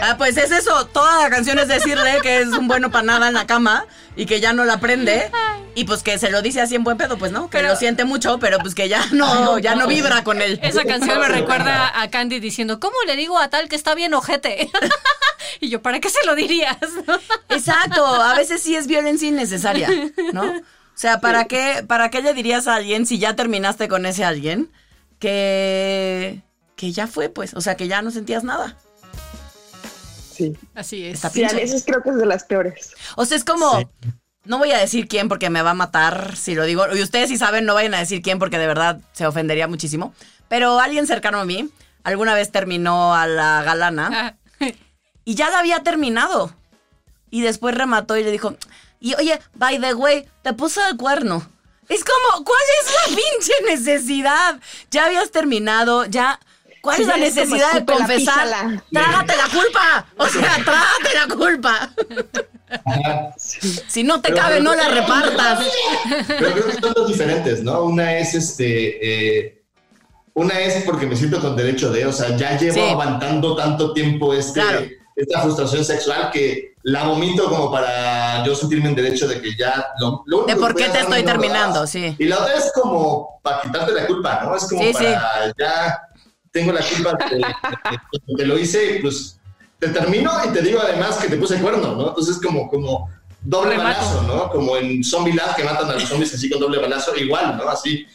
Ah, 0.00 0.16
pues 0.18 0.36
es 0.36 0.50
eso. 0.50 0.86
Toda 0.86 1.22
la 1.22 1.30
canción 1.30 1.58
es 1.58 1.68
decirle 1.68 2.18
que 2.22 2.38
es 2.40 2.48
un 2.48 2.68
bueno 2.68 2.90
para 2.90 3.04
nada 3.04 3.28
en 3.28 3.34
la 3.34 3.46
cama 3.46 3.86
y 4.16 4.26
que 4.26 4.40
ya 4.40 4.52
no 4.52 4.64
la 4.64 4.74
aprende. 4.74 5.30
Y 5.74 5.84
pues 5.84 6.02
que 6.02 6.18
se 6.18 6.30
lo 6.30 6.42
dice 6.42 6.60
así 6.60 6.74
en 6.74 6.84
buen 6.84 6.98
pedo, 6.98 7.16
pues 7.16 7.32
no, 7.32 7.48
que 7.48 7.58
Pero- 7.58 7.70
lo 7.70 7.76
siente 7.76 8.04
mucho, 8.04 8.38
pero 8.38 8.58
pues 8.58 8.74
que 8.74 8.88
ya 8.88 9.04
no, 9.12 9.58
ya 9.58 9.74
no 9.74 9.86
vibra 9.86 10.22
con 10.22 10.42
él. 10.42 10.60
Esa 10.62 10.84
canción 10.84 11.18
me 11.18 11.28
recuerda 11.28 12.00
a 12.00 12.10
Candy 12.10 12.40
diciendo, 12.40 12.78
¿cómo 12.78 12.96
le 13.06 13.16
digo 13.16 13.38
a 13.38 13.48
tal 13.48 13.68
que 13.68 13.76
está 13.76 13.94
bien 13.94 14.12
ojete? 14.14 14.70
y 15.60 15.70
yo, 15.70 15.80
¿para 15.80 15.98
qué 16.00 16.10
se 16.10 16.24
lo 16.26 16.34
dirías? 16.34 16.76
Exacto, 17.48 18.04
a 18.04 18.34
veces 18.34 18.62
sí 18.62 18.76
es 18.76 18.86
violencia 18.86 19.28
innecesaria, 19.28 19.88
¿no? 20.32 20.42
O 20.44 20.94
sea, 20.94 21.20
¿para 21.20 21.46
qué, 21.46 21.82
¿para 21.88 22.10
qué 22.10 22.20
le 22.20 22.34
dirías 22.34 22.68
a 22.68 22.74
alguien 22.74 23.06
si 23.06 23.18
ya 23.18 23.34
terminaste 23.34 23.88
con 23.88 24.04
ese 24.04 24.24
alguien 24.24 24.70
que, 25.18 26.42
que 26.76 26.92
ya 26.92 27.06
fue, 27.06 27.28
pues? 27.30 27.54
O 27.54 27.60
sea, 27.62 27.76
que 27.76 27.88
ya 27.88 28.02
no 28.02 28.10
sentías 28.10 28.44
nada. 28.44 28.76
Sí. 30.42 30.56
Así 30.74 31.06
es. 31.06 31.14
Está 31.14 31.30
Sí, 31.30 31.42
veces 31.42 31.84
creo 31.86 32.02
que 32.02 32.10
es 32.10 32.16
de 32.16 32.26
las 32.26 32.44
peores. 32.44 32.94
O 33.16 33.24
sea, 33.24 33.36
es 33.36 33.44
como, 33.44 33.90
no 34.44 34.58
voy 34.58 34.72
a 34.72 34.78
decir 34.78 35.06
quién 35.08 35.28
porque 35.28 35.50
me 35.50 35.62
va 35.62 35.70
a 35.70 35.74
matar 35.74 36.36
si 36.36 36.54
lo 36.54 36.64
digo. 36.64 36.84
Y 36.94 37.02
ustedes 37.02 37.28
si 37.28 37.36
saben, 37.36 37.64
no 37.64 37.74
vayan 37.74 37.94
a 37.94 37.98
decir 37.98 38.22
quién 38.22 38.38
porque 38.38 38.58
de 38.58 38.66
verdad 38.66 39.00
se 39.12 39.26
ofendería 39.26 39.68
muchísimo. 39.68 40.14
Pero 40.48 40.80
alguien 40.80 41.06
cercano 41.06 41.38
a 41.38 41.44
mí 41.44 41.70
alguna 42.04 42.34
vez 42.34 42.50
terminó 42.50 43.14
a 43.14 43.26
la 43.26 43.62
galana 43.62 44.10
Ah, 44.12 44.34
y 45.24 45.34
ya 45.34 45.50
la 45.50 45.60
había 45.60 45.82
terminado. 45.82 46.54
Y 47.30 47.40
después 47.40 47.74
remató 47.74 48.16
y 48.16 48.24
le 48.24 48.30
dijo, 48.30 48.56
y 49.00 49.14
oye, 49.14 49.40
by 49.54 49.80
the 49.80 49.94
way, 49.94 50.28
te 50.42 50.52
puso 50.52 50.86
el 50.86 50.96
cuerno. 50.96 51.48
Es 51.88 52.04
como, 52.04 52.44
¿cuál 52.44 52.60
es 52.80 52.92
la 52.92 53.16
pinche 53.16 53.52
necesidad? 53.66 54.60
Ya 54.90 55.06
habías 55.06 55.30
terminado, 55.30 56.04
ya... 56.06 56.38
¿Cuál 56.82 56.96
Sí, 56.96 57.02
es 57.02 57.08
la 57.08 57.16
necesidad 57.16 57.72
de 57.74 57.84
confesar? 57.84 58.16
písala. 58.18 58.84
Trágate 58.92 59.34
la 59.36 59.48
culpa. 59.48 60.06
O 60.18 60.26
sea, 60.26 60.56
trágate 60.64 61.14
la 61.28 61.34
culpa. 61.36 61.90
Ajá. 62.84 63.34
Si 63.36 64.02
no 64.02 64.20
te 64.20 64.30
Pero- 64.30 64.42
cabe, 64.42 64.60
no 64.60 64.74
la 64.74 64.88
repartas. 64.88 65.64
Pero 66.26 66.52
creo 66.52 66.66
que 66.66 66.72
son 66.80 66.92
dos 66.94 67.08
diferentes, 67.08 67.62
¿no? 67.62 67.84
Una 67.84 68.16
es 68.18 68.34
este. 68.34 69.46
eh, 69.46 69.62
una 70.34 70.58
es 70.58 70.82
porque 70.84 71.06
me 71.06 71.14
siento 71.14 71.40
con 71.40 71.54
derecho 71.56 71.90
de, 71.90 72.06
o 72.06 72.12
sea, 72.12 72.34
ya 72.36 72.56
llevo 72.58 72.74
Sí. 72.74 72.80
aguantando 72.80 73.54
tanto 73.54 73.92
tiempo 73.92 74.32
este, 74.32 74.60
Claro. 74.62 74.80
esta 75.14 75.42
frustración 75.42 75.84
sexual 75.84 76.30
que 76.32 76.72
la 76.84 77.04
vomito 77.04 77.44
como 77.50 77.70
para 77.70 78.42
yo 78.44 78.54
sentirme 78.56 78.88
en 78.88 78.94
derecho 78.96 79.28
de 79.28 79.40
que 79.40 79.54
ya. 79.56 79.86
Lo, 80.00 80.22
lo 80.26 80.38
único 80.38 80.46
De 80.48 80.54
que 80.54 80.60
por 80.60 80.74
qué 80.74 80.88
te 80.88 81.00
estoy 81.00 81.22
terminando, 81.22 81.86
sí. 81.86 82.16
Y 82.18 82.24
la 82.24 82.38
otra 82.38 82.54
es 82.54 82.72
como 82.74 83.38
para 83.42 83.60
quitarte 83.60 83.92
la 83.92 84.06
culpa, 84.06 84.40
¿no? 84.42 84.56
Es 84.56 84.64
como 84.68 84.82
Sí, 84.82 84.92
para 84.94 85.52
ya 85.58 86.02
tengo 86.52 86.72
la 86.72 86.80
culpa 86.84 87.18
de, 87.30 87.44
de- 88.36 88.46
lo 88.46 88.58
hice 88.58 88.96
y 88.96 88.98
pues 89.00 89.38
te 89.78 89.88
termino 89.88 90.30
y 90.46 90.52
te 90.52 90.62
digo 90.62 90.80
además 90.80 91.16
que 91.16 91.28
te 91.28 91.36
puse 91.36 91.58
cuerno, 91.60 91.94
¿no? 91.96 92.08
Entonces 92.10 92.38
como, 92.40 92.68
como 92.68 93.10
doble 93.40 93.70
Remato. 93.76 93.98
balazo, 94.00 94.22
¿no? 94.22 94.48
Como 94.50 94.76
en 94.76 95.02
Zombie 95.02 95.32
Land 95.34 95.56
que 95.56 95.64
matan 95.64 95.90
a 95.90 95.94
los 95.94 96.04
zombies 96.04 96.32
así 96.34 96.48
con 96.48 96.60
doble 96.60 96.78
balazo, 96.78 97.16
igual, 97.16 97.56
¿no? 97.56 97.68
Así. 97.68 98.06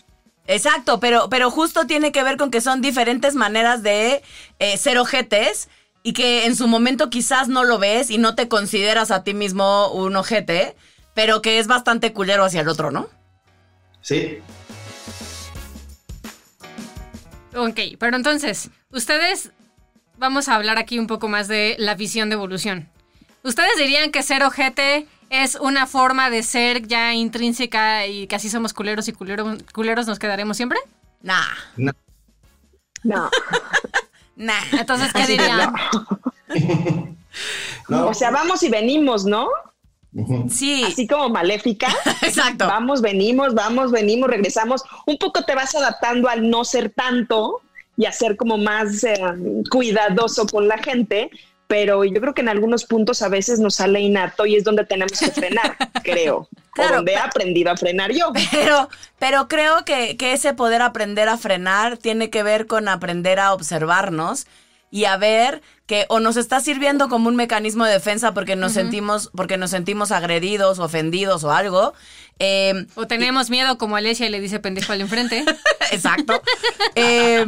Exacto, 0.45 1.00
pero, 1.02 1.28
pero 1.30 1.52
justo 1.52 1.86
tiene 1.88 2.13
que 2.13 2.23
ver 2.23 2.38
con 2.38 2.52
que 2.52 2.62
son 2.62 2.82
diferentes 2.82 3.36
maneras 3.36 3.84
de 3.84 4.23
eh, 4.60 4.78
ser 4.78 4.97
ojetes 4.97 5.67
y 6.04 6.13
que 6.13 6.45
en 6.45 6.56
su 6.56 6.67
momento 6.67 7.10
quizás 7.10 7.50
no 7.50 7.65
lo 7.65 7.80
ves 7.80 8.10
y 8.10 8.17
no 8.17 8.34
te 8.36 8.47
consideras 8.47 9.12
a 9.12 9.23
ti 9.26 9.34
mismo 9.34 9.91
un 9.91 10.15
ojete, 10.15 10.78
pero 11.13 11.41
que 11.41 11.60
es 11.60 11.67
bastante 11.67 12.13
culero 12.13 12.45
hacia 12.45 12.62
el 12.62 12.69
otro, 12.69 12.91
¿no? 12.91 13.10
Sí. 14.02 14.38
Ok, 17.57 17.79
pero 17.99 18.15
entonces, 18.15 18.69
ustedes, 18.91 19.51
vamos 20.17 20.47
a 20.47 20.55
hablar 20.55 20.77
aquí 20.77 20.99
un 20.99 21.07
poco 21.07 21.27
más 21.27 21.47
de 21.47 21.75
la 21.79 21.95
visión 21.95 22.29
de 22.29 22.35
evolución. 22.35 22.87
¿Ustedes 23.43 23.77
dirían 23.77 24.11
que 24.11 24.21
ser 24.21 24.43
ojete 24.43 25.07
es 25.31 25.55
una 25.55 25.87
forma 25.87 26.29
de 26.29 26.43
ser 26.43 26.87
ya 26.87 27.13
intrínseca 27.15 28.05
y 28.05 28.27
que 28.27 28.35
así 28.35 28.49
somos 28.49 28.73
culeros 28.73 29.07
y 29.07 29.13
culeros, 29.13 29.63
culeros 29.73 30.05
nos 30.05 30.19
quedaremos 30.19 30.55
siempre? 30.55 30.77
Nah, 31.21 31.41
No. 31.77 31.93
No. 33.03 33.29
nah. 34.35 34.61
Entonces, 34.73 35.11
¿qué 35.13 35.25
dirían? 35.25 35.73
No. 37.89 38.07
O 38.09 38.13
sea, 38.13 38.31
vamos 38.31 38.63
y 38.63 38.69
venimos, 38.69 39.25
¿no? 39.25 39.47
Sí, 40.49 40.84
Así 40.84 41.08
como 41.08 41.30
maléfica. 41.30 41.88
exacto. 42.21 42.67
Vamos, 42.67 43.01
venimos, 43.01 43.53
vamos, 43.53 43.91
venimos, 43.91 44.30
regresamos. 44.30 44.84
Un 45.06 45.17
poco 45.17 45.43
te 45.43 45.56
vas 45.56 45.75
adaptando 45.75 46.27
al 46.30 46.49
no 46.49 46.65
ser 46.65 46.89
tanto 46.89 47.62
y 47.95 48.06
a 48.06 48.12
ser 48.12 48.36
como 48.36 48.58
más 48.58 49.03
eh, 49.03 49.15
cuidadoso 49.71 50.45
con 50.47 50.67
la 50.67 50.77
gente, 50.77 51.32
pero 51.67 52.03
yo 52.03 52.21
creo 52.21 52.34
que 52.34 52.41
en 52.41 52.49
algunos 52.49 52.86
puntos 52.86 53.21
a 53.21 53.30
veces 53.30 53.60
nos 53.60 53.75
sale 53.75 53.99
innato 53.99 54.45
y 54.45 54.56
es 54.56 54.63
donde 54.63 54.86
tenemos 54.86 55.19
que 55.19 55.32
frenar, 55.32 55.75
creo. 56.03 56.47
Claro, 56.73 56.93
o 56.93 56.95
donde 56.97 57.13
he 57.13 57.17
aprendido 57.17 57.71
a 57.71 57.77
frenar 57.77 58.12
yo. 58.12 58.32
Pero, 58.51 58.88
pero 59.17 59.47
creo 59.47 59.84
que, 59.84 60.15
que 60.15 60.34
ese 60.34 60.53
poder 60.53 60.84
aprender 60.84 61.27
a 61.27 61.38
frenar 61.38 61.97
tiene 61.97 62.30
que 62.30 62.43
ver 62.43 62.67
con 62.67 62.88
aprender 62.88 63.39
a 63.39 63.53
observarnos 63.53 64.45
y 64.89 65.06
a 65.06 65.17
ver 65.17 65.62
que 65.86 66.06
o 66.10 66.19
nos 66.19 66.38
está 66.38 66.60
sirviendo 66.60 67.10
como 67.10 67.28
un 67.30 67.36
mecanismo 67.36 67.86
de 67.86 67.93
defensa 67.93 68.34
porque 68.34 68.56
nos 68.56 68.73
sentimos, 68.73 69.30
porque 69.36 69.58
nos 69.58 69.71
sentimos 69.71 70.12
agredidos, 70.12 70.80
ofendidos 70.80 71.43
o 71.43 71.52
algo. 71.52 71.93
eh, 72.39 72.86
O 72.95 73.08
tenemos 73.08 73.50
miedo 73.50 73.78
como 73.78 73.95
Alesia 73.95 74.28
y 74.28 74.30
le 74.30 74.39
dice 74.39 74.60
pendejo 74.60 74.93
al 74.93 75.02
enfrente. 75.02 75.43
Exacto. 75.91 76.41
Eh, 76.95 77.45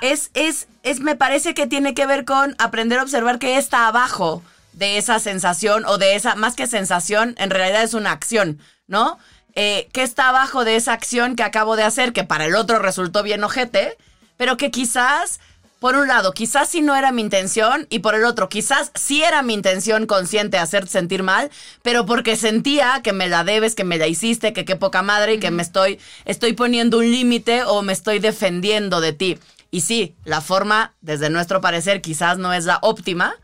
es, 0.00 0.30
es, 0.34 0.68
es, 0.82 1.00
me 1.00 1.16
parece 1.16 1.54
que 1.54 1.66
tiene 1.66 1.94
que 1.94 2.06
ver 2.06 2.24
con 2.24 2.54
aprender 2.58 2.98
a 2.98 3.02
observar 3.02 3.38
qué 3.38 3.58
está 3.58 3.86
abajo 3.88 4.42
de 4.72 4.96
esa 4.98 5.18
sensación 5.18 5.84
o 5.86 5.98
de 5.98 6.14
esa, 6.14 6.36
más 6.36 6.54
que 6.54 6.66
sensación, 6.66 7.34
en 7.38 7.50
realidad 7.50 7.82
es 7.82 7.94
una 7.94 8.12
acción, 8.12 8.60
¿no? 8.86 9.18
Eh, 9.54 9.88
¿Qué 9.92 10.02
está 10.04 10.28
abajo 10.28 10.64
de 10.64 10.76
esa 10.76 10.92
acción 10.92 11.34
que 11.34 11.42
acabo 11.42 11.74
de 11.74 11.82
hacer, 11.82 12.12
que 12.12 12.22
para 12.22 12.44
el 12.44 12.54
otro 12.54 12.78
resultó 12.78 13.24
bien 13.24 13.42
ojete, 13.42 13.96
pero 14.36 14.56
que 14.56 14.70
quizás, 14.70 15.40
por 15.80 15.94
un 15.94 16.08
lado, 16.08 16.32
quizás 16.32 16.68
sí 16.68 16.80
no 16.80 16.96
era 16.96 17.12
mi 17.12 17.22
intención, 17.22 17.86
y 17.90 18.00
por 18.00 18.14
el 18.14 18.24
otro, 18.24 18.48
quizás 18.48 18.90
sí 18.94 19.22
era 19.22 19.42
mi 19.42 19.54
intención 19.54 20.06
consciente 20.06 20.58
hacerte 20.58 20.90
sentir 20.90 21.22
mal, 21.22 21.50
pero 21.82 22.04
porque 22.04 22.36
sentía 22.36 23.00
que 23.02 23.12
me 23.12 23.28
la 23.28 23.44
debes, 23.44 23.74
que 23.74 23.84
me 23.84 23.98
la 23.98 24.06
hiciste, 24.06 24.52
que 24.52 24.64
qué 24.64 24.76
poca 24.76 25.02
madre 25.02 25.34
y 25.34 25.38
que 25.38 25.50
me 25.50 25.62
estoy, 25.62 26.00
estoy 26.24 26.52
poniendo 26.54 26.98
un 26.98 27.10
límite 27.10 27.62
o 27.64 27.82
me 27.82 27.92
estoy 27.92 28.18
defendiendo 28.18 29.00
de 29.00 29.12
ti. 29.12 29.38
Y 29.70 29.82
sí, 29.82 30.16
la 30.24 30.40
forma, 30.40 30.94
desde 31.00 31.30
nuestro 31.30 31.60
parecer, 31.60 32.00
quizás 32.00 32.38
no 32.38 32.52
es 32.52 32.64
la 32.64 32.78
óptima, 32.82 33.34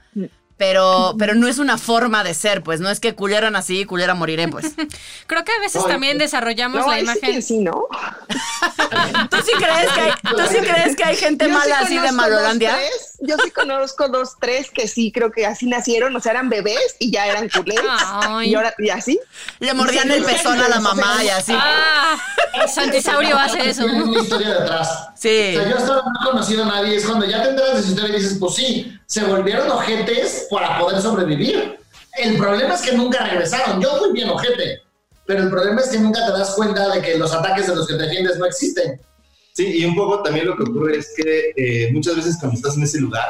pero, 0.57 1.15
pero 1.19 1.35
no 1.35 1.49
es 1.49 1.59
una 1.59 1.79
forma 1.79 2.23
de 2.23 2.33
ser, 2.33 2.63
pues 2.63 2.79
no 2.81 2.89
es 2.89 3.01
que 3.01 3.15
culera 3.15 3.51
nací 3.51 3.81
y 3.81 3.85
culera 3.85 4.15
moriré, 4.15 4.47
pues. 4.49 4.67
Creo 5.27 5.45
que 5.45 5.53
a 5.53 5.61
veces 5.61 5.85
también 5.87 6.17
desarrollamos 6.19 6.81
No, 6.83 6.89
la 6.89 6.97
sí 6.97 7.03
imagen. 7.03 7.33
que 7.35 7.43
sí, 7.43 7.59
¿no? 7.59 7.87
¿Tú 9.31 9.37
sí 9.45 9.53
crees 9.59 9.93
que 9.93 10.01
hay, 10.01 10.13
¿tú 10.23 10.43
sí 10.49 10.57
crees 10.59 10.97
que 10.97 11.05
hay 11.05 11.17
gente 11.17 11.47
Yo 11.49 11.51
sí 11.53 11.57
mala 11.59 11.79
así 11.81 11.99
de 11.99 12.13
Malolandia? 12.13 12.75
tres, 12.77 13.17
yo 13.21 13.37
sí 13.43 13.51
conozco 13.51 14.09
dos, 14.09 14.35
tres 14.41 14.71
que 14.71 14.87
sí 14.87 15.11
creo 15.13 15.33
que 15.33 15.45
así 15.47 15.67
nacieron, 15.67 16.15
o 16.15 16.21
sea, 16.21 16.33
eran 16.33 16.49
bebés 16.49 16.97
y 16.99 17.11
ya 17.11 17.27
eran 17.27 17.49
culeros. 17.49 17.85
Ay. 17.89 18.51
Y 18.51 18.55
ahora, 18.55 18.75
y 18.79 18.91
así. 18.91 19.19
Le 19.59 19.75
mordían 19.75 20.11
el 20.11 20.23
pezón 20.25 20.61
a 20.61 20.69
la 20.69 20.81
mamá 20.81 21.23
y 21.25 21.29
así. 21.31 21.53
Ah, 21.57 22.17
Santisaurio 22.73 23.37
hace 23.39 23.71
eso. 23.71 23.85
Tiene 23.85 24.03
una 24.05 24.21
historia 24.23 24.55
detrás. 24.61 25.09
Sí. 25.17 25.57
O 25.57 25.61
sea, 25.63 25.69
yo 25.71 25.77
hasta 25.79 25.95
no 25.95 26.01
he 26.01 26.25
conocido 26.31 26.63
a 26.65 26.67
nadie. 26.67 26.97
Es 26.97 27.07
cuando 27.07 27.27
ya 27.27 27.43
te 27.43 27.51
enteras 27.51 27.77
de 27.77 27.83
su 27.83 27.89
historia 27.91 28.17
y 28.17 28.21
dices, 28.21 28.37
pues 28.39 28.55
sí, 28.55 28.99
se 29.07 29.25
volvieron 29.25 29.71
ojetes 29.71 30.47
para 30.51 30.79
poder 30.79 31.01
sobrevivir. 31.01 31.79
El 32.17 32.37
problema 32.37 32.75
es 32.75 32.83
que 32.83 32.93
nunca 32.93 33.25
regresaron. 33.27 33.81
Yo 33.81 33.99
fui 33.99 34.13
bien 34.13 34.29
ojete. 34.29 34.83
Pero 35.27 35.45
el 35.45 35.51
problema 35.51 35.81
es 35.81 35.89
que 35.89 35.99
nunca 35.99 36.25
te 36.27 36.33
das 36.33 36.55
cuenta 36.55 36.93
de 36.95 37.01
que 37.01 37.17
los 37.17 37.33
ataques 37.33 37.67
de 37.67 37.77
los 37.77 37.87
que 37.87 37.95
te 37.95 38.03
defiendes 38.03 38.39
no 38.39 38.47
existen. 38.47 39.01
Sí, 39.55 39.79
y 39.79 39.85
un 39.85 39.95
poco 39.95 40.23
también 40.23 40.47
lo 40.47 40.57
que 40.57 40.65
ocurre 40.65 40.99
es 40.99 41.13
que 41.17 41.53
eh, 41.57 41.93
muchas 41.93 42.17
veces 42.17 42.37
cuando 42.39 42.57
estás 42.57 42.77
en 42.77 42.83
ese 42.83 43.01
lugar 43.01 43.25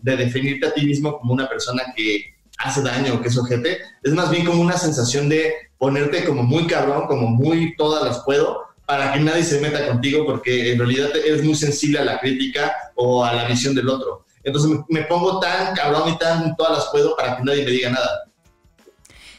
de 0.00 0.16
definirte 0.16 0.66
a 0.66 0.74
ti 0.74 0.84
mismo 0.84 1.18
como 1.18 1.32
una 1.32 1.48
persona 1.48 1.84
que 1.96 2.34
hace 2.58 2.82
daño 2.82 3.14
o 3.14 3.22
que 3.22 3.28
es 3.28 3.38
ojete, 3.38 3.78
es 4.02 4.12
más 4.12 4.30
bien 4.30 4.44
como 4.44 4.60
una 4.60 4.76
sensación 4.76 5.28
de 5.28 5.54
ponerte 5.78 6.24
como 6.24 6.42
muy 6.42 6.66
cabrón, 6.66 7.06
como 7.06 7.28
muy 7.28 7.76
todas 7.76 8.04
las 8.04 8.24
puedo, 8.24 8.64
para 8.86 9.12
que 9.12 9.20
nadie 9.20 9.44
se 9.44 9.60
meta 9.60 9.86
contigo, 9.86 10.26
porque 10.26 10.72
en 10.72 10.78
realidad 10.78 11.10
eres 11.14 11.44
muy 11.44 11.54
sensible 11.54 12.00
a 12.00 12.04
la 12.04 12.18
crítica 12.18 12.74
o 12.96 13.24
a 13.24 13.32
la 13.32 13.46
visión 13.46 13.74
del 13.74 13.88
otro. 13.88 14.26
Entonces 14.48 14.80
me, 14.88 15.02
pongo 15.02 15.40
tan 15.40 15.74
cabrón 15.74 16.08
y 16.08 16.18
tan 16.18 16.56
todas 16.56 16.78
las 16.78 16.86
puedo 16.88 17.16
para 17.16 17.36
que 17.36 17.44
nadie 17.44 17.64
me 17.64 17.70
diga 17.70 17.90
nada. 17.90 18.24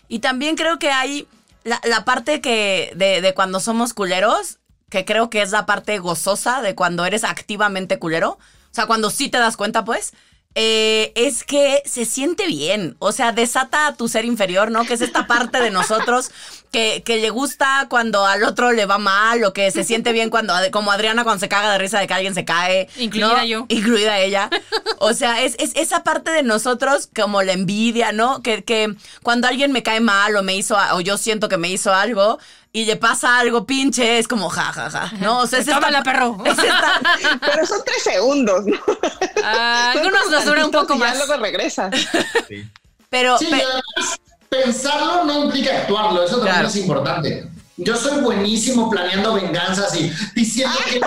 Y 0.08 0.19
también 0.19 0.56
creo 0.56 0.80
que 0.80 0.91
hay 0.91 1.28
la, 1.63 1.80
la 1.84 2.06
parte 2.06 2.41
que 2.41 2.93
de 2.95 3.34
cuando 3.36 3.60
somos 3.60 3.93
culeros, 3.93 4.60
que 4.89 5.06
creo 5.06 5.30
que 5.30 5.41
es 5.41 5.52
la 5.52 5.65
parte 5.65 6.00
gozosa 6.00 6.62
de 6.62 6.76
cuando 6.76 7.06
eres 7.06 7.24
activamente 7.24 8.00
culero. 8.00 8.32
O 8.32 8.74
sea, 8.74 8.86
cuando 8.86 9.10
sí 9.10 9.30
te 9.30 9.39
das 9.39 9.58
cuenta, 9.58 9.86
pues. 9.86 10.13
Eh, 10.62 11.13
es 11.15 11.45
que 11.45 11.82
se 11.86 12.04
siente 12.04 12.45
bien, 12.45 12.98
o 13.00 13.13
sea, 13.13 13.32
desata 13.32 13.88
a 13.88 13.95
tu 13.95 14.10
ser 14.10 14.26
inferior, 14.26 14.72
¿no? 14.72 14.84
Que 14.84 14.95
es 14.95 15.00
esta 15.00 15.26
parte 15.26 15.62
de 15.62 15.72
nosotros 15.72 16.32
que, 16.69 17.02
que 17.06 17.15
le 17.15 17.30
gusta 17.30 17.88
cuando 17.89 18.26
al 18.26 18.43
otro 18.43 18.74
le 18.74 18.86
va 18.86 18.98
mal 18.98 19.41
o 19.45 19.54
que 19.54 19.72
se 19.72 19.86
siente 19.86 20.12
bien 20.12 20.30
cuando, 20.30 20.54
como 20.72 20.91
Adriana 20.91 21.24
cuando 21.24 21.39
se 21.39 21.48
caga 21.48 21.72
de 21.72 21.78
risa 21.78 22.02
de 22.02 22.08
que 22.08 22.13
alguien 22.13 22.36
se 22.36 22.43
cae. 22.43 22.89
¿no? 22.98 23.04
Incluida 23.04 23.45
yo. 23.45 23.65
Incluida 23.69 24.19
ella. 24.19 24.50
O 24.98 25.13
sea, 25.13 25.41
es, 25.41 25.56
es 25.60 25.72
esa 25.78 26.04
parte 26.04 26.30
de 26.30 26.43
nosotros 26.43 27.08
como 27.15 27.41
la 27.41 27.54
envidia, 27.54 28.12
¿no? 28.12 28.41
Que, 28.41 28.65
que 28.65 28.93
cuando 29.24 29.48
alguien 29.48 29.72
me 29.72 29.82
cae 29.82 30.02
mal 30.02 30.36
o 30.36 30.43
me 30.43 30.58
hizo, 30.58 30.76
o 30.91 31.00
yo 31.00 31.17
siento 31.17 31.48
que 31.48 31.56
me 31.56 31.69
hizo 31.69 31.93
algo 31.93 32.38
y 32.71 32.86
le 32.86 32.95
pasa 32.97 33.39
algo 33.39 33.65
pinche, 33.65 34.19
es 34.19 34.27
como 34.27 34.49
ja, 34.49 34.71
ja, 34.73 34.89
ja, 34.91 35.12
¿no? 35.19 35.39
O 35.39 35.47
sea, 35.47 35.60
es 35.60 35.67
esta- 35.67 35.79
Tómala, 35.79 36.03
perro. 36.03 36.38
es 36.45 36.58
esta- 36.58 37.01
Pero 37.45 37.65
son 37.65 37.79
tres 37.86 38.03
segundos, 38.03 38.65
¿no? 38.65 38.77
Ah, 39.43 39.91
algunos 39.95 40.29
nos 40.29 40.45
dura 40.45 40.65
un 40.65 40.71
poco 40.71 40.93
y 40.95 40.99
ya 40.99 41.05
más. 41.05 41.17
luego 41.17 41.38
regresa. 41.43 41.89
pero, 43.10 43.38
Sí, 43.38 43.45
pe- 43.45 43.58
y 43.58 43.62
además, 43.62 44.19
pensarlo 44.49 45.23
no 45.25 45.45
implica 45.45 45.77
actuarlo, 45.77 46.23
eso 46.23 46.36
también 46.38 46.53
Claro. 46.55 46.67
es 46.67 46.75
importante. 46.75 47.49
Yo 47.77 47.95
soy 47.95 48.19
buenísimo 48.21 48.89
planeando 48.89 49.34
venganzas 49.36 49.95
y 49.95 50.12
diciendo 50.36 50.77
que 50.89 50.99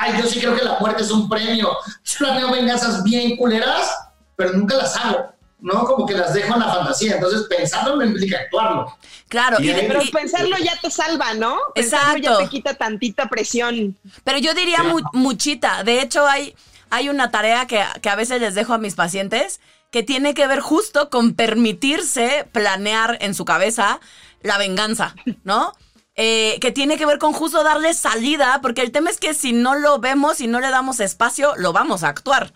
ay, 0.00 0.20
yo 0.22 0.26
sí 0.28 0.38
creo 0.38 0.54
que 0.54 0.62
la 0.64 0.78
muerte 0.78 1.02
es 1.02 1.10
un 1.10 1.28
premio. 1.28 1.76
Planeo 2.18 2.52
venganzas 2.52 3.02
bien 3.02 3.36
culeras, 3.36 3.90
pero 4.36 4.52
nunca 4.52 4.76
las 4.76 4.94
hago, 4.96 5.32
¿no? 5.62 5.84
Como 5.86 6.04
que 6.06 6.14
las 6.14 6.34
dejo 6.34 6.52
en 6.52 6.60
la 6.60 6.68
fantasía. 6.74 7.14
Entonces, 7.14 7.44
pensarlo 7.48 7.96
no 7.96 8.04
implica 8.04 8.38
actuarlo. 8.40 8.94
claro, 9.28 9.56
Y 9.60 9.72
Pero 9.72 10.02
y- 10.02 10.10
pensarlo 10.10 10.56
ya 10.58 10.78
te 10.80 10.90
salva, 10.90 11.32
¿no? 11.34 11.56
Pensarlo 11.74 12.18
Exacto. 12.18 12.40
ya 12.40 12.44
te 12.44 12.50
quita 12.50 12.74
tantita 12.74 13.28
presión. 13.30 13.96
Pero 14.24 14.38
yo 14.38 14.52
diría 14.54 14.82
mu- 14.82 15.00
muchita. 15.14 15.84
De 15.84 16.02
hecho, 16.02 16.26
hay, 16.26 16.54
hay 16.90 17.08
una 17.08 17.30
tarea 17.30 17.66
que, 17.66 17.82
que 18.02 18.10
a 18.10 18.16
veces 18.16 18.40
les 18.40 18.54
dejo 18.54 18.74
a 18.74 18.78
mis 18.78 18.94
pacientes 18.94 19.60
que 19.90 20.02
tiene 20.02 20.34
que 20.34 20.46
ver 20.46 20.60
justo 20.60 21.08
con 21.10 21.34
permitirse 21.34 22.46
planear 22.52 23.18
en 23.20 23.34
su 23.34 23.44
cabeza 23.44 24.00
la 24.42 24.58
venganza, 24.58 25.14
¿no? 25.44 25.72
Eh, 26.16 26.58
que 26.60 26.72
tiene 26.72 26.98
que 26.98 27.06
ver 27.06 27.18
con 27.18 27.32
justo 27.32 27.62
darle 27.62 27.94
salida, 27.94 28.58
porque 28.62 28.82
el 28.82 28.90
tema 28.90 29.08
es 29.10 29.18
que 29.18 29.32
si 29.32 29.52
no 29.52 29.74
lo 29.76 29.98
vemos 29.98 30.40
y 30.40 30.46
no 30.46 30.60
le 30.60 30.68
damos 30.70 31.00
espacio, 31.00 31.54
lo 31.56 31.72
vamos 31.72 32.02
a 32.02 32.08
actuar. 32.08 32.52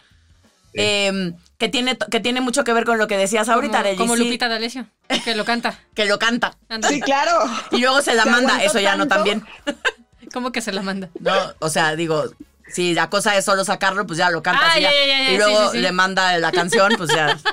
Eh, 0.74 1.32
que, 1.58 1.68
tiene, 1.68 1.96
que 2.10 2.20
tiene 2.20 2.40
mucho 2.40 2.64
que 2.64 2.72
ver 2.72 2.84
con 2.84 2.98
lo 2.98 3.06
que 3.06 3.16
decías 3.16 3.48
ahorita, 3.48 3.82
Como, 3.82 3.96
como 3.96 4.16
Lupita 4.16 4.48
D'Alessio, 4.48 4.86
que 5.24 5.34
lo 5.34 5.44
canta. 5.44 5.78
que 5.94 6.04
lo 6.04 6.18
canta. 6.18 6.56
Anda. 6.68 6.88
Sí, 6.88 7.00
claro. 7.00 7.32
Y 7.70 7.78
luego 7.78 8.02
se 8.02 8.14
la 8.14 8.24
Se 8.24 8.30
manda, 8.30 8.62
eso 8.62 8.80
ya 8.80 8.96
no 8.96 9.06
también. 9.08 9.44
¿Cómo 10.32 10.52
que 10.52 10.60
se 10.60 10.72
la 10.72 10.82
manda? 10.82 11.08
No, 11.20 11.34
o 11.60 11.68
sea, 11.70 11.96
digo, 11.96 12.24
si 12.68 12.94
la 12.94 13.08
cosa 13.08 13.36
es 13.36 13.44
solo 13.44 13.64
sacarlo, 13.64 14.06
pues 14.06 14.18
ya 14.18 14.30
lo 14.30 14.42
canta 14.42 14.62
Ah, 14.66 14.70
así 14.72 14.82
ya, 14.82 14.90
ya. 14.90 14.98
ya, 14.98 15.06
ya, 15.06 15.22
ya, 15.24 15.30
y 15.30 15.36
luego 15.38 15.58
sí, 15.58 15.64
sí, 15.64 15.70
sí. 15.72 15.78
le 15.82 15.92
manda 15.92 16.36
la 16.38 16.52
canción, 16.52 16.92
pues 16.96 17.10
ya. 17.14 17.38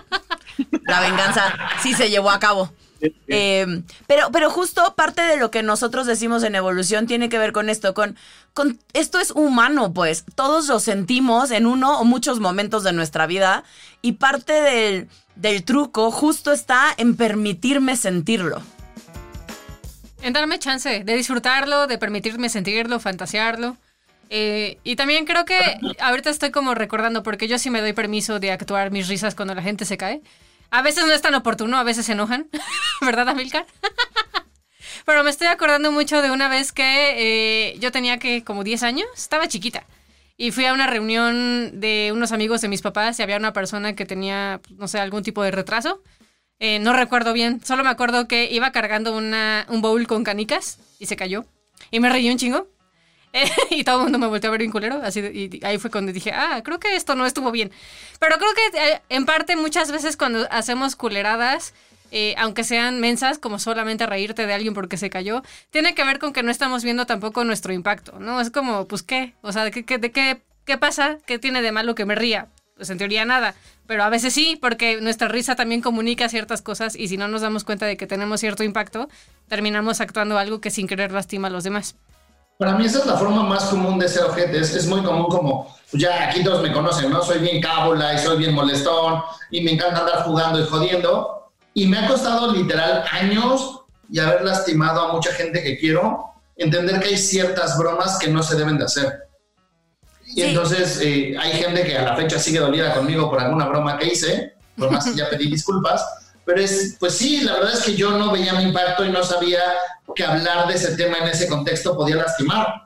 La 0.86 1.00
venganza 1.00 1.56
sí 1.82 1.94
se 1.94 2.10
llevó 2.10 2.30
a 2.30 2.40
cabo. 2.40 2.72
Eh, 3.28 3.84
pero, 4.08 4.32
pero 4.32 4.50
justo 4.50 4.94
parte 4.96 5.22
de 5.22 5.38
lo 5.38 5.52
que 5.52 5.64
nosotros 5.64 6.08
decimos 6.08 6.44
en 6.44 6.56
evolución 6.56 7.08
tiene 7.08 7.30
que 7.30 7.38
ver 7.38 7.52
con 7.52 7.70
esto, 7.70 7.94
con, 7.94 8.16
con 8.54 8.80
esto 8.94 9.20
es 9.20 9.32
humano, 9.32 9.94
pues. 9.94 10.24
Todos 10.36 10.68
lo 10.68 10.80
sentimos 10.80 11.52
en 11.52 11.66
uno 11.66 12.00
o 12.00 12.06
muchos 12.06 12.40
momentos 12.40 12.84
de 12.84 12.94
nuestra 12.94 13.28
vida. 13.28 13.64
Y 14.02 14.14
parte 14.14 14.54
del, 14.54 15.08
del 15.36 15.64
truco 15.64 16.12
justo 16.12 16.52
está 16.52 16.94
en 16.98 17.16
permitirme 17.16 17.98
sentirlo. 17.98 18.62
En 20.22 20.34
darme 20.34 20.58
chance 20.60 21.04
de 21.04 21.16
disfrutarlo, 21.16 21.88
de 21.88 21.98
permitirme 21.98 22.50
sentirlo, 22.50 23.00
fantasearlo. 23.00 23.78
Eh, 24.30 24.78
y 24.84 24.96
también 24.96 25.26
creo 25.26 25.46
que 25.46 25.60
ahorita 26.00 26.30
estoy 26.30 26.50
como 26.52 26.74
recordando, 26.74 27.24
porque 27.24 27.48
yo 27.48 27.60
sí 27.60 27.70
me 27.70 27.82
doy 27.82 27.94
permiso 27.94 28.40
de 28.40 28.52
actuar 28.52 28.90
mis 28.90 29.08
risas 29.08 29.36
cuando 29.36 29.54
la 29.54 29.62
gente 29.62 29.86
se 29.86 29.98
cae. 29.98 30.22
A 30.74 30.82
veces 30.82 31.06
no 31.06 31.14
es 31.14 31.22
tan 31.22 31.36
oportuno, 31.36 31.78
a 31.78 31.84
veces 31.84 32.08
se 32.08 32.14
enojan, 32.14 32.50
¿verdad, 33.02 33.30
Amilcar? 33.30 33.68
Pero 35.06 35.24
me 35.24 35.30
estoy 35.30 35.46
acordando 35.46 35.92
mucho 35.92 36.20
de 36.24 36.32
una 36.32 36.50
vez 36.50 36.72
que 36.72 37.74
eh, 37.74 37.78
yo 37.78 37.92
tenía 37.92 38.18
que 38.18 38.44
como 38.44 38.64
10 38.64 38.82
años, 38.82 39.08
estaba 39.16 39.48
chiquita. 39.48 39.86
Y 40.36 40.50
fui 40.50 40.66
a 40.66 40.74
una 40.74 40.88
reunión 40.88 41.80
de 41.80 42.10
unos 42.12 42.32
amigos 42.32 42.62
de 42.62 42.70
mis 42.70 42.82
papás 42.82 43.20
y 43.20 43.22
había 43.22 43.38
una 43.38 43.54
persona 43.54 43.94
que 43.96 44.08
tenía, 44.08 44.62
no 44.72 44.88
sé, 44.88 45.00
algún 45.00 45.22
tipo 45.22 45.44
de 45.44 45.52
retraso. 45.52 46.02
Eh, 46.58 46.80
no 46.80 46.94
recuerdo 46.94 47.34
bien, 47.34 47.64
solo 47.64 47.84
me 47.84 47.92
acuerdo 47.92 48.28
que 48.28 48.52
iba 48.52 48.72
cargando 48.72 49.16
una, 49.16 49.68
un 49.70 49.84
bowl 49.84 50.08
con 50.08 50.24
canicas 50.24 50.80
y 50.98 51.06
se 51.06 51.16
cayó. 51.16 51.46
Y 51.92 52.00
me 52.00 52.10
reí 52.10 52.32
un 52.32 52.38
chingo. 52.40 52.68
Y 53.70 53.84
todo 53.84 53.98
el 53.98 54.04
mundo 54.04 54.20
me 54.20 54.28
volteó 54.28 54.50
a 54.50 54.52
ver 54.52 54.60
bien 54.60 54.72
culero. 54.72 55.02
Así 55.04 55.20
y 55.20 55.66
ahí 55.66 55.78
fue 55.78 55.90
cuando 55.92 56.12
dije, 56.12 56.32
ah, 56.34 56.62
creo 56.64 56.80
que 56.80 56.96
esto 56.96 57.16
no 57.16 57.26
estuvo 57.26 57.52
bien. 57.52 57.72
Pero 58.20 58.38
creo 58.38 58.52
que 58.54 58.78
eh, 58.94 59.02
en 59.10 59.26
parte 59.26 59.56
muchas 59.56 59.92
veces 59.92 60.18
cuando 60.18 60.48
hacemos 60.52 60.96
culeradas, 60.96 61.74
eh, 62.12 62.36
aunque 62.38 62.64
sean 62.64 63.00
mensas, 63.00 63.40
como 63.40 63.58
solamente 63.60 64.06
reírte 64.06 64.46
de 64.46 64.54
alguien 64.54 64.74
porque 64.74 64.98
se 64.98 65.10
cayó, 65.10 65.42
tiene 65.72 65.96
que 65.96 66.04
ver 66.04 66.20
con 66.20 66.32
que 66.32 66.44
no 66.44 66.52
estamos 66.52 66.84
viendo 66.84 67.06
tampoco 67.06 67.44
nuestro 67.44 67.74
impacto, 67.74 68.20
¿no? 68.20 68.40
Es 68.40 68.52
como, 68.52 68.88
pues, 68.88 69.02
¿qué? 69.04 69.34
O 69.42 69.52
sea, 69.52 69.64
¿de 69.66 69.72
qué- 69.72 69.98
de 69.98 70.12
qué, 70.12 70.42
qué 70.66 70.78
pasa? 70.78 71.18
¿Qué 71.26 71.40
tiene 71.40 71.62
de 71.62 71.72
malo 71.72 71.96
que 71.96 72.06
me 72.06 72.16
ría? 72.16 72.48
Pues 72.76 72.90
en 72.90 72.98
teoría 72.98 73.24
nada, 73.26 73.54
pero 73.88 74.04
a 74.04 74.10
veces 74.10 74.34
sí, 74.34 74.58
porque 74.60 75.00
nuestra 75.00 75.28
risa 75.28 75.56
también 75.56 75.82
comunica 75.82 76.28
ciertas 76.28 76.62
cosas 76.64 76.96
y 76.96 77.08
si 77.08 77.18
no 77.18 77.28
nos 77.28 77.42
damos 77.42 77.64
cuenta 77.64 77.86
de 77.86 77.98
que 77.98 78.08
tenemos 78.08 78.40
cierto 78.40 78.64
impacto, 78.64 79.10
terminamos 79.48 80.02
actuando 80.02 80.38
algo 80.40 80.60
que 80.60 80.72
sin 80.72 80.88
querer 80.88 81.12
lastima 81.12 81.48
a 81.50 81.52
los 81.52 81.64
demás. 81.64 81.96
Para 82.58 82.74
mí 82.76 82.86
esa 82.86 83.00
es 83.00 83.06
la 83.06 83.18
forma 83.18 83.44
más 83.44 83.66
común 83.66 84.00
de 84.00 84.08
ser 84.08 84.24
ojete. 84.24 84.60
Es, 84.60 84.74
es 84.76 84.88
muy 84.88 85.02
común 85.04 85.26
como, 85.28 85.76
pues 85.92 86.02
ya 86.02 86.30
aquí 86.30 86.44
todos 86.44 86.62
me 86.62 86.72
conocen, 86.72 87.10
¿no? 87.12 87.22
Soy 87.24 87.40
bien 87.40 87.62
cábula 87.62 88.14
y 88.14 88.20
soy 88.20 88.38
bien 88.38 88.54
molestón 88.54 89.22
y 89.52 89.62
me 89.62 89.72
encanta 89.72 90.02
andar 90.02 90.24
jugando 90.24 90.60
y 90.60 90.66
jodiendo. 90.66 91.52
Y 91.74 91.88
me 91.88 91.98
ha 91.98 92.08
costado 92.08 92.52
literal 92.54 93.04
años 93.12 93.82
y 94.10 94.20
haber 94.20 94.44
lastimado 94.44 95.02
a 95.02 95.14
mucha 95.14 95.34
gente 95.34 95.64
que 95.64 95.78
quiero, 95.78 96.26
entender 96.56 97.00
que 97.00 97.08
hay 97.10 97.18
ciertas 97.18 97.78
bromas 97.78 98.20
que 98.20 98.28
no 98.28 98.44
se 98.44 98.56
deben 98.56 98.78
de 98.78 98.86
hacer. 98.86 99.24
Y 100.28 100.34
Sí. 100.36 100.42
entonces 100.44 101.00
eh, 101.02 101.36
hay 101.40 101.52
gente 101.54 101.84
que 101.84 101.98
a 101.98 102.04
la 102.04 102.16
fecha 102.16 102.38
sigue 102.40 102.60
dolida 102.60 102.94
conmigo 102.94 103.30
por 103.30 103.40
alguna 103.42 103.66
broma 103.66 103.98
que 103.98 104.08
hice, 104.08 104.54
por 104.78 104.92
más 104.92 105.06
que 105.06 105.16
ya 105.16 105.30
pedí 105.30 105.50
disculpas. 105.50 106.06
Pero 106.46 106.60
es, 106.60 106.98
pues 107.00 107.14
sí, 107.18 107.42
la 107.42 107.54
verdad 107.54 107.74
es 107.74 107.84
que 107.84 107.96
yo 107.96 108.12
no 108.18 108.32
veía 108.32 108.54
mi 108.54 108.64
impacto 108.64 109.06
y 109.06 109.10
no 109.10 109.24
sabía 109.24 109.62
que 110.16 110.24
hablar 110.24 110.68
de 110.68 110.76
ese 110.76 110.96
tema 110.96 111.18
en 111.20 111.28
ese 111.30 111.48
contexto 111.48 111.96
podía 111.96 112.18
lastimar. 112.18 112.86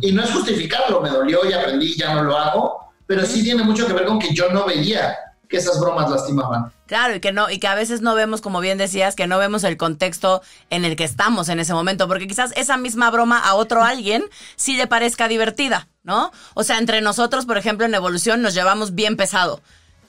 Y 0.00 0.12
no 0.12 0.22
es 0.22 0.30
justificarlo, 0.30 1.00
me 1.00 1.10
dolió 1.10 1.48
y 1.48 1.52
aprendí, 1.52 1.96
ya 1.96 2.14
no 2.14 2.22
lo 2.22 2.36
hago, 2.36 2.92
pero 3.06 3.24
sí 3.24 3.42
tiene 3.42 3.64
mucho 3.64 3.86
que 3.86 3.92
ver 3.92 4.04
con 4.04 4.18
que 4.18 4.32
yo 4.32 4.50
no 4.50 4.64
veía 4.64 5.16
que 5.48 5.56
esas 5.56 5.80
bromas 5.80 6.10
lastimaban. 6.10 6.72
Claro, 6.86 7.16
y 7.16 7.20
que 7.20 7.32
no, 7.32 7.50
y 7.50 7.58
que 7.58 7.66
a 7.66 7.74
veces 7.74 8.00
no 8.00 8.14
vemos, 8.14 8.40
como 8.40 8.60
bien 8.60 8.78
decías, 8.78 9.14
que 9.14 9.26
no 9.26 9.38
vemos 9.38 9.64
el 9.64 9.76
contexto 9.76 10.42
en 10.70 10.84
el 10.84 10.96
que 10.96 11.04
estamos 11.04 11.48
en 11.48 11.60
ese 11.60 11.72
momento, 11.72 12.08
porque 12.08 12.28
quizás 12.28 12.52
esa 12.56 12.76
misma 12.76 13.10
broma 13.10 13.38
a 13.38 13.54
otro 13.54 13.82
alguien 13.82 14.24
sí 14.56 14.76
le 14.76 14.86
parezca 14.86 15.28
divertida, 15.28 15.88
¿no? 16.02 16.32
O 16.54 16.64
sea, 16.64 16.78
entre 16.78 17.00
nosotros, 17.00 17.46
por 17.46 17.58
ejemplo, 17.58 17.86
en 17.86 17.94
evolución 17.94 18.42
nos 18.42 18.54
llevamos 18.54 18.94
bien 18.94 19.16
pesado. 19.16 19.60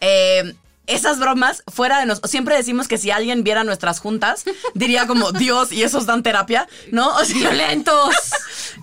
Eh, 0.01 0.55
esas 0.87 1.19
bromas, 1.19 1.63
fuera 1.71 1.99
de 1.99 2.05
nosotros, 2.07 2.31
siempre 2.31 2.55
decimos 2.55 2.87
que 2.87 2.97
si 2.97 3.11
alguien 3.11 3.43
viera 3.43 3.63
nuestras 3.63 3.99
juntas, 3.99 4.43
diría 4.73 5.05
como, 5.05 5.31
Dios, 5.33 5.71
y 5.71 5.83
esos 5.83 6.05
dan 6.05 6.23
terapia, 6.23 6.67
¿no? 6.91 7.09
O 7.15 7.23
sea, 7.25 7.35
violentos. 7.37 8.15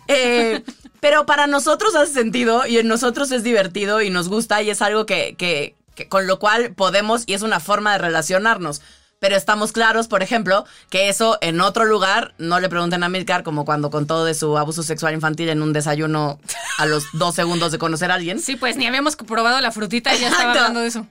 Eh, 0.09 0.63
pero 1.01 1.25
para 1.25 1.47
nosotros 1.47 1.95
hace 1.95 2.13
sentido 2.13 2.67
y 2.67 2.79
en 2.79 2.89
nosotros 2.89 3.31
es 3.31 3.43
divertido 3.43 4.03
y 4.03 4.11
nos 4.11 4.29
gusta 4.29 4.61
y 4.63 4.71
es 4.71 4.83
algo 4.83 5.07
que, 5.07 5.35
que- 5.39 5.75
que 5.95 6.09
con 6.09 6.27
lo 6.27 6.39
cual 6.41 6.75
podemos 6.75 7.23
y 7.27 7.35
es 7.35 7.43
una 7.43 7.61
forma 7.61 7.93
de 7.93 7.99
relacionarnos. 7.99 8.83
Pero 9.25 9.37
estamos 9.37 9.73
claros, 9.73 10.07
por 10.07 10.23
ejemplo, 10.23 10.67
que 10.91 11.09
eso 11.09 11.39
en 11.41 11.63
otro 11.63 11.87
lugar, 11.87 12.35
no 12.37 12.61
le 12.61 12.69
pregunten 12.69 13.03
a 13.05 13.09
Milcar, 13.09 13.43
como 13.43 13.65
cuando 13.65 13.89
contó 13.91 14.23
de 14.23 14.35
su 14.35 14.59
abuso 14.59 14.83
sexual 14.83 15.15
infantil 15.15 15.49
en 15.49 15.63
un 15.63 15.73
desayuno 15.73 16.39
a 16.77 16.85
los 16.85 17.07
dos 17.15 17.35
segundos 17.35 17.73
de 17.73 17.79
conocer 17.79 18.11
a 18.11 18.17
alguien. 18.17 18.39
Sí, 18.39 18.57
pues 18.57 18.77
ni 18.77 18.87
habíamos 18.87 19.17
probado 19.17 19.63
la 19.63 19.73
frutita 19.73 20.15
y 20.15 20.19
ya 20.19 20.29
estaba 20.29 20.51
Exacto. 20.51 20.59
hablando 20.59 20.81
de 20.81 20.89
eso. 20.89 21.07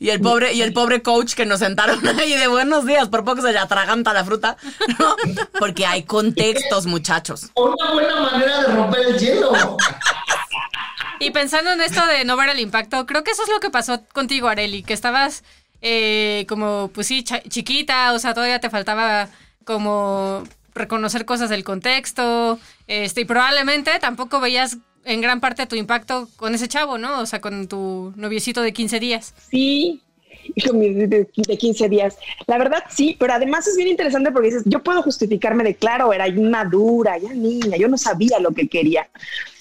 Y 0.00 0.10
el 0.10 0.20
pobre, 0.20 0.54
y 0.54 0.62
el 0.62 0.72
pobre 0.72 1.02
coach 1.02 1.34
que 1.34 1.46
nos 1.46 1.60
sentaron 1.60 2.04
ahí 2.18 2.36
de 2.36 2.48
buenos 2.48 2.84
días, 2.84 3.08
por 3.08 3.24
poco 3.24 3.42
se 3.42 3.52
le 3.52 3.60
atraganta 3.60 4.12
la 4.12 4.24
fruta, 4.24 4.56
¿no? 4.98 5.14
Porque 5.60 5.86
hay 5.86 6.02
contextos, 6.02 6.86
muchachos. 6.86 7.50
Una 7.54 7.92
buena 7.92 8.22
manera 8.22 8.62
de 8.62 8.74
romper 8.74 9.06
el 9.06 9.18
hielo. 9.20 9.52
Y 11.20 11.30
pensando 11.30 11.70
en 11.70 11.80
esto 11.80 12.04
de 12.06 12.24
no 12.24 12.36
ver 12.36 12.48
el 12.48 12.58
impacto, 12.58 13.06
creo 13.06 13.22
que 13.22 13.30
eso 13.30 13.44
es 13.44 13.48
lo 13.48 13.60
que 13.60 13.70
pasó 13.70 14.02
contigo, 14.12 14.48
Areli, 14.48 14.82
que 14.82 14.92
estabas 14.92 15.44
eh, 15.82 16.46
como, 16.48 16.90
pues 16.94 17.06
sí, 17.08 17.22
chiquita, 17.24 18.12
o 18.12 18.18
sea, 18.18 18.34
todavía 18.34 18.60
te 18.60 18.70
faltaba 18.70 19.28
como 19.64 20.44
reconocer 20.74 21.24
cosas 21.26 21.50
del 21.50 21.64
contexto, 21.64 22.58
este, 22.86 23.20
y 23.22 23.24
probablemente 23.26 23.90
tampoco 24.00 24.40
veías 24.40 24.78
en 25.04 25.20
gran 25.20 25.40
parte 25.40 25.66
tu 25.66 25.76
impacto 25.76 26.28
con 26.36 26.54
ese 26.54 26.68
chavo, 26.68 26.96
¿no? 26.96 27.20
O 27.20 27.26
sea, 27.26 27.40
con 27.40 27.68
tu 27.68 28.12
noviecito 28.16 28.62
de 28.62 28.72
15 28.72 29.00
días. 29.00 29.34
Sí, 29.50 30.00
mío, 30.72 30.94
de, 30.94 31.06
de- 31.06 31.28
de 31.34 31.58
15 31.58 31.88
días. 31.88 32.16
La 32.46 32.58
verdad, 32.58 32.84
sí, 32.88 33.16
pero 33.18 33.32
además 33.34 33.66
es 33.66 33.76
bien 33.76 33.88
interesante 33.88 34.30
porque 34.32 34.48
dices, 34.48 34.62
yo 34.66 34.82
puedo 34.82 35.02
justificarme 35.02 35.64
de, 35.64 35.74
claro, 35.74 36.12
era 36.12 36.26
inmadura, 36.28 37.18
ya 37.18 37.32
niña, 37.32 37.76
yo 37.76 37.88
no 37.88 37.98
sabía 37.98 38.38
lo 38.40 38.52
que 38.52 38.68
quería. 38.68 39.08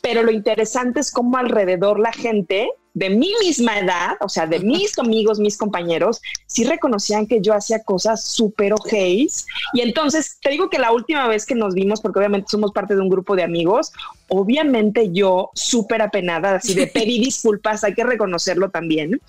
Pero 0.02 0.24
lo 0.24 0.32
interesante 0.32 1.00
es 1.00 1.12
cómo 1.12 1.38
alrededor 1.38 2.00
la 2.00 2.12
gente 2.14 2.70
de 2.94 3.10
mi 3.10 3.32
misma 3.40 3.80
edad, 3.80 4.18
o 4.20 4.28
sea, 4.30 4.46
de 4.48 4.60
mis 4.60 4.98
amigos, 5.00 5.40
mis 5.40 5.58
compañeros, 5.58 6.22
sí 6.46 6.64
reconocían 6.66 7.26
que 7.26 7.40
yo 7.42 7.54
hacía 7.54 7.84
cosas 7.84 8.24
súper 8.26 8.74
ojeis. 8.74 9.46
Y 9.74 9.82
entonces, 9.82 10.38
te 10.42 10.50
digo 10.50 10.70
que 10.70 10.78
la 10.80 10.92
última 10.92 11.28
vez 11.28 11.46
que 11.46 11.56
nos 11.56 11.74
vimos, 11.74 12.02
porque 12.02 12.20
obviamente 12.20 12.48
somos 12.50 12.72
parte 12.72 12.96
de 12.96 13.02
un 13.02 13.10
grupo 13.10 13.36
de 13.36 13.44
amigos, 13.44 13.92
obviamente 14.28 15.12
yo 15.12 15.52
súper 15.54 16.02
apenada, 16.02 16.56
así 16.56 16.74
de 16.74 16.88
pedí 16.94 17.20
disculpas, 17.20 17.84
hay 17.84 17.94
que 17.94 18.04
reconocerlo 18.04 18.70
también. 18.70 19.22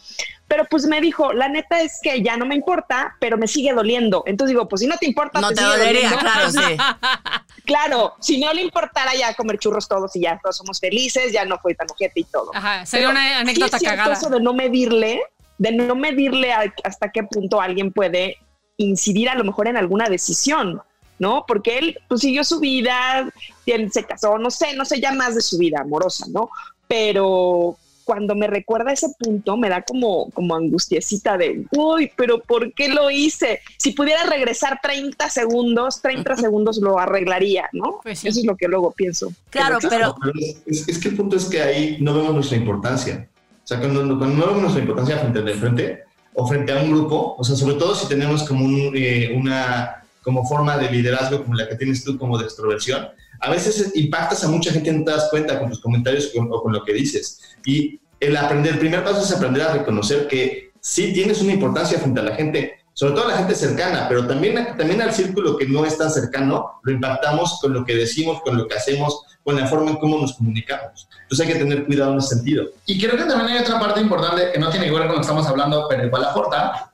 Pero 0.48 0.66
pues 0.68 0.84
me 0.84 1.00
dijo, 1.00 1.32
la 1.32 1.48
neta 1.48 1.80
es 1.80 1.98
que 2.02 2.20
ya 2.20 2.36
no 2.36 2.44
me 2.44 2.54
importa, 2.54 3.16
pero 3.20 3.38
me 3.38 3.48
sigue 3.48 3.72
doliendo. 3.72 4.22
Entonces 4.26 4.50
digo, 4.54 4.68
pues 4.68 4.80
si 4.80 4.86
no 4.86 4.98
te 4.98 5.06
importa, 5.06 5.40
No 5.40 5.48
te 5.48 5.56
sigue 5.56 5.66
dolería, 5.66 6.10
doliendo. 6.10 6.18
claro, 6.18 6.50
sí. 6.50 6.58
Claro, 7.64 8.14
si 8.20 8.40
no 8.40 8.52
le 8.52 8.60
importara 8.60 9.14
ya 9.14 9.34
comer 9.34 9.56
churros 9.56 9.86
todos 9.86 10.16
y 10.16 10.22
ya 10.22 10.38
todos 10.42 10.56
somos 10.56 10.80
felices, 10.80 11.32
ya 11.32 11.44
no 11.44 11.58
fue 11.58 11.74
tan 11.74 11.86
ojete 11.88 12.20
y 12.20 12.24
todo. 12.24 12.50
Ajá, 12.54 12.84
sería 12.84 13.08
Pero 13.08 13.20
una 13.20 13.51
anécdota 13.52 13.78
sí 13.78 13.84
es 13.84 13.90
cierto 13.90 13.96
cagada. 14.04 14.14
Eso 14.18 14.30
de 14.30 14.40
no 14.40 14.52
medirle, 14.54 15.20
de 15.58 15.72
no 15.72 15.94
medirle 15.94 16.52
a- 16.52 16.74
hasta 16.84 17.10
qué 17.12 17.22
punto 17.22 17.60
alguien 17.60 17.92
puede 17.92 18.36
incidir 18.76 19.28
a 19.28 19.34
lo 19.34 19.44
mejor 19.44 19.68
en 19.68 19.76
alguna 19.76 20.08
decisión, 20.08 20.80
¿no? 21.18 21.44
Porque 21.46 21.78
él 21.78 21.98
pues 22.08 22.20
siguió 22.22 22.42
su 22.44 22.58
vida, 22.58 23.30
se 23.66 24.04
casó, 24.04 24.38
no 24.38 24.50
sé, 24.50 24.74
no 24.74 24.84
sé 24.84 25.00
ya 25.00 25.12
más 25.12 25.34
de 25.34 25.40
su 25.42 25.58
vida 25.58 25.80
amorosa, 25.80 26.26
¿no? 26.30 26.50
Pero 26.88 27.76
cuando 28.04 28.34
me 28.34 28.48
recuerda 28.48 28.92
ese 28.92 29.06
punto, 29.18 29.56
me 29.56 29.68
da 29.68 29.82
como, 29.82 30.28
como 30.30 30.56
angustiecita 30.56 31.38
de, 31.38 31.64
uy, 31.70 32.10
pero 32.16 32.40
¿por 32.40 32.72
qué 32.74 32.88
lo 32.88 33.10
hice? 33.10 33.60
Si 33.78 33.92
pudiera 33.92 34.24
regresar 34.24 34.80
30 34.82 35.30
segundos, 35.30 36.02
30 36.02 36.36
segundos 36.36 36.78
lo 36.78 36.98
arreglaría, 36.98 37.68
¿no? 37.72 38.00
Pues 38.02 38.18
sí. 38.18 38.28
Eso 38.28 38.40
es 38.40 38.46
lo 38.46 38.56
que 38.56 38.66
luego 38.66 38.90
pienso. 38.90 39.32
Claro, 39.50 39.78
pero 39.88 40.16
Pero 40.20 40.32
es, 40.40 40.62
es- 40.66 40.88
es 40.88 40.98
que 40.98 41.08
el 41.10 41.16
punto 41.16 41.36
es 41.36 41.44
que 41.44 41.62
ahí 41.62 41.96
no 42.00 42.12
vemos 42.14 42.34
nuestra 42.34 42.56
importancia. 42.58 43.28
O 43.64 43.66
sea, 43.66 43.78
cuando, 43.78 44.18
cuando 44.18 44.46
vemos 44.46 44.62
nuestra 44.62 44.80
importancia 44.80 45.18
frente 45.18 45.38
al 45.38 45.44
de 45.44 45.54
frente 45.54 46.02
o 46.34 46.46
frente 46.46 46.72
a 46.72 46.82
un 46.82 46.90
grupo, 46.90 47.36
o 47.38 47.44
sea, 47.44 47.54
sobre 47.56 47.76
todo 47.76 47.94
si 47.94 48.06
tenemos 48.08 48.42
como 48.44 48.64
un, 48.64 48.92
eh, 48.96 49.32
una 49.36 50.04
como 50.22 50.46
forma 50.46 50.76
de 50.78 50.90
liderazgo 50.90 51.42
como 51.42 51.54
la 51.54 51.68
que 51.68 51.74
tienes 51.76 52.04
tú, 52.04 52.16
como 52.18 52.38
de 52.38 52.44
extroversión, 52.44 53.08
a 53.40 53.50
veces 53.50 53.92
impactas 53.96 54.44
a 54.44 54.48
mucha 54.48 54.72
gente 54.72 54.90
y 54.90 54.98
no 54.98 55.04
te 55.04 55.10
das 55.10 55.28
cuenta 55.30 55.58
con 55.58 55.68
tus 55.68 55.80
comentarios 55.80 56.28
con- 56.34 56.48
o 56.52 56.62
con 56.62 56.72
lo 56.72 56.84
que 56.84 56.92
dices. 56.92 57.40
Y 57.66 57.98
el 58.20 58.36
aprender, 58.36 58.74
el 58.74 58.78
primer 58.78 59.02
paso 59.04 59.20
es 59.22 59.32
aprender 59.32 59.62
a 59.62 59.72
reconocer 59.72 60.28
que 60.28 60.70
sí 60.80 61.12
tienes 61.12 61.40
una 61.42 61.52
importancia 61.52 61.98
frente 61.98 62.20
a 62.20 62.24
la 62.24 62.34
gente, 62.36 62.74
sobre 62.94 63.14
todo 63.14 63.24
a 63.24 63.28
la 63.28 63.38
gente 63.38 63.54
cercana, 63.54 64.06
pero 64.08 64.26
también, 64.26 64.76
también 64.76 65.00
al 65.00 65.12
círculo 65.12 65.56
que 65.56 65.66
no 65.66 65.84
es 65.84 65.96
tan 65.96 66.10
cercano, 66.10 66.80
lo 66.82 66.92
impactamos 66.92 67.58
con 67.60 67.72
lo 67.72 67.84
que 67.84 67.94
decimos, 67.94 68.40
con 68.42 68.56
lo 68.56 68.68
que 68.68 68.76
hacemos, 68.76 69.22
con 69.42 69.56
la 69.56 69.66
forma 69.66 69.90
en 69.90 69.96
cómo 69.96 70.18
nos 70.18 70.34
comunicamos. 70.34 71.08
Entonces 71.22 71.46
hay 71.46 71.52
que 71.52 71.58
tener 71.58 71.86
cuidado 71.86 72.12
en 72.12 72.18
ese 72.18 72.36
sentido. 72.36 72.66
Y 72.86 73.00
creo 73.00 73.16
que 73.16 73.24
también 73.24 73.56
hay 73.56 73.62
otra 73.62 73.80
parte 73.80 74.00
importante 74.00 74.52
que 74.52 74.58
no 74.58 74.70
tiene 74.70 74.86
que 74.86 74.92
ver 74.92 75.02
con 75.02 75.10
lo 75.10 75.14
que 75.16 75.22
estamos 75.22 75.46
hablando, 75.46 75.86
pero 75.88 76.06
igual 76.06 76.24
aporta. 76.24 76.92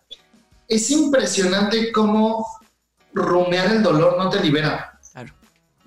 Es 0.69 0.91
impresionante 0.91 1.91
cómo 1.93 2.47
rumear 3.13 3.73
el 3.73 3.83
dolor 3.83 4.17
no 4.19 4.31
te 4.31 4.41
libera. 4.41 4.98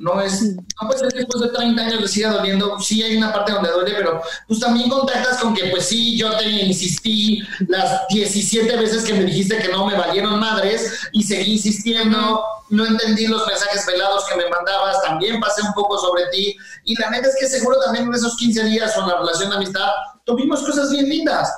No 0.01 0.19
es, 0.19 0.41
no 0.41 0.87
puede 0.87 0.99
ser 0.99 1.09
que 1.09 1.19
después 1.19 1.43
de 1.43 1.49
30 1.49 1.81
años 1.81 2.01
le 2.01 2.07
siga 2.07 2.31
doliendo. 2.31 2.79
Sí 2.79 3.03
hay 3.03 3.17
una 3.17 3.31
parte 3.31 3.51
donde 3.51 3.69
duele, 3.69 3.93
pero 3.95 4.21
pues 4.47 4.59
también 4.59 4.89
contactas 4.89 5.37
con 5.39 5.53
que, 5.53 5.65
pues 5.65 5.85
sí, 5.85 6.17
yo 6.17 6.35
te 6.37 6.49
insistí 6.49 7.43
las 7.67 8.07
17 8.09 8.75
veces 8.77 9.03
que 9.03 9.13
me 9.13 9.25
dijiste 9.25 9.59
que 9.59 9.67
no 9.67 9.85
me 9.85 9.95
valieron 9.95 10.39
madres 10.39 11.07
y 11.11 11.21
seguí 11.21 11.53
insistiendo. 11.53 12.43
No 12.69 12.85
entendí 12.85 13.27
los 13.27 13.45
mensajes 13.45 13.85
velados 13.85 14.25
que 14.25 14.35
me 14.35 14.49
mandabas. 14.49 15.01
También 15.03 15.39
pasé 15.39 15.61
un 15.61 15.73
poco 15.73 15.99
sobre 15.99 16.25
ti. 16.27 16.55
Y 16.83 16.99
la 16.99 17.11
neta 17.11 17.27
es 17.27 17.35
que 17.39 17.47
seguro 17.47 17.79
también 17.81 18.05
en 18.05 18.13
esos 18.15 18.35
15 18.37 18.63
días 18.65 18.97
o 18.97 19.01
en 19.01 19.07
la 19.07 19.17
relación 19.19 19.49
de 19.51 19.57
amistad 19.57 19.89
tuvimos 20.25 20.61
cosas 20.61 20.89
bien 20.89 21.07
lindas. 21.07 21.53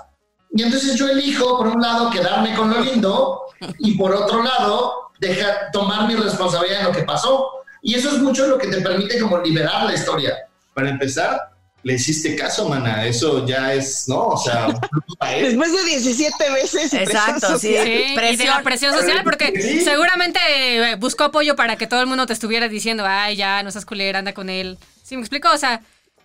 Y 0.52 0.64
entonces 0.64 0.96
yo 0.96 1.08
elijo, 1.08 1.58
por 1.58 1.68
un 1.68 1.82
lado, 1.82 2.10
quedarme 2.10 2.56
con 2.56 2.70
lo 2.70 2.82
lindo 2.82 3.44
y 3.80 3.98
por 3.98 4.14
otro 4.14 4.44
lado, 4.44 5.12
dejar, 5.20 5.70
tomar 5.72 6.08
mi 6.08 6.16
responsabilidad 6.16 6.82
en 6.82 6.86
lo 6.88 6.92
que 6.92 7.04
pasó. 7.04 7.63
Y 7.84 7.96
eso 7.96 8.10
es 8.10 8.20
mucho 8.20 8.48
lo 8.48 8.58
que 8.58 8.68
te 8.68 8.82
permite 8.82 9.20
como 9.20 9.38
liberar 9.40 9.84
la 9.84 9.94
historia. 9.94 10.34
Para 10.74 10.90
empezar, 10.90 11.38
le 11.84 11.94
hiciste 11.96 12.34
caso, 12.36 12.68
mana. 12.70 13.06
Eso 13.06 13.46
ya 13.46 13.74
es, 13.74 14.08
¿no? 14.08 14.28
O 14.30 14.38
sea. 14.38 14.68
Después 15.42 15.72
de 15.74 15.84
17 15.84 16.50
veces. 16.52 16.94
Exacto, 16.94 17.60
sí. 17.60 17.74
social. 17.76 17.86
Sí, 17.86 18.16
y 18.34 18.36
de 18.38 18.46
la 18.46 18.64
presión 18.64 18.94
social, 18.98 19.22
porque 19.26 19.52
Sí. 19.62 19.82
seguramente 19.82 20.40
eh, 20.48 20.96
buscó 20.96 21.26
apoyo 21.26 21.56
para 21.58 21.76
que 21.76 21.86
todo 21.86 22.00
el 22.00 22.08
mundo 22.08 22.26
te 22.26 22.34
estuviera 22.34 22.70
diciendo, 22.70 23.04
ay, 23.06 23.36
ya, 23.36 23.62
no 23.64 23.70
seas 23.70 23.86
culera, 23.86 24.20
anda 24.20 24.34
con 24.34 24.50
él. 24.50 24.78
¿Sí 25.04 25.16
me 25.16 25.22
explico? 25.22 25.50
O 25.52 25.58
sea, 25.58 25.82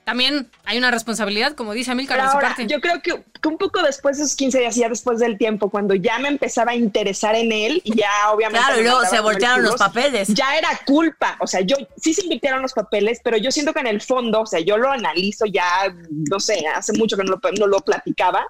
también 0.09 0.51
hay 0.65 0.79
una 0.79 0.91
responsabilidad, 0.91 1.53
como 1.53 1.75
dice 1.75 1.91
Amilcar, 1.91 2.23
de 2.23 2.31
su 2.31 2.39
parte. 2.39 2.67
yo 2.67 2.81
creo 2.81 3.03
que, 3.03 3.23
que 3.43 3.49
un 3.49 3.59
poco 3.59 3.83
después 3.83 4.17
de 4.17 4.25
esos 4.25 4.37
15 4.37 4.61
días, 4.61 4.75
ya 4.75 4.89
después 4.89 5.19
del 5.19 5.37
tiempo, 5.37 5.69
cuando 5.69 5.95
ya 5.95 6.19
me 6.19 6.29
empezaba 6.29 6.71
a 6.73 6.75
interesar 6.75 7.35
en 7.35 7.53
él, 7.53 7.83
y 7.85 7.95
ya 7.95 8.09
obviamente. 8.33 8.65
Claro, 8.65 8.81
y 8.81 8.85
luego 8.85 9.05
se 9.05 9.21
voltearon 9.21 9.63
los 9.63 9.77
papeles. 9.77 10.29
Ya 10.29 10.57
era 10.57 10.71
culpa. 10.87 11.37
O 11.41 11.47
sea, 11.47 11.61
yo 11.61 11.77
sí 11.99 12.15
se 12.15 12.23
invirtieron 12.23 12.63
los 12.63 12.73
papeles, 12.73 13.21
pero 13.23 13.37
yo 13.37 13.51
siento 13.51 13.75
que 13.75 13.81
en 13.81 13.87
el 13.87 14.01
fondo, 14.01 14.41
o 14.41 14.47
sea, 14.47 14.61
yo 14.61 14.79
lo 14.79 14.91
analizo 14.91 15.45
ya, 15.45 15.95
no 16.31 16.41
sé, 16.41 16.65
hace 16.75 16.95
mucho 16.95 17.19
que 17.19 17.25
no 17.25 17.33
lo, 17.33 17.41
no 17.59 17.67
lo 17.67 17.81
platicaba. 17.81 18.47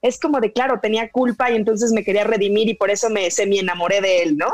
Es 0.00 0.18
como 0.18 0.40
de, 0.40 0.50
claro, 0.50 0.80
tenía 0.80 1.10
culpa 1.10 1.50
y 1.50 1.56
entonces 1.56 1.92
me 1.92 2.04
quería 2.04 2.24
redimir 2.24 2.70
y 2.70 2.74
por 2.74 2.90
eso 2.90 3.10
me 3.10 3.30
semi 3.30 3.58
enamoré 3.58 4.00
de 4.00 4.22
él, 4.22 4.38
¿no? 4.38 4.50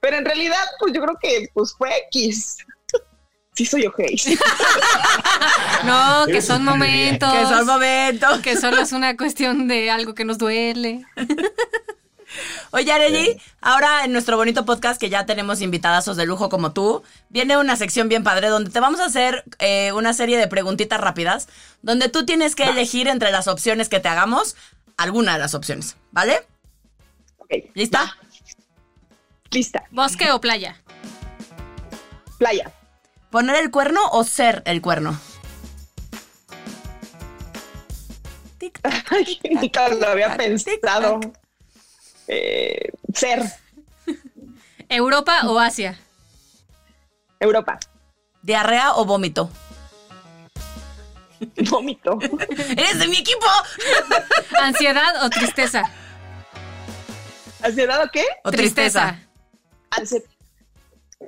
Pero 0.00 0.16
en 0.16 0.24
realidad, 0.24 0.64
pues 0.78 0.94
yo 0.94 1.02
creo 1.02 1.18
que 1.20 1.50
pues 1.52 1.74
fue 1.76 1.90
X. 2.06 2.56
Sí 3.54 3.66
soy 3.66 3.86
ojei. 3.86 4.16
No, 5.84 6.26
que 6.26 6.42
son 6.42 6.62
momentos. 6.64 7.32
Que 7.32 7.46
son 7.46 7.66
momentos. 7.66 8.40
que 8.40 8.56
solo 8.56 8.82
es 8.82 8.92
una 8.92 9.16
cuestión 9.16 9.66
de 9.66 9.90
algo 9.90 10.14
que 10.14 10.24
nos 10.26 10.36
duele. 10.36 11.06
Oye, 12.70 12.92
Areli, 12.92 13.40
ahora 13.60 14.04
en 14.04 14.12
nuestro 14.12 14.36
bonito 14.36 14.64
podcast, 14.64 15.00
que 15.00 15.08
ya 15.08 15.26
tenemos 15.26 15.60
invitadazos 15.60 16.16
de 16.16 16.26
lujo 16.26 16.48
como 16.48 16.72
tú, 16.72 17.02
viene 17.28 17.56
una 17.56 17.76
sección 17.76 18.08
bien 18.08 18.22
padre 18.22 18.48
donde 18.48 18.70
te 18.70 18.78
vamos 18.78 19.00
a 19.00 19.06
hacer 19.06 19.42
eh, 19.58 19.90
una 19.92 20.12
serie 20.12 20.38
de 20.38 20.46
preguntitas 20.46 21.00
rápidas, 21.00 21.48
donde 21.82 22.08
tú 22.08 22.24
tienes 22.24 22.54
que 22.54 22.64
elegir 22.64 23.08
entre 23.08 23.32
las 23.32 23.48
opciones 23.48 23.88
que 23.88 24.00
te 24.00 24.08
hagamos, 24.08 24.56
alguna 24.96 25.32
de 25.32 25.38
las 25.40 25.54
opciones, 25.54 25.96
¿vale? 26.12 26.46
Ok, 27.38 27.50
¿Lista? 27.74 28.16
lista. 29.50 29.82
¿Bosque 29.90 30.30
o 30.30 30.40
playa? 30.40 30.80
Playa. 32.38 32.70
¿Poner 33.30 33.56
el 33.56 33.70
cuerno 33.70 34.00
o 34.12 34.24
ser 34.24 34.62
el 34.66 34.82
cuerno? 34.82 35.18
Tic, 38.58 38.80
tac, 38.80 39.06
Ay, 39.12 39.24
tic, 39.24 39.40
tac, 39.42 39.52
nunca 39.62 39.88
lo 39.88 40.06
había 40.08 40.36
pensado. 40.36 41.20
Eh, 42.28 42.92
ser 43.14 43.42
¿Europa 44.88 45.42
o 45.48 45.58
Asia? 45.58 45.98
Europa. 47.38 47.78
¿Diarrea 48.42 48.94
o 48.94 49.04
vómito? 49.04 49.50
Vómito. 51.70 52.18
¡Eres 52.76 52.98
de 52.98 53.08
mi 53.08 53.16
equipo! 53.18 53.46
¿Ansiedad 54.60 55.24
o 55.24 55.30
tristeza? 55.30 55.84
¿Ansiedad 57.62 58.04
o 58.04 58.10
qué? 58.10 58.24
¿O 58.44 58.50
tristeza? 58.50 59.18
Ansi- 59.90 60.22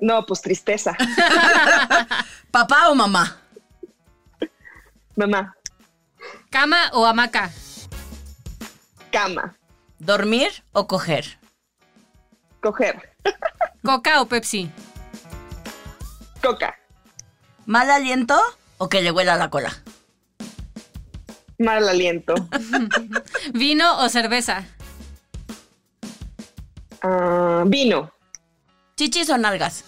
No, 0.01 0.25
pues 0.27 0.41
tristeza. 0.41 0.97
¿Papá 2.51 2.89
o 2.89 2.95
mamá? 2.95 3.37
Mamá, 5.17 5.55
¿Cama 6.51 6.91
o 6.93 7.05
hamaca? 7.07 7.51
cama, 9.11 9.55
¿Dormir 9.99 10.65
o 10.73 10.87
coger? 10.87 11.39
coger, 12.63 13.15
¿Coca 13.85 14.23
o 14.23 14.27
Pepsi? 14.27 14.71
coca, 16.43 16.75
¿Mal 17.67 17.91
aliento 17.91 18.41
o 18.79 18.89
que 18.89 19.03
le 19.03 19.11
huela 19.13 19.37
la 19.37 19.51
cola? 19.51 19.71
mal 21.59 21.87
aliento, 21.89 22.35
¿Vino 23.53 23.99
o 23.99 24.09
cerveza? 24.09 24.65
Ah, 27.03 27.65
vino, 27.67 28.11
¿Chichis 29.03 29.31
o 29.31 29.37
nalgas? 29.37 29.83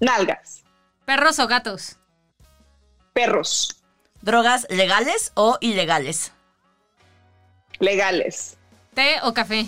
nalgas, 0.00 0.62
¿Perros 1.04 1.38
o 1.40 1.46
gatos? 1.46 1.98
perros, 3.12 3.76
¿Drogas 4.22 4.66
legales 4.70 5.30
o 5.34 5.58
ilegales? 5.60 6.32
legales, 7.80 8.56
¿Té 8.94 9.16
o 9.24 9.34
café? 9.34 9.66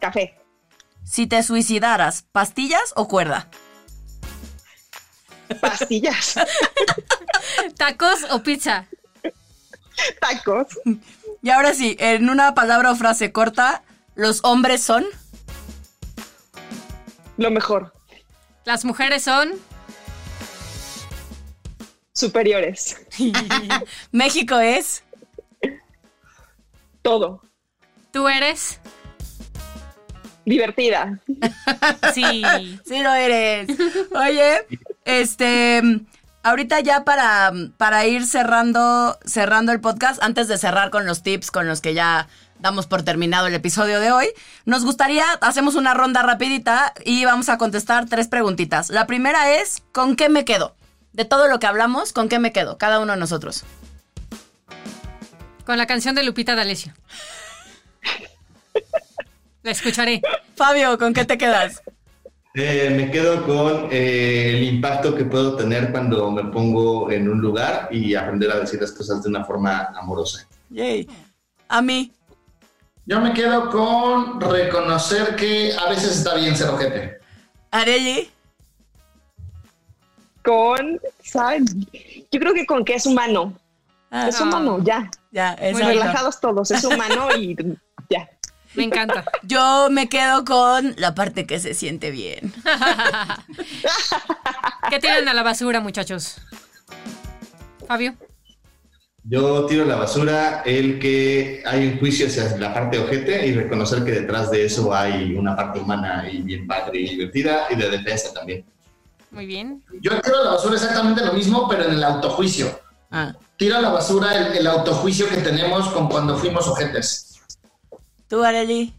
café, 0.00 0.36
Si 1.04 1.28
te 1.28 1.44
suicidaras, 1.44 2.24
¿pastillas 2.32 2.92
o 2.96 3.06
cuerda? 3.06 3.48
pastillas, 5.60 6.34
¿Tacos 7.78 8.24
o 8.32 8.42
pizza? 8.42 8.86
tacos, 10.20 10.66
Y 11.40 11.50
ahora 11.50 11.72
sí, 11.72 11.94
en 12.00 12.28
una 12.30 12.52
palabra 12.56 12.90
o 12.90 12.96
frase 12.96 13.30
corta, 13.30 13.84
¿los 14.16 14.40
hombres 14.42 14.82
son? 14.82 15.04
Lo 17.36 17.50
mejor, 17.50 17.92
¿Las 18.64 18.84
mujeres 18.84 19.22
son? 19.24 19.52
superiores, 22.12 22.96
México 24.12 24.58
es. 24.60 25.02
todo, 27.02 27.42
¿Tú 28.12 28.28
eres? 28.28 28.80
divertida. 30.46 31.18
Sí. 32.12 32.42
Sí 32.84 33.02
lo 33.02 33.14
eres. 33.14 33.66
Oye, 34.14 34.66
este, 35.06 35.82
ahorita 36.42 36.80
ya 36.80 37.02
para, 37.02 37.50
para 37.78 38.04
ir 38.06 38.26
cerrando, 38.26 39.18
cerrando 39.24 39.72
el 39.72 39.80
podcast, 39.80 40.22
antes 40.22 40.46
de 40.46 40.58
cerrar 40.58 40.90
con 40.90 41.06
los 41.06 41.22
tips 41.22 41.50
con 41.50 41.66
los 41.66 41.80
que 41.80 41.94
ya 41.94 42.28
damos 42.64 42.86
por 42.86 43.02
terminado 43.02 43.46
el 43.46 43.54
episodio 43.54 44.00
de 44.00 44.10
hoy, 44.10 44.28
nos 44.64 44.86
gustaría, 44.86 45.24
hacemos 45.42 45.74
una 45.74 45.92
ronda 45.92 46.22
rapidita 46.22 46.94
y 47.04 47.26
vamos 47.26 47.50
a 47.50 47.58
contestar 47.58 48.08
tres 48.08 48.26
preguntitas. 48.26 48.88
La 48.88 49.06
primera 49.06 49.54
es, 49.56 49.82
¿con 49.92 50.16
qué 50.16 50.30
me 50.30 50.46
quedo? 50.46 50.74
De 51.12 51.26
todo 51.26 51.46
lo 51.46 51.58
que 51.58 51.66
hablamos, 51.66 52.14
¿con 52.14 52.30
qué 52.30 52.38
me 52.38 52.52
quedo? 52.52 52.78
Cada 52.78 53.00
uno 53.00 53.12
de 53.12 53.18
nosotros. 53.18 53.64
Con 55.66 55.76
la 55.76 55.86
canción 55.86 56.14
de 56.14 56.22
Lupita 56.22 56.54
D'Alessio. 56.54 56.94
La 59.62 59.70
escucharé. 59.70 60.22
Fabio, 60.56 60.98
¿con 60.98 61.12
qué 61.12 61.26
te 61.26 61.36
quedas? 61.36 61.82
Eh, 62.54 62.94
me 62.96 63.10
quedo 63.10 63.44
con 63.44 63.88
eh, 63.92 64.56
el 64.56 64.62
impacto 64.62 65.14
que 65.14 65.26
puedo 65.26 65.54
tener 65.56 65.92
cuando 65.92 66.30
me 66.30 66.44
pongo 66.44 67.10
en 67.10 67.28
un 67.28 67.42
lugar 67.42 67.88
y 67.90 68.14
aprender 68.14 68.50
a 68.52 68.60
decir 68.60 68.80
las 68.80 68.92
cosas 68.92 69.22
de 69.22 69.28
una 69.28 69.44
forma 69.44 69.92
amorosa. 69.94 70.48
Yay. 70.70 71.06
A 71.68 71.82
mí. 71.82 72.10
Yo 73.06 73.20
me 73.20 73.34
quedo 73.34 73.70
con 73.70 74.40
reconocer 74.40 75.36
que 75.36 75.74
a 75.76 75.88
veces 75.90 76.16
está 76.18 76.34
bien 76.34 76.56
ser 76.56 76.70
ojete. 76.70 77.18
Areli. 77.70 78.30
Con, 80.42 81.00
¿saben? 81.22 81.64
Yo 82.30 82.40
creo 82.40 82.54
que 82.54 82.66
con 82.66 82.84
que 82.84 82.94
es 82.94 83.06
humano. 83.06 83.54
Ah, 84.10 84.28
Es 84.28 84.40
humano, 84.40 84.78
ya. 84.82 85.10
ya, 85.32 85.56
Muy 85.58 85.68
exacto. 85.70 85.88
Relajados 85.88 86.40
todos, 86.40 86.70
es 86.70 86.84
humano 86.84 87.28
y 87.36 87.56
ya. 88.08 88.28
Me 88.74 88.84
encanta. 88.84 89.24
Yo 89.42 89.88
me 89.90 90.08
quedo 90.08 90.44
con 90.44 90.94
la 90.96 91.14
parte 91.14 91.46
que 91.46 91.58
se 91.60 91.74
siente 91.74 92.10
bien. 92.10 92.52
¿Qué 94.90 94.98
tiran 94.98 95.28
a 95.28 95.34
la 95.34 95.42
basura, 95.42 95.80
muchachos? 95.80 96.36
Fabio. 97.86 98.14
Yo 99.26 99.64
tiro 99.64 99.84
a 99.84 99.86
la 99.86 99.96
basura 99.96 100.62
el 100.66 100.98
que 100.98 101.62
hay 101.64 101.86
un 101.88 101.98
juicio 101.98 102.26
hacia 102.26 102.58
la 102.58 102.74
parte 102.74 102.98
ojete 102.98 103.46
y 103.46 103.54
reconocer 103.54 104.04
que 104.04 104.10
detrás 104.12 104.50
de 104.50 104.66
eso 104.66 104.94
hay 104.94 105.34
una 105.34 105.56
parte 105.56 105.80
humana 105.80 106.28
y 106.30 106.42
bien 106.42 106.66
padre 106.66 107.00
y 107.00 107.08
divertida 107.08 107.66
y 107.70 107.76
de 107.76 107.88
defensa 107.88 108.34
también. 108.34 108.66
Muy 109.30 109.46
bien. 109.46 109.82
Yo 110.02 110.20
tiro 110.20 110.40
a 110.40 110.44
la 110.44 110.50
basura 110.50 110.74
exactamente 110.74 111.24
lo 111.24 111.32
mismo, 111.32 111.66
pero 111.68 111.84
en 111.84 111.94
el 111.94 112.04
autojuicio. 112.04 112.78
Ah, 113.10 113.32
Tiro 113.56 113.76
a 113.76 113.80
la 113.80 113.90
basura 113.90 114.36
el, 114.36 114.58
el 114.58 114.66
autojuicio 114.66 115.26
que 115.28 115.36
tenemos 115.38 115.88
con 115.88 116.08
cuando 116.08 116.36
fuimos 116.36 116.68
ojetes. 116.68 117.40
¿Tú, 118.28 118.42
Areli? 118.42 118.92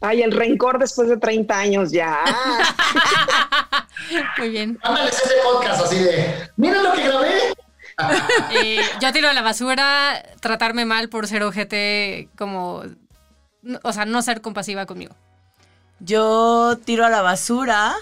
Ay, 0.00 0.22
el 0.22 0.32
rencor 0.32 0.78
después 0.78 1.08
de 1.08 1.16
30 1.16 1.58
años 1.58 1.90
ya. 1.90 2.20
Muy 4.38 4.48
bien. 4.50 4.78
Ándales 4.82 5.20
ese 5.22 5.34
podcast 5.42 5.84
así 5.84 5.98
de, 5.98 6.48
mira 6.56 6.82
lo 6.82 6.92
que 6.92 7.02
grabé. 7.02 7.32
Yo 9.00 9.12
tiro 9.12 9.28
a 9.28 9.32
la 9.32 9.42
basura 9.42 10.22
tratarme 10.40 10.84
mal 10.84 11.08
por 11.08 11.26
ser 11.26 11.42
ojete 11.42 12.28
como... 12.36 12.82
O 13.82 13.92
sea, 13.92 14.04
no 14.04 14.22
ser 14.22 14.40
compasiva 14.40 14.86
conmigo. 14.86 15.14
Yo 16.00 16.78
tiro 16.84 17.04
a 17.04 17.10
la 17.10 17.22
basura. 17.22 17.94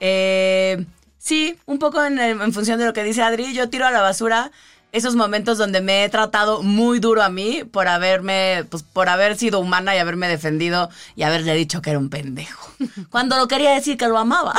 Eh, 0.00 0.84
sí, 1.18 1.58
un 1.64 1.78
poco 1.78 2.04
en 2.04 2.52
función 2.52 2.78
de 2.78 2.84
lo 2.84 2.92
que 2.92 3.04
dice 3.04 3.22
Adri, 3.22 3.54
yo 3.54 3.70
tiro 3.70 3.86
a 3.86 3.90
la 3.90 4.02
basura 4.02 4.52
esos 4.96 5.14
momentos 5.14 5.58
donde 5.58 5.80
me 5.80 6.04
he 6.04 6.08
tratado 6.08 6.62
muy 6.62 6.98
duro 7.00 7.22
a 7.22 7.28
mí 7.28 7.64
por 7.70 7.86
haberme, 7.86 8.64
pues 8.70 8.82
por 8.82 9.08
haber 9.08 9.36
sido 9.36 9.60
humana 9.60 9.94
y 9.94 9.98
haberme 9.98 10.26
defendido 10.26 10.88
y 11.14 11.22
haberle 11.22 11.54
dicho 11.54 11.82
que 11.82 11.90
era 11.90 11.98
un 11.98 12.08
pendejo. 12.08 12.70
Cuando 13.10 13.36
lo 13.36 13.46
quería 13.46 13.72
decir 13.72 13.96
que 13.96 14.08
lo 14.08 14.16
amaba. 14.18 14.54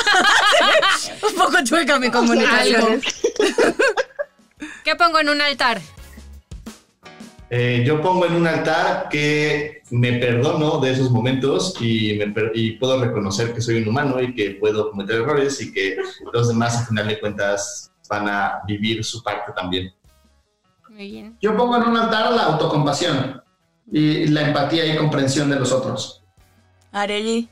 un 1.30 1.36
poco 1.36 1.58
chueca 1.64 2.00
mi 2.00 2.12
comunicación. 2.12 3.02
¿Qué 4.84 4.96
pongo 4.96 5.20
en 5.20 5.30
un 5.30 5.42
altar? 5.42 5.82
Eh, 7.50 7.84
yo 7.86 8.02
pongo 8.02 8.26
en 8.26 8.36
un 8.36 8.46
altar 8.46 9.08
que 9.10 9.82
me 9.90 10.14
perdono 10.14 10.80
de 10.80 10.92
esos 10.92 11.10
momentos 11.12 11.76
y, 11.80 12.16
me 12.18 12.28
per- 12.28 12.52
y 12.54 12.72
puedo 12.74 13.02
reconocer 13.02 13.54
que 13.54 13.62
soy 13.62 13.82
un 13.82 13.88
humano 13.88 14.22
y 14.22 14.36
que 14.36 14.52
puedo 14.52 14.92
cometer 14.92 15.22
errores 15.22 15.62
y 15.62 15.72
que 15.72 15.98
los 16.34 16.50
demás, 16.50 16.76
a 16.76 16.86
final 16.86 17.08
de 17.08 17.20
cuentas, 17.20 17.92
van 18.10 18.28
a 18.30 18.60
vivir 18.68 19.04
su 19.04 19.24
parte 19.24 19.52
también. 19.56 19.94
Muy 20.98 21.12
bien. 21.12 21.38
Yo 21.40 21.56
pongo 21.56 21.78
en 21.78 21.84
un 21.84 21.96
altar 21.96 22.32
la 22.34 22.46
autocompasión 22.46 23.40
y 23.92 24.26
la 24.30 24.48
empatía 24.48 24.84
y 24.84 24.98
comprensión 24.98 25.48
de 25.48 25.60
los 25.60 25.72
otros. 25.72 26.24
Areli. 26.92 27.48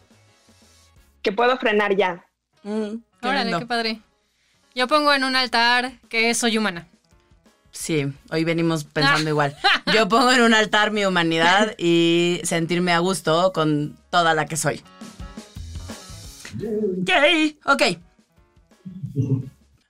Que 1.21 1.31
puedo 1.31 1.55
frenar 1.57 1.95
ya. 1.95 2.25
Mm, 2.63 2.95
qué 3.21 3.27
Órale, 3.27 3.43
lindo. 3.43 3.59
qué 3.59 3.65
padre. 3.67 4.01
Yo 4.73 4.87
pongo 4.87 5.13
en 5.13 5.23
un 5.23 5.35
altar 5.35 5.99
que 6.09 6.33
soy 6.33 6.57
humana. 6.57 6.87
Sí, 7.71 8.11
hoy 8.31 8.43
venimos 8.43 8.83
pensando 8.83 9.29
igual. 9.29 9.55
Yo 9.93 10.09
pongo 10.09 10.31
en 10.31 10.41
un 10.41 10.55
altar 10.55 10.89
mi 10.89 11.05
humanidad 11.05 11.75
y 11.77 12.41
sentirme 12.45 12.93
a 12.93 12.99
gusto 12.99 13.53
con 13.53 13.95
toda 14.09 14.33
la 14.33 14.47
que 14.47 14.57
soy. 14.57 14.81
Yay. 17.03 17.59
Ok. 17.65 17.83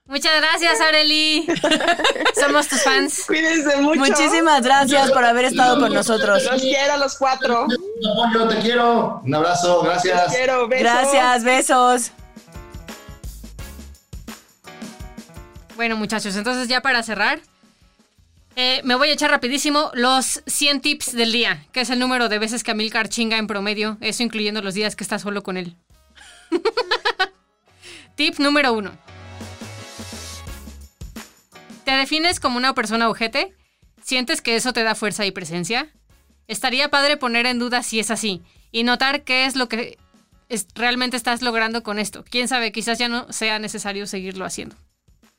Muchas 0.06 0.40
gracias, 0.40 0.80
Areli. 0.80 1.46
Somos 2.40 2.68
tus 2.68 2.82
fans. 2.82 3.24
Cuídense 3.26 3.76
mucho. 3.78 3.98
Muchísimas 3.98 4.62
gracias 4.62 5.10
por 5.10 5.24
haber 5.24 5.46
estado 5.46 5.80
con 5.80 5.92
nosotros. 5.92 6.44
Los 6.44 6.62
quiero 6.62 6.92
a 6.92 6.96
los 6.96 7.16
cuatro. 7.16 7.66
Yo 8.32 8.48
te 8.48 8.56
quiero. 8.60 9.20
Un 9.24 9.34
abrazo, 9.34 9.82
Los 9.82 9.84
gracias. 9.84 10.32
quiero. 10.34 10.68
Besos. 10.68 10.82
Gracias, 10.82 11.44
besos. 11.44 12.12
Bueno, 15.74 15.96
muchachos, 15.96 16.36
entonces 16.36 16.68
ya 16.68 16.80
para 16.80 17.02
cerrar, 17.02 17.40
eh, 18.54 18.80
me 18.84 18.94
voy 18.94 19.10
a 19.10 19.12
echar 19.12 19.30
rapidísimo 19.30 19.90
los 19.92 20.42
100 20.46 20.80
tips 20.80 21.12
del 21.12 21.32
día, 21.32 21.66
que 21.72 21.82
es 21.82 21.90
el 21.90 21.98
número 21.98 22.30
de 22.30 22.38
veces 22.38 22.64
que 22.64 22.70
Amilcar 22.70 23.10
chinga 23.10 23.36
en 23.36 23.46
promedio, 23.46 23.98
eso 24.00 24.22
incluyendo 24.22 24.62
los 24.62 24.72
días 24.72 24.96
que 24.96 25.04
está 25.04 25.18
solo 25.18 25.42
con 25.42 25.58
él. 25.58 25.76
Tip 28.14 28.38
número 28.38 28.72
uno. 28.72 28.92
¿Te 31.86 31.92
defines 31.92 32.40
como 32.40 32.56
una 32.56 32.74
persona 32.74 33.08
ojete? 33.08 33.54
¿Sientes 34.02 34.42
que 34.42 34.56
eso 34.56 34.72
te 34.72 34.82
da 34.82 34.96
fuerza 34.96 35.24
y 35.24 35.30
presencia? 35.30 35.88
Estaría 36.48 36.90
padre 36.90 37.16
poner 37.16 37.46
en 37.46 37.60
duda 37.60 37.84
si 37.84 38.00
es 38.00 38.10
así 38.10 38.42
y 38.72 38.82
notar 38.82 39.22
qué 39.22 39.46
es 39.46 39.54
lo 39.54 39.68
que 39.68 39.96
es- 40.48 40.66
realmente 40.74 41.16
estás 41.16 41.42
logrando 41.42 41.84
con 41.84 42.00
esto. 42.00 42.24
Quién 42.28 42.48
sabe, 42.48 42.72
quizás 42.72 42.98
ya 42.98 43.06
no 43.08 43.32
sea 43.32 43.60
necesario 43.60 44.08
seguirlo 44.08 44.44
haciendo 44.44 44.74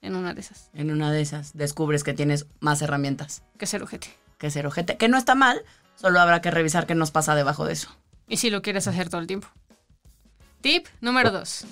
en 0.02 0.16
una 0.16 0.34
de 0.34 0.40
esas, 0.40 0.70
En 0.74 0.90
una 0.90 1.12
de 1.12 1.20
esas 1.20 1.52
descubres 1.56 2.06
que 2.06 2.14
tienes 2.14 2.46
más 2.62 2.82
herramientas 2.82 3.44
que 3.60 3.66
ser 3.66 3.84
ojete. 3.84 4.08
que 4.38 4.50
ser 4.50 4.68
ojete, 4.68 4.96
que 4.96 5.10
no 5.10 5.18
está 5.18 5.36
mal, 5.36 5.62
solo 5.96 6.22
habrá 6.22 6.42
que 6.42 6.50
revisar 6.50 6.88
qué 6.88 6.96
nos 6.96 7.12
pasa 7.12 7.36
debajo 7.36 7.66
de 7.66 7.74
eso. 7.74 7.90
Y 8.30 8.38
si 8.38 8.50
lo 8.50 8.62
quieres 8.62 8.88
hacer 8.88 9.10
todo 9.10 9.20
el 9.20 9.28
tiempo. 9.28 9.50
Tip 10.62 10.88
número 11.02 11.30
2. 11.32 11.66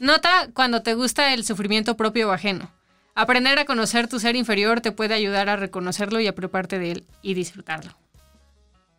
Nota 0.00 0.48
cuando 0.54 0.82
te 0.82 0.94
gusta 0.94 1.34
el 1.34 1.44
sufrimiento 1.44 1.94
propio 1.94 2.30
o 2.30 2.32
ajeno. 2.32 2.70
Aprender 3.14 3.58
a 3.58 3.66
conocer 3.66 4.08
tu 4.08 4.18
ser 4.18 4.34
inferior 4.34 4.80
te 4.80 4.92
puede 4.92 5.12
ayudar 5.12 5.50
a 5.50 5.56
reconocerlo 5.56 6.20
y 6.20 6.26
a 6.26 6.34
preocuparte 6.34 6.78
de 6.78 6.92
él 6.92 7.06
y 7.20 7.34
disfrutarlo. 7.34 7.92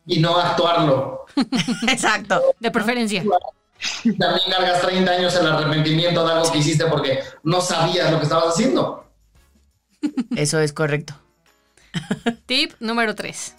Y 0.06 0.20
no 0.20 0.38
actuarlo. 0.38 1.26
Exacto. 1.88 2.39
De 2.60 2.70
preferencia. 2.70 3.24
También 4.04 4.52
cargas 4.52 4.82
30 4.82 5.12
años 5.12 5.36
el 5.36 5.47
arrepentimiento 5.47 6.24
de 6.24 6.34
algo 6.34 6.52
que 6.52 6.60
hiciste 6.60 6.86
porque 6.86 7.24
no 7.41 7.62
sabías 7.62 8.12
lo 8.12 8.20
que 8.20 8.26
estabas 8.26 8.54
haciendo. 8.54 9.12
Eso 10.36 10.60
es 10.60 10.72
correcto. 10.72 11.16
Tip 12.45 12.74
número 12.80 13.16
3. 13.16 13.56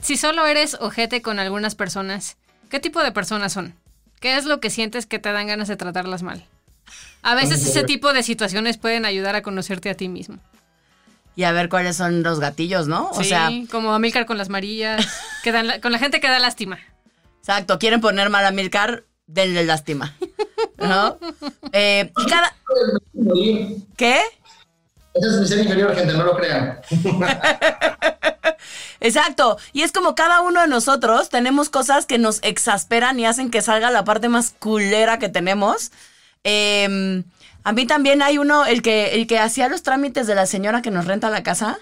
Si 0.00 0.16
solo 0.16 0.46
eres 0.46 0.76
ojete 0.80 1.20
con 1.20 1.40
algunas 1.40 1.74
personas, 1.74 2.36
¿qué 2.70 2.78
tipo 2.78 3.02
de 3.02 3.10
personas 3.10 3.52
son? 3.52 3.81
¿Qué 4.22 4.36
es 4.38 4.46
lo 4.46 4.58
que 4.60 4.70
sientes 4.70 5.04
que 5.04 5.18
te 5.18 5.30
dan 5.32 5.48
ganas 5.48 5.68
de 5.68 5.76
tratarlas 5.76 6.22
mal? 6.22 6.42
A 7.22 7.34
veces 7.34 7.64
ese 7.66 7.82
tipo 7.84 8.12
de 8.14 8.22
situaciones 8.22 8.78
pueden 8.78 9.04
ayudar 9.04 9.34
a 9.36 9.42
conocerte 9.42 9.90
a 9.90 9.94
ti 9.94 10.08
mismo. 10.08 10.38
Y 11.36 11.42
a 11.44 11.52
ver 11.52 11.68
cuáles 11.68 11.96
son 11.96 12.22
los 12.22 12.40
gatillos, 12.40 12.86
¿no? 12.88 13.10
O 13.10 13.22
sí, 13.22 13.28
sea, 13.30 13.50
como 13.70 13.92
Amilcar 13.94 14.24
con 14.26 14.38
las 14.38 14.48
marillas, 14.48 15.06
que 15.42 15.50
dan 15.52 15.66
la- 15.66 15.80
con 15.80 15.92
la 15.92 15.98
gente 15.98 16.20
que 16.20 16.28
da 16.28 16.38
lástima. 16.38 16.78
exacto, 17.40 17.78
quieren 17.78 18.00
poner 18.00 18.30
mal 18.30 18.46
a 18.46 18.50
Milcar, 18.52 19.04
denle 19.26 19.64
lástima. 19.64 20.14
¿No? 20.78 21.18
Eh, 21.72 22.12
y 22.16 22.26
cada. 22.26 22.54
Morir. 23.14 23.76
¿Qué? 23.96 24.20
Ese 25.14 25.26
es 25.28 25.40
mi 25.40 25.46
ser 25.46 25.58
inferior, 25.60 25.94
gente, 25.94 26.14
no 26.14 26.24
lo 26.24 26.36
crean. 26.36 26.80
Exacto. 29.00 29.58
Y 29.72 29.82
es 29.82 29.92
como 29.92 30.14
cada 30.14 30.40
uno 30.42 30.60
de 30.62 30.68
nosotros 30.68 31.28
tenemos 31.28 31.68
cosas 31.70 32.06
que 32.06 32.18
nos 32.18 32.38
exasperan 32.42 33.18
y 33.18 33.26
hacen 33.26 33.50
que 33.50 33.62
salga 33.62 33.90
la 33.90 34.04
parte 34.04 34.28
más 34.28 34.54
culera 34.58 35.18
que 35.18 35.28
tenemos. 35.28 35.90
Eh, 36.44 37.22
a 37.64 37.72
mí 37.72 37.86
también 37.86 38.22
hay 38.22 38.38
uno, 38.38 38.64
el 38.64 38.82
que, 38.82 39.14
el 39.14 39.26
que 39.26 39.38
hacía 39.38 39.68
los 39.68 39.82
trámites 39.82 40.26
de 40.26 40.34
la 40.34 40.46
señora 40.46 40.82
que 40.82 40.90
nos 40.90 41.06
renta 41.06 41.30
la 41.30 41.42
casa. 41.42 41.78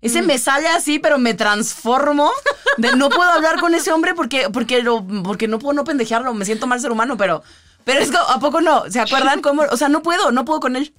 Ese 0.00 0.20
me 0.20 0.36
sale 0.38 0.66
así, 0.66 0.98
pero 0.98 1.18
me 1.18 1.34
transformo. 1.34 2.30
De- 2.76 2.96
no 2.96 3.08
puedo 3.08 3.30
hablar 3.30 3.60
con 3.60 3.72
ese 3.74 3.92
hombre 3.92 4.14
porque, 4.14 4.50
porque, 4.50 4.82
lo, 4.82 5.06
porque 5.22 5.46
no 5.46 5.60
puedo 5.60 5.74
no 5.74 5.84
pendejearlo. 5.84 6.34
Me 6.34 6.44
siento 6.44 6.66
mal 6.66 6.80
ser 6.80 6.90
humano, 6.90 7.16
pero, 7.16 7.44
pero 7.84 8.00
es 8.00 8.10
que, 8.10 8.16
¿a 8.16 8.40
poco 8.40 8.60
no? 8.60 8.90
¿Se 8.90 8.98
acuerdan 8.98 9.40
cómo? 9.40 9.62
O 9.70 9.76
sea, 9.76 9.88
no 9.88 10.02
puedo, 10.02 10.32
no 10.32 10.44
puedo 10.44 10.58
con 10.58 10.74
él. 10.74 10.92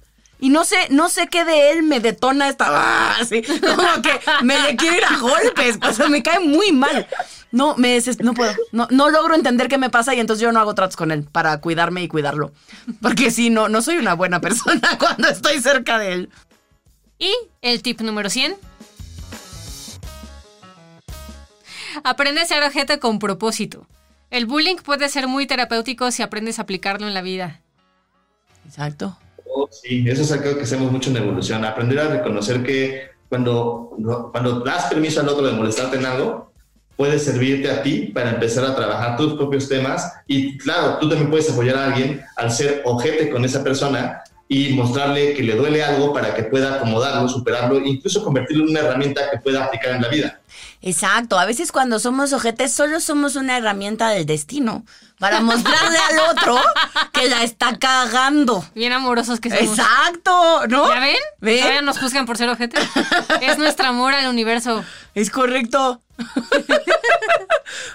Y 0.44 0.50
no 0.50 0.66
sé, 0.66 0.76
no 0.90 1.08
sé 1.08 1.28
qué 1.28 1.42
de 1.46 1.70
él 1.70 1.82
me 1.84 2.00
detona 2.00 2.50
esta. 2.50 2.66
¡ah! 2.68 3.16
Así, 3.18 3.40
como 3.40 4.02
que 4.02 4.20
me 4.42 4.60
le 4.60 4.76
quiero 4.76 4.98
ir 4.98 5.04
a 5.06 5.16
golpes. 5.16 5.78
O 5.80 5.90
sea, 5.94 6.10
me 6.10 6.22
cae 6.22 6.38
muy 6.38 6.70
mal. 6.70 7.08
No, 7.50 7.76
me 7.78 7.98
no 8.20 8.34
puedo. 8.34 8.52
No, 8.70 8.86
no 8.90 9.08
logro 9.08 9.34
entender 9.34 9.68
qué 9.68 9.78
me 9.78 9.88
pasa 9.88 10.14
y 10.14 10.20
entonces 10.20 10.42
yo 10.42 10.52
no 10.52 10.60
hago 10.60 10.74
tratos 10.74 10.96
con 10.96 11.12
él 11.12 11.22
para 11.22 11.58
cuidarme 11.62 12.02
y 12.02 12.08
cuidarlo. 12.08 12.52
Porque 13.00 13.30
si 13.30 13.48
no, 13.48 13.70
no 13.70 13.80
soy 13.80 13.96
una 13.96 14.12
buena 14.12 14.42
persona 14.42 14.82
cuando 14.98 15.28
estoy 15.28 15.62
cerca 15.62 15.98
de 15.98 16.12
él. 16.12 16.30
Y 17.18 17.32
el 17.62 17.80
tip 17.80 18.02
número 18.02 18.28
100. 18.28 18.54
Aprende 22.04 22.42
a 22.42 22.44
ser 22.44 22.62
ojete 22.64 22.98
con 22.98 23.18
propósito. 23.18 23.86
El 24.28 24.44
bullying 24.44 24.76
puede 24.76 25.08
ser 25.08 25.26
muy 25.26 25.46
terapéutico 25.46 26.10
si 26.10 26.22
aprendes 26.22 26.58
a 26.58 26.62
aplicarlo 26.62 27.08
en 27.08 27.14
la 27.14 27.22
vida. 27.22 27.62
Exacto. 28.66 29.16
Sí, 29.70 30.04
eso 30.08 30.22
es 30.22 30.32
algo 30.32 30.56
que 30.56 30.62
hacemos 30.62 30.90
mucho 30.90 31.10
en 31.10 31.16
evolución. 31.16 31.64
Aprender 31.64 31.98
a 31.98 32.08
reconocer 32.08 32.62
que 32.62 33.08
cuando, 33.28 33.90
cuando 34.32 34.60
das 34.60 34.86
permiso 34.86 35.20
al 35.20 35.28
otro 35.28 35.46
de 35.46 35.52
molestarte 35.52 35.96
en 35.96 36.06
algo, 36.06 36.52
puede 36.96 37.18
servirte 37.18 37.70
a 37.70 37.82
ti 37.82 38.12
para 38.14 38.30
empezar 38.30 38.64
a 38.64 38.76
trabajar 38.76 39.16
tus 39.16 39.34
propios 39.34 39.68
temas. 39.68 40.12
Y 40.26 40.56
claro, 40.58 40.98
tú 41.00 41.08
también 41.08 41.30
puedes 41.30 41.50
apoyar 41.50 41.76
a 41.76 41.86
alguien 41.86 42.22
al 42.36 42.50
ser 42.50 42.82
ojete 42.84 43.30
con 43.30 43.44
esa 43.44 43.64
persona 43.64 44.22
y 44.48 44.74
mostrarle 44.74 45.34
que 45.34 45.42
le 45.42 45.56
duele 45.56 45.82
algo 45.82 46.12
para 46.12 46.34
que 46.34 46.44
pueda 46.44 46.76
acomodarlo, 46.76 47.28
superarlo, 47.28 47.78
e 47.78 47.88
incluso 47.88 48.22
convertirlo 48.22 48.64
en 48.64 48.70
una 48.70 48.80
herramienta 48.80 49.30
que 49.30 49.38
pueda 49.38 49.64
aplicar 49.64 49.96
en 49.96 50.02
la 50.02 50.08
vida. 50.08 50.40
Exacto. 50.86 51.38
A 51.38 51.46
veces 51.46 51.72
cuando 51.72 51.98
somos 51.98 52.34
ojetes 52.34 52.70
solo 52.70 53.00
somos 53.00 53.36
una 53.36 53.56
herramienta 53.56 54.10
del 54.10 54.26
destino 54.26 54.84
para 55.18 55.40
mostrarle 55.40 55.96
al 56.10 56.18
otro 56.30 56.60
que 57.10 57.26
la 57.26 57.42
está 57.42 57.78
cagando. 57.78 58.62
Bien 58.74 58.92
amorosos 58.92 59.40
que 59.40 59.48
somos. 59.48 59.78
Exacto, 59.78 60.66
¿no? 60.68 60.88
¿Ya 60.88 61.00
ven? 61.00 61.16
¿Ven? 61.40 61.60
Todavía 61.60 61.82
nos 61.82 61.98
juzgan 61.98 62.26
por 62.26 62.36
ser 62.36 62.50
ojete. 62.50 62.78
es 63.40 63.56
nuestro 63.56 63.86
amor 63.86 64.12
al 64.12 64.28
universo. 64.28 64.84
Es 65.14 65.30
correcto. 65.30 66.02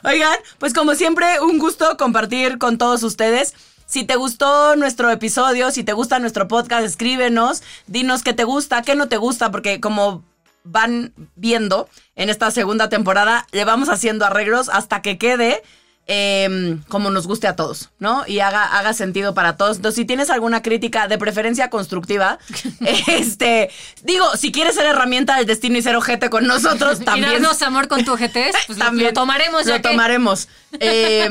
Oigan, 0.04 0.38
pues 0.58 0.74
como 0.74 0.96
siempre, 0.96 1.40
un 1.42 1.60
gusto 1.60 1.96
compartir 1.96 2.58
con 2.58 2.80
todos 2.80 3.04
ustedes. 3.04 3.54
Si 3.86 4.04
te 4.04 4.16
gustó 4.16 4.76
nuestro 4.76 5.12
episodio, 5.12 5.70
si 5.70 5.84
te 5.84 5.94
gusta 5.94 6.18
nuestro 6.18 6.48
podcast, 6.48 6.84
escríbenos, 6.86 7.62
dinos 7.86 8.24
qué 8.24 8.34
te 8.34 8.46
gusta, 8.46 8.82
qué 8.82 8.96
no 8.96 9.08
te 9.08 9.18
gusta, 9.18 9.52
porque 9.52 9.80
como 9.80 10.24
van 10.64 11.14
viendo 11.36 11.90
en 12.20 12.30
esta 12.30 12.52
segunda 12.52 12.88
temporada, 12.90 13.48
le 13.52 13.66
vamos 13.66 13.90
haciendo 13.90 14.26
arreglos 14.26 14.70
hasta 14.70 15.02
que 15.02 15.18
quede 15.18 15.64
eh, 16.12 16.78
como 16.88 17.12
nos 17.12 17.28
guste 17.28 17.46
a 17.48 17.56
todos, 17.56 17.92
¿no? 18.00 18.24
Y 18.26 18.40
haga, 18.40 18.64
haga 18.80 18.94
sentido 18.94 19.36
para 19.36 19.58
todos. 19.58 19.78
Entonces, 19.78 19.96
si 19.96 20.06
tienes 20.06 20.32
alguna 20.32 20.64
crítica, 20.64 21.08
de 21.08 21.20
preferencia 21.20 21.70
constructiva, 21.70 22.40
este, 23.08 23.70
digo, 24.04 24.26
si 24.36 24.52
quieres 24.52 24.74
ser 24.76 24.88
herramienta 24.88 25.38
del 25.38 25.46
destino 25.46 25.78
y 25.78 25.82
ser 25.84 25.96
ojete 25.96 26.30
con 26.32 26.48
nosotros, 26.48 27.00
Y 27.02 27.06
también. 27.06 27.32
darnos 27.34 27.62
amor 27.62 27.88
con 27.88 28.04
tu 28.04 28.14
ojetes, 28.14 28.56
pues 28.68 28.80
lo- 28.80 28.86
También 28.86 29.10
lo 29.10 29.14
tomaremos 29.14 29.66
ya 29.66 29.76
Lo 29.78 29.82
que- 29.84 29.90
tomaremos. 29.90 30.48
Eh, 30.80 31.30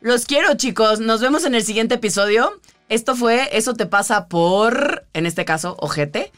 los 0.00 0.24
quiero, 0.24 0.54
chicos. 0.54 1.00
Nos 1.00 1.20
vemos 1.20 1.44
en 1.44 1.54
el 1.54 1.64
siguiente 1.64 1.96
episodio. 1.96 2.58
Esto 2.88 3.14
fue 3.14 3.50
Eso 3.52 3.74
te 3.74 3.84
pasa 3.84 4.28
por, 4.28 5.04
en 5.12 5.26
este 5.26 5.44
caso, 5.44 5.76
ojete. 5.80 6.32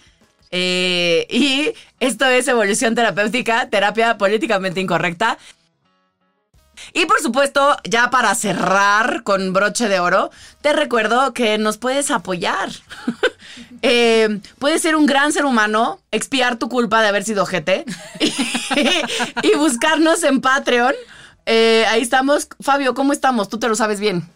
Eh, 0.51 1.27
y 1.31 1.73
esto 2.01 2.27
es 2.27 2.49
Evolución 2.49 2.95
Terapéutica, 2.95 3.69
terapia 3.71 4.19
políticamente 4.19 4.81
incorrecta. 4.81 5.39
Y 6.93 7.07
por 7.07 7.21
supuesto, 7.21 7.77
ya 7.85 8.11
para 8.11 8.35
cerrar 8.35 9.23
con 9.23 9.53
broche 9.53 9.89
de 9.89 10.01
oro, 10.01 10.31
te 10.61 10.73
recuerdo 10.73 11.35
que 11.35 11.59
nos 11.59 11.79
puedes 11.79 12.11
apoyar. 12.11 12.71
Eh, 13.83 14.41
puedes 14.59 14.83
ser 14.83 14.95
un 14.95 15.07
gran 15.07 15.33
ser 15.33 15.47
humano, 15.47 16.01
expiar 16.11 16.59
tu 16.59 16.69
culpa 16.69 17.01
de 17.01 17.09
haber 17.09 17.25
sido 17.25 17.45
ojete 17.45 17.87
y, 18.21 18.31
y 19.43 19.57
buscarnos 19.57 20.23
en 20.23 20.43
Patreon. 20.43 20.95
Eh, 21.47 21.85
ahí 21.89 22.03
estamos. 22.03 22.49
Fabio, 22.61 22.95
¿cómo 22.95 23.13
estamos? 23.13 23.49
Tú 23.49 23.59
te 23.59 23.69
lo 23.69 23.75
sabes 23.75 23.99
bien. 23.99 24.29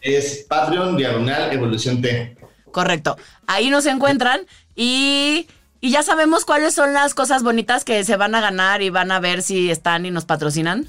Es 0.00 0.44
Patreon 0.48 0.96
Diagonal 0.96 1.52
Evolución 1.52 2.02
T. 2.02 2.36
Correcto. 2.70 3.16
Ahí 3.46 3.70
nos 3.70 3.86
encuentran 3.86 4.40
y, 4.76 5.46
y 5.80 5.90
ya 5.90 6.02
sabemos 6.02 6.44
cuáles 6.44 6.74
son 6.74 6.92
las 6.92 7.14
cosas 7.14 7.42
bonitas 7.42 7.84
que 7.84 8.04
se 8.04 8.16
van 8.16 8.34
a 8.34 8.40
ganar 8.40 8.82
y 8.82 8.90
van 8.90 9.12
a 9.12 9.20
ver 9.20 9.42
si 9.42 9.70
están 9.70 10.06
y 10.06 10.10
nos 10.10 10.24
patrocinan. 10.24 10.88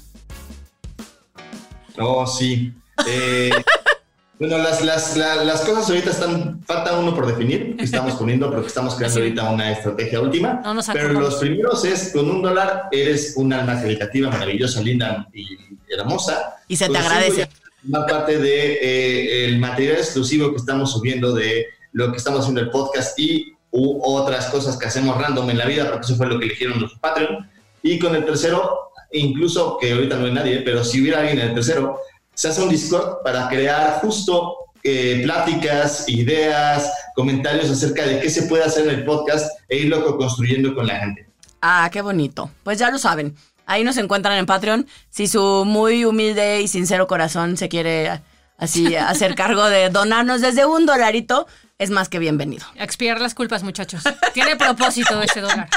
Oh, 1.98 2.26
sí. 2.26 2.72
Eh, 3.06 3.50
bueno, 4.38 4.58
las, 4.58 4.82
las, 4.84 5.16
la- 5.16 5.44
las 5.44 5.62
cosas 5.62 5.88
ahorita 5.88 6.10
están, 6.10 6.62
falta 6.64 6.98
uno 6.98 7.14
por 7.14 7.26
definir, 7.26 7.76
que 7.76 7.84
estamos 7.84 8.14
poniendo, 8.18 8.50
porque 8.50 8.66
estamos 8.68 8.94
creando 8.94 9.20
ahorita 9.20 9.50
una 9.50 9.72
estrategia 9.72 10.20
última. 10.20 10.60
No 10.64 10.74
nos 10.74 10.86
pero 10.88 11.12
los 11.12 11.36
primeros 11.36 11.84
es, 11.84 12.12
con 12.12 12.30
un 12.30 12.42
dólar 12.42 12.84
eres 12.92 13.34
un 13.36 13.52
alma 13.52 13.80
caritativa, 13.80 14.30
maravillosa, 14.30 14.80
linda 14.82 15.26
y 15.32 15.46
hermosa. 15.92 16.56
Y 16.68 16.76
se 16.76 16.88
te 16.88 16.98
agradece. 16.98 17.48
formar 17.82 18.06
parte 18.10 18.38
de 18.38 18.72
eh, 18.74 19.44
el 19.46 19.58
material 19.58 19.96
exclusivo 19.98 20.50
que 20.50 20.56
estamos 20.56 20.92
subiendo 20.92 21.32
de 21.32 21.66
lo 21.92 22.10
que 22.10 22.18
estamos 22.18 22.40
haciendo 22.40 22.60
el 22.60 22.68
podcast 22.70 23.18
y 23.18 23.55
u 23.76 24.00
otras 24.02 24.46
cosas 24.46 24.78
que 24.78 24.86
hacemos 24.86 25.20
random 25.20 25.50
en 25.50 25.58
la 25.58 25.66
vida, 25.66 25.90
porque 25.90 26.06
eso 26.06 26.16
fue 26.16 26.26
lo 26.26 26.38
que 26.38 26.46
eligieron 26.46 26.80
los 26.80 26.94
Patreon. 26.94 27.48
Y 27.82 27.98
con 27.98 28.14
el 28.16 28.24
tercero, 28.24 28.90
incluso 29.12 29.76
que 29.78 29.92
ahorita 29.92 30.16
no 30.16 30.26
hay 30.26 30.32
nadie, 30.32 30.60
pero 30.60 30.82
si 30.82 31.02
hubiera 31.02 31.20
alguien 31.20 31.38
en 31.38 31.48
el 31.48 31.54
tercero, 31.54 31.98
se 32.34 32.48
hace 32.48 32.62
un 32.62 32.70
Discord 32.70 33.22
para 33.22 33.48
crear 33.48 34.00
justo 34.00 34.56
eh, 34.82 35.20
pláticas, 35.24 36.08
ideas, 36.08 36.90
comentarios 37.14 37.70
acerca 37.70 38.06
de 38.06 38.20
qué 38.20 38.30
se 38.30 38.42
puede 38.42 38.64
hacer 38.64 38.88
en 38.88 38.94
el 38.94 39.04
podcast 39.04 39.58
e 39.68 39.78
irlo 39.78 40.04
co-construyendo 40.04 40.74
con 40.74 40.86
la 40.86 41.00
gente. 41.00 41.26
Ah, 41.60 41.90
qué 41.92 42.00
bonito. 42.00 42.50
Pues 42.62 42.78
ya 42.78 42.90
lo 42.90 42.98
saben. 42.98 43.34
Ahí 43.66 43.84
nos 43.84 43.96
encuentran 43.98 44.38
en 44.38 44.46
Patreon. 44.46 44.86
Si 45.10 45.26
su 45.26 45.64
muy 45.66 46.04
humilde 46.04 46.62
y 46.62 46.68
sincero 46.68 47.06
corazón 47.06 47.56
se 47.56 47.68
quiere 47.68 48.22
así 48.58 48.94
hacer 48.96 49.34
cargo 49.34 49.64
de 49.64 49.90
donarnos 49.90 50.40
desde 50.40 50.64
un 50.64 50.86
dolarito, 50.86 51.46
es 51.78 51.90
más 51.90 52.08
que 52.08 52.18
bienvenido. 52.18 52.66
Expiar 52.76 53.20
las 53.20 53.34
culpas, 53.34 53.62
muchachos. 53.62 54.02
Tiene 54.34 54.56
propósito 54.56 55.20
ese 55.22 55.40
dólar. 55.40 55.68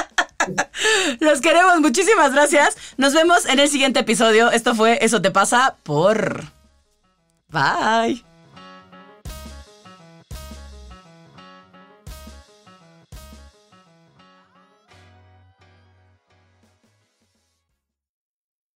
Los 1.20 1.40
queremos, 1.40 1.80
muchísimas 1.80 2.32
gracias. 2.32 2.76
Nos 2.96 3.12
vemos 3.12 3.46
en 3.46 3.58
el 3.58 3.68
siguiente 3.68 4.00
episodio. 4.00 4.50
Esto 4.50 4.74
fue 4.74 4.98
Eso 5.02 5.20
te 5.20 5.30
pasa 5.30 5.76
por... 5.82 6.44
Bye. 7.48 8.24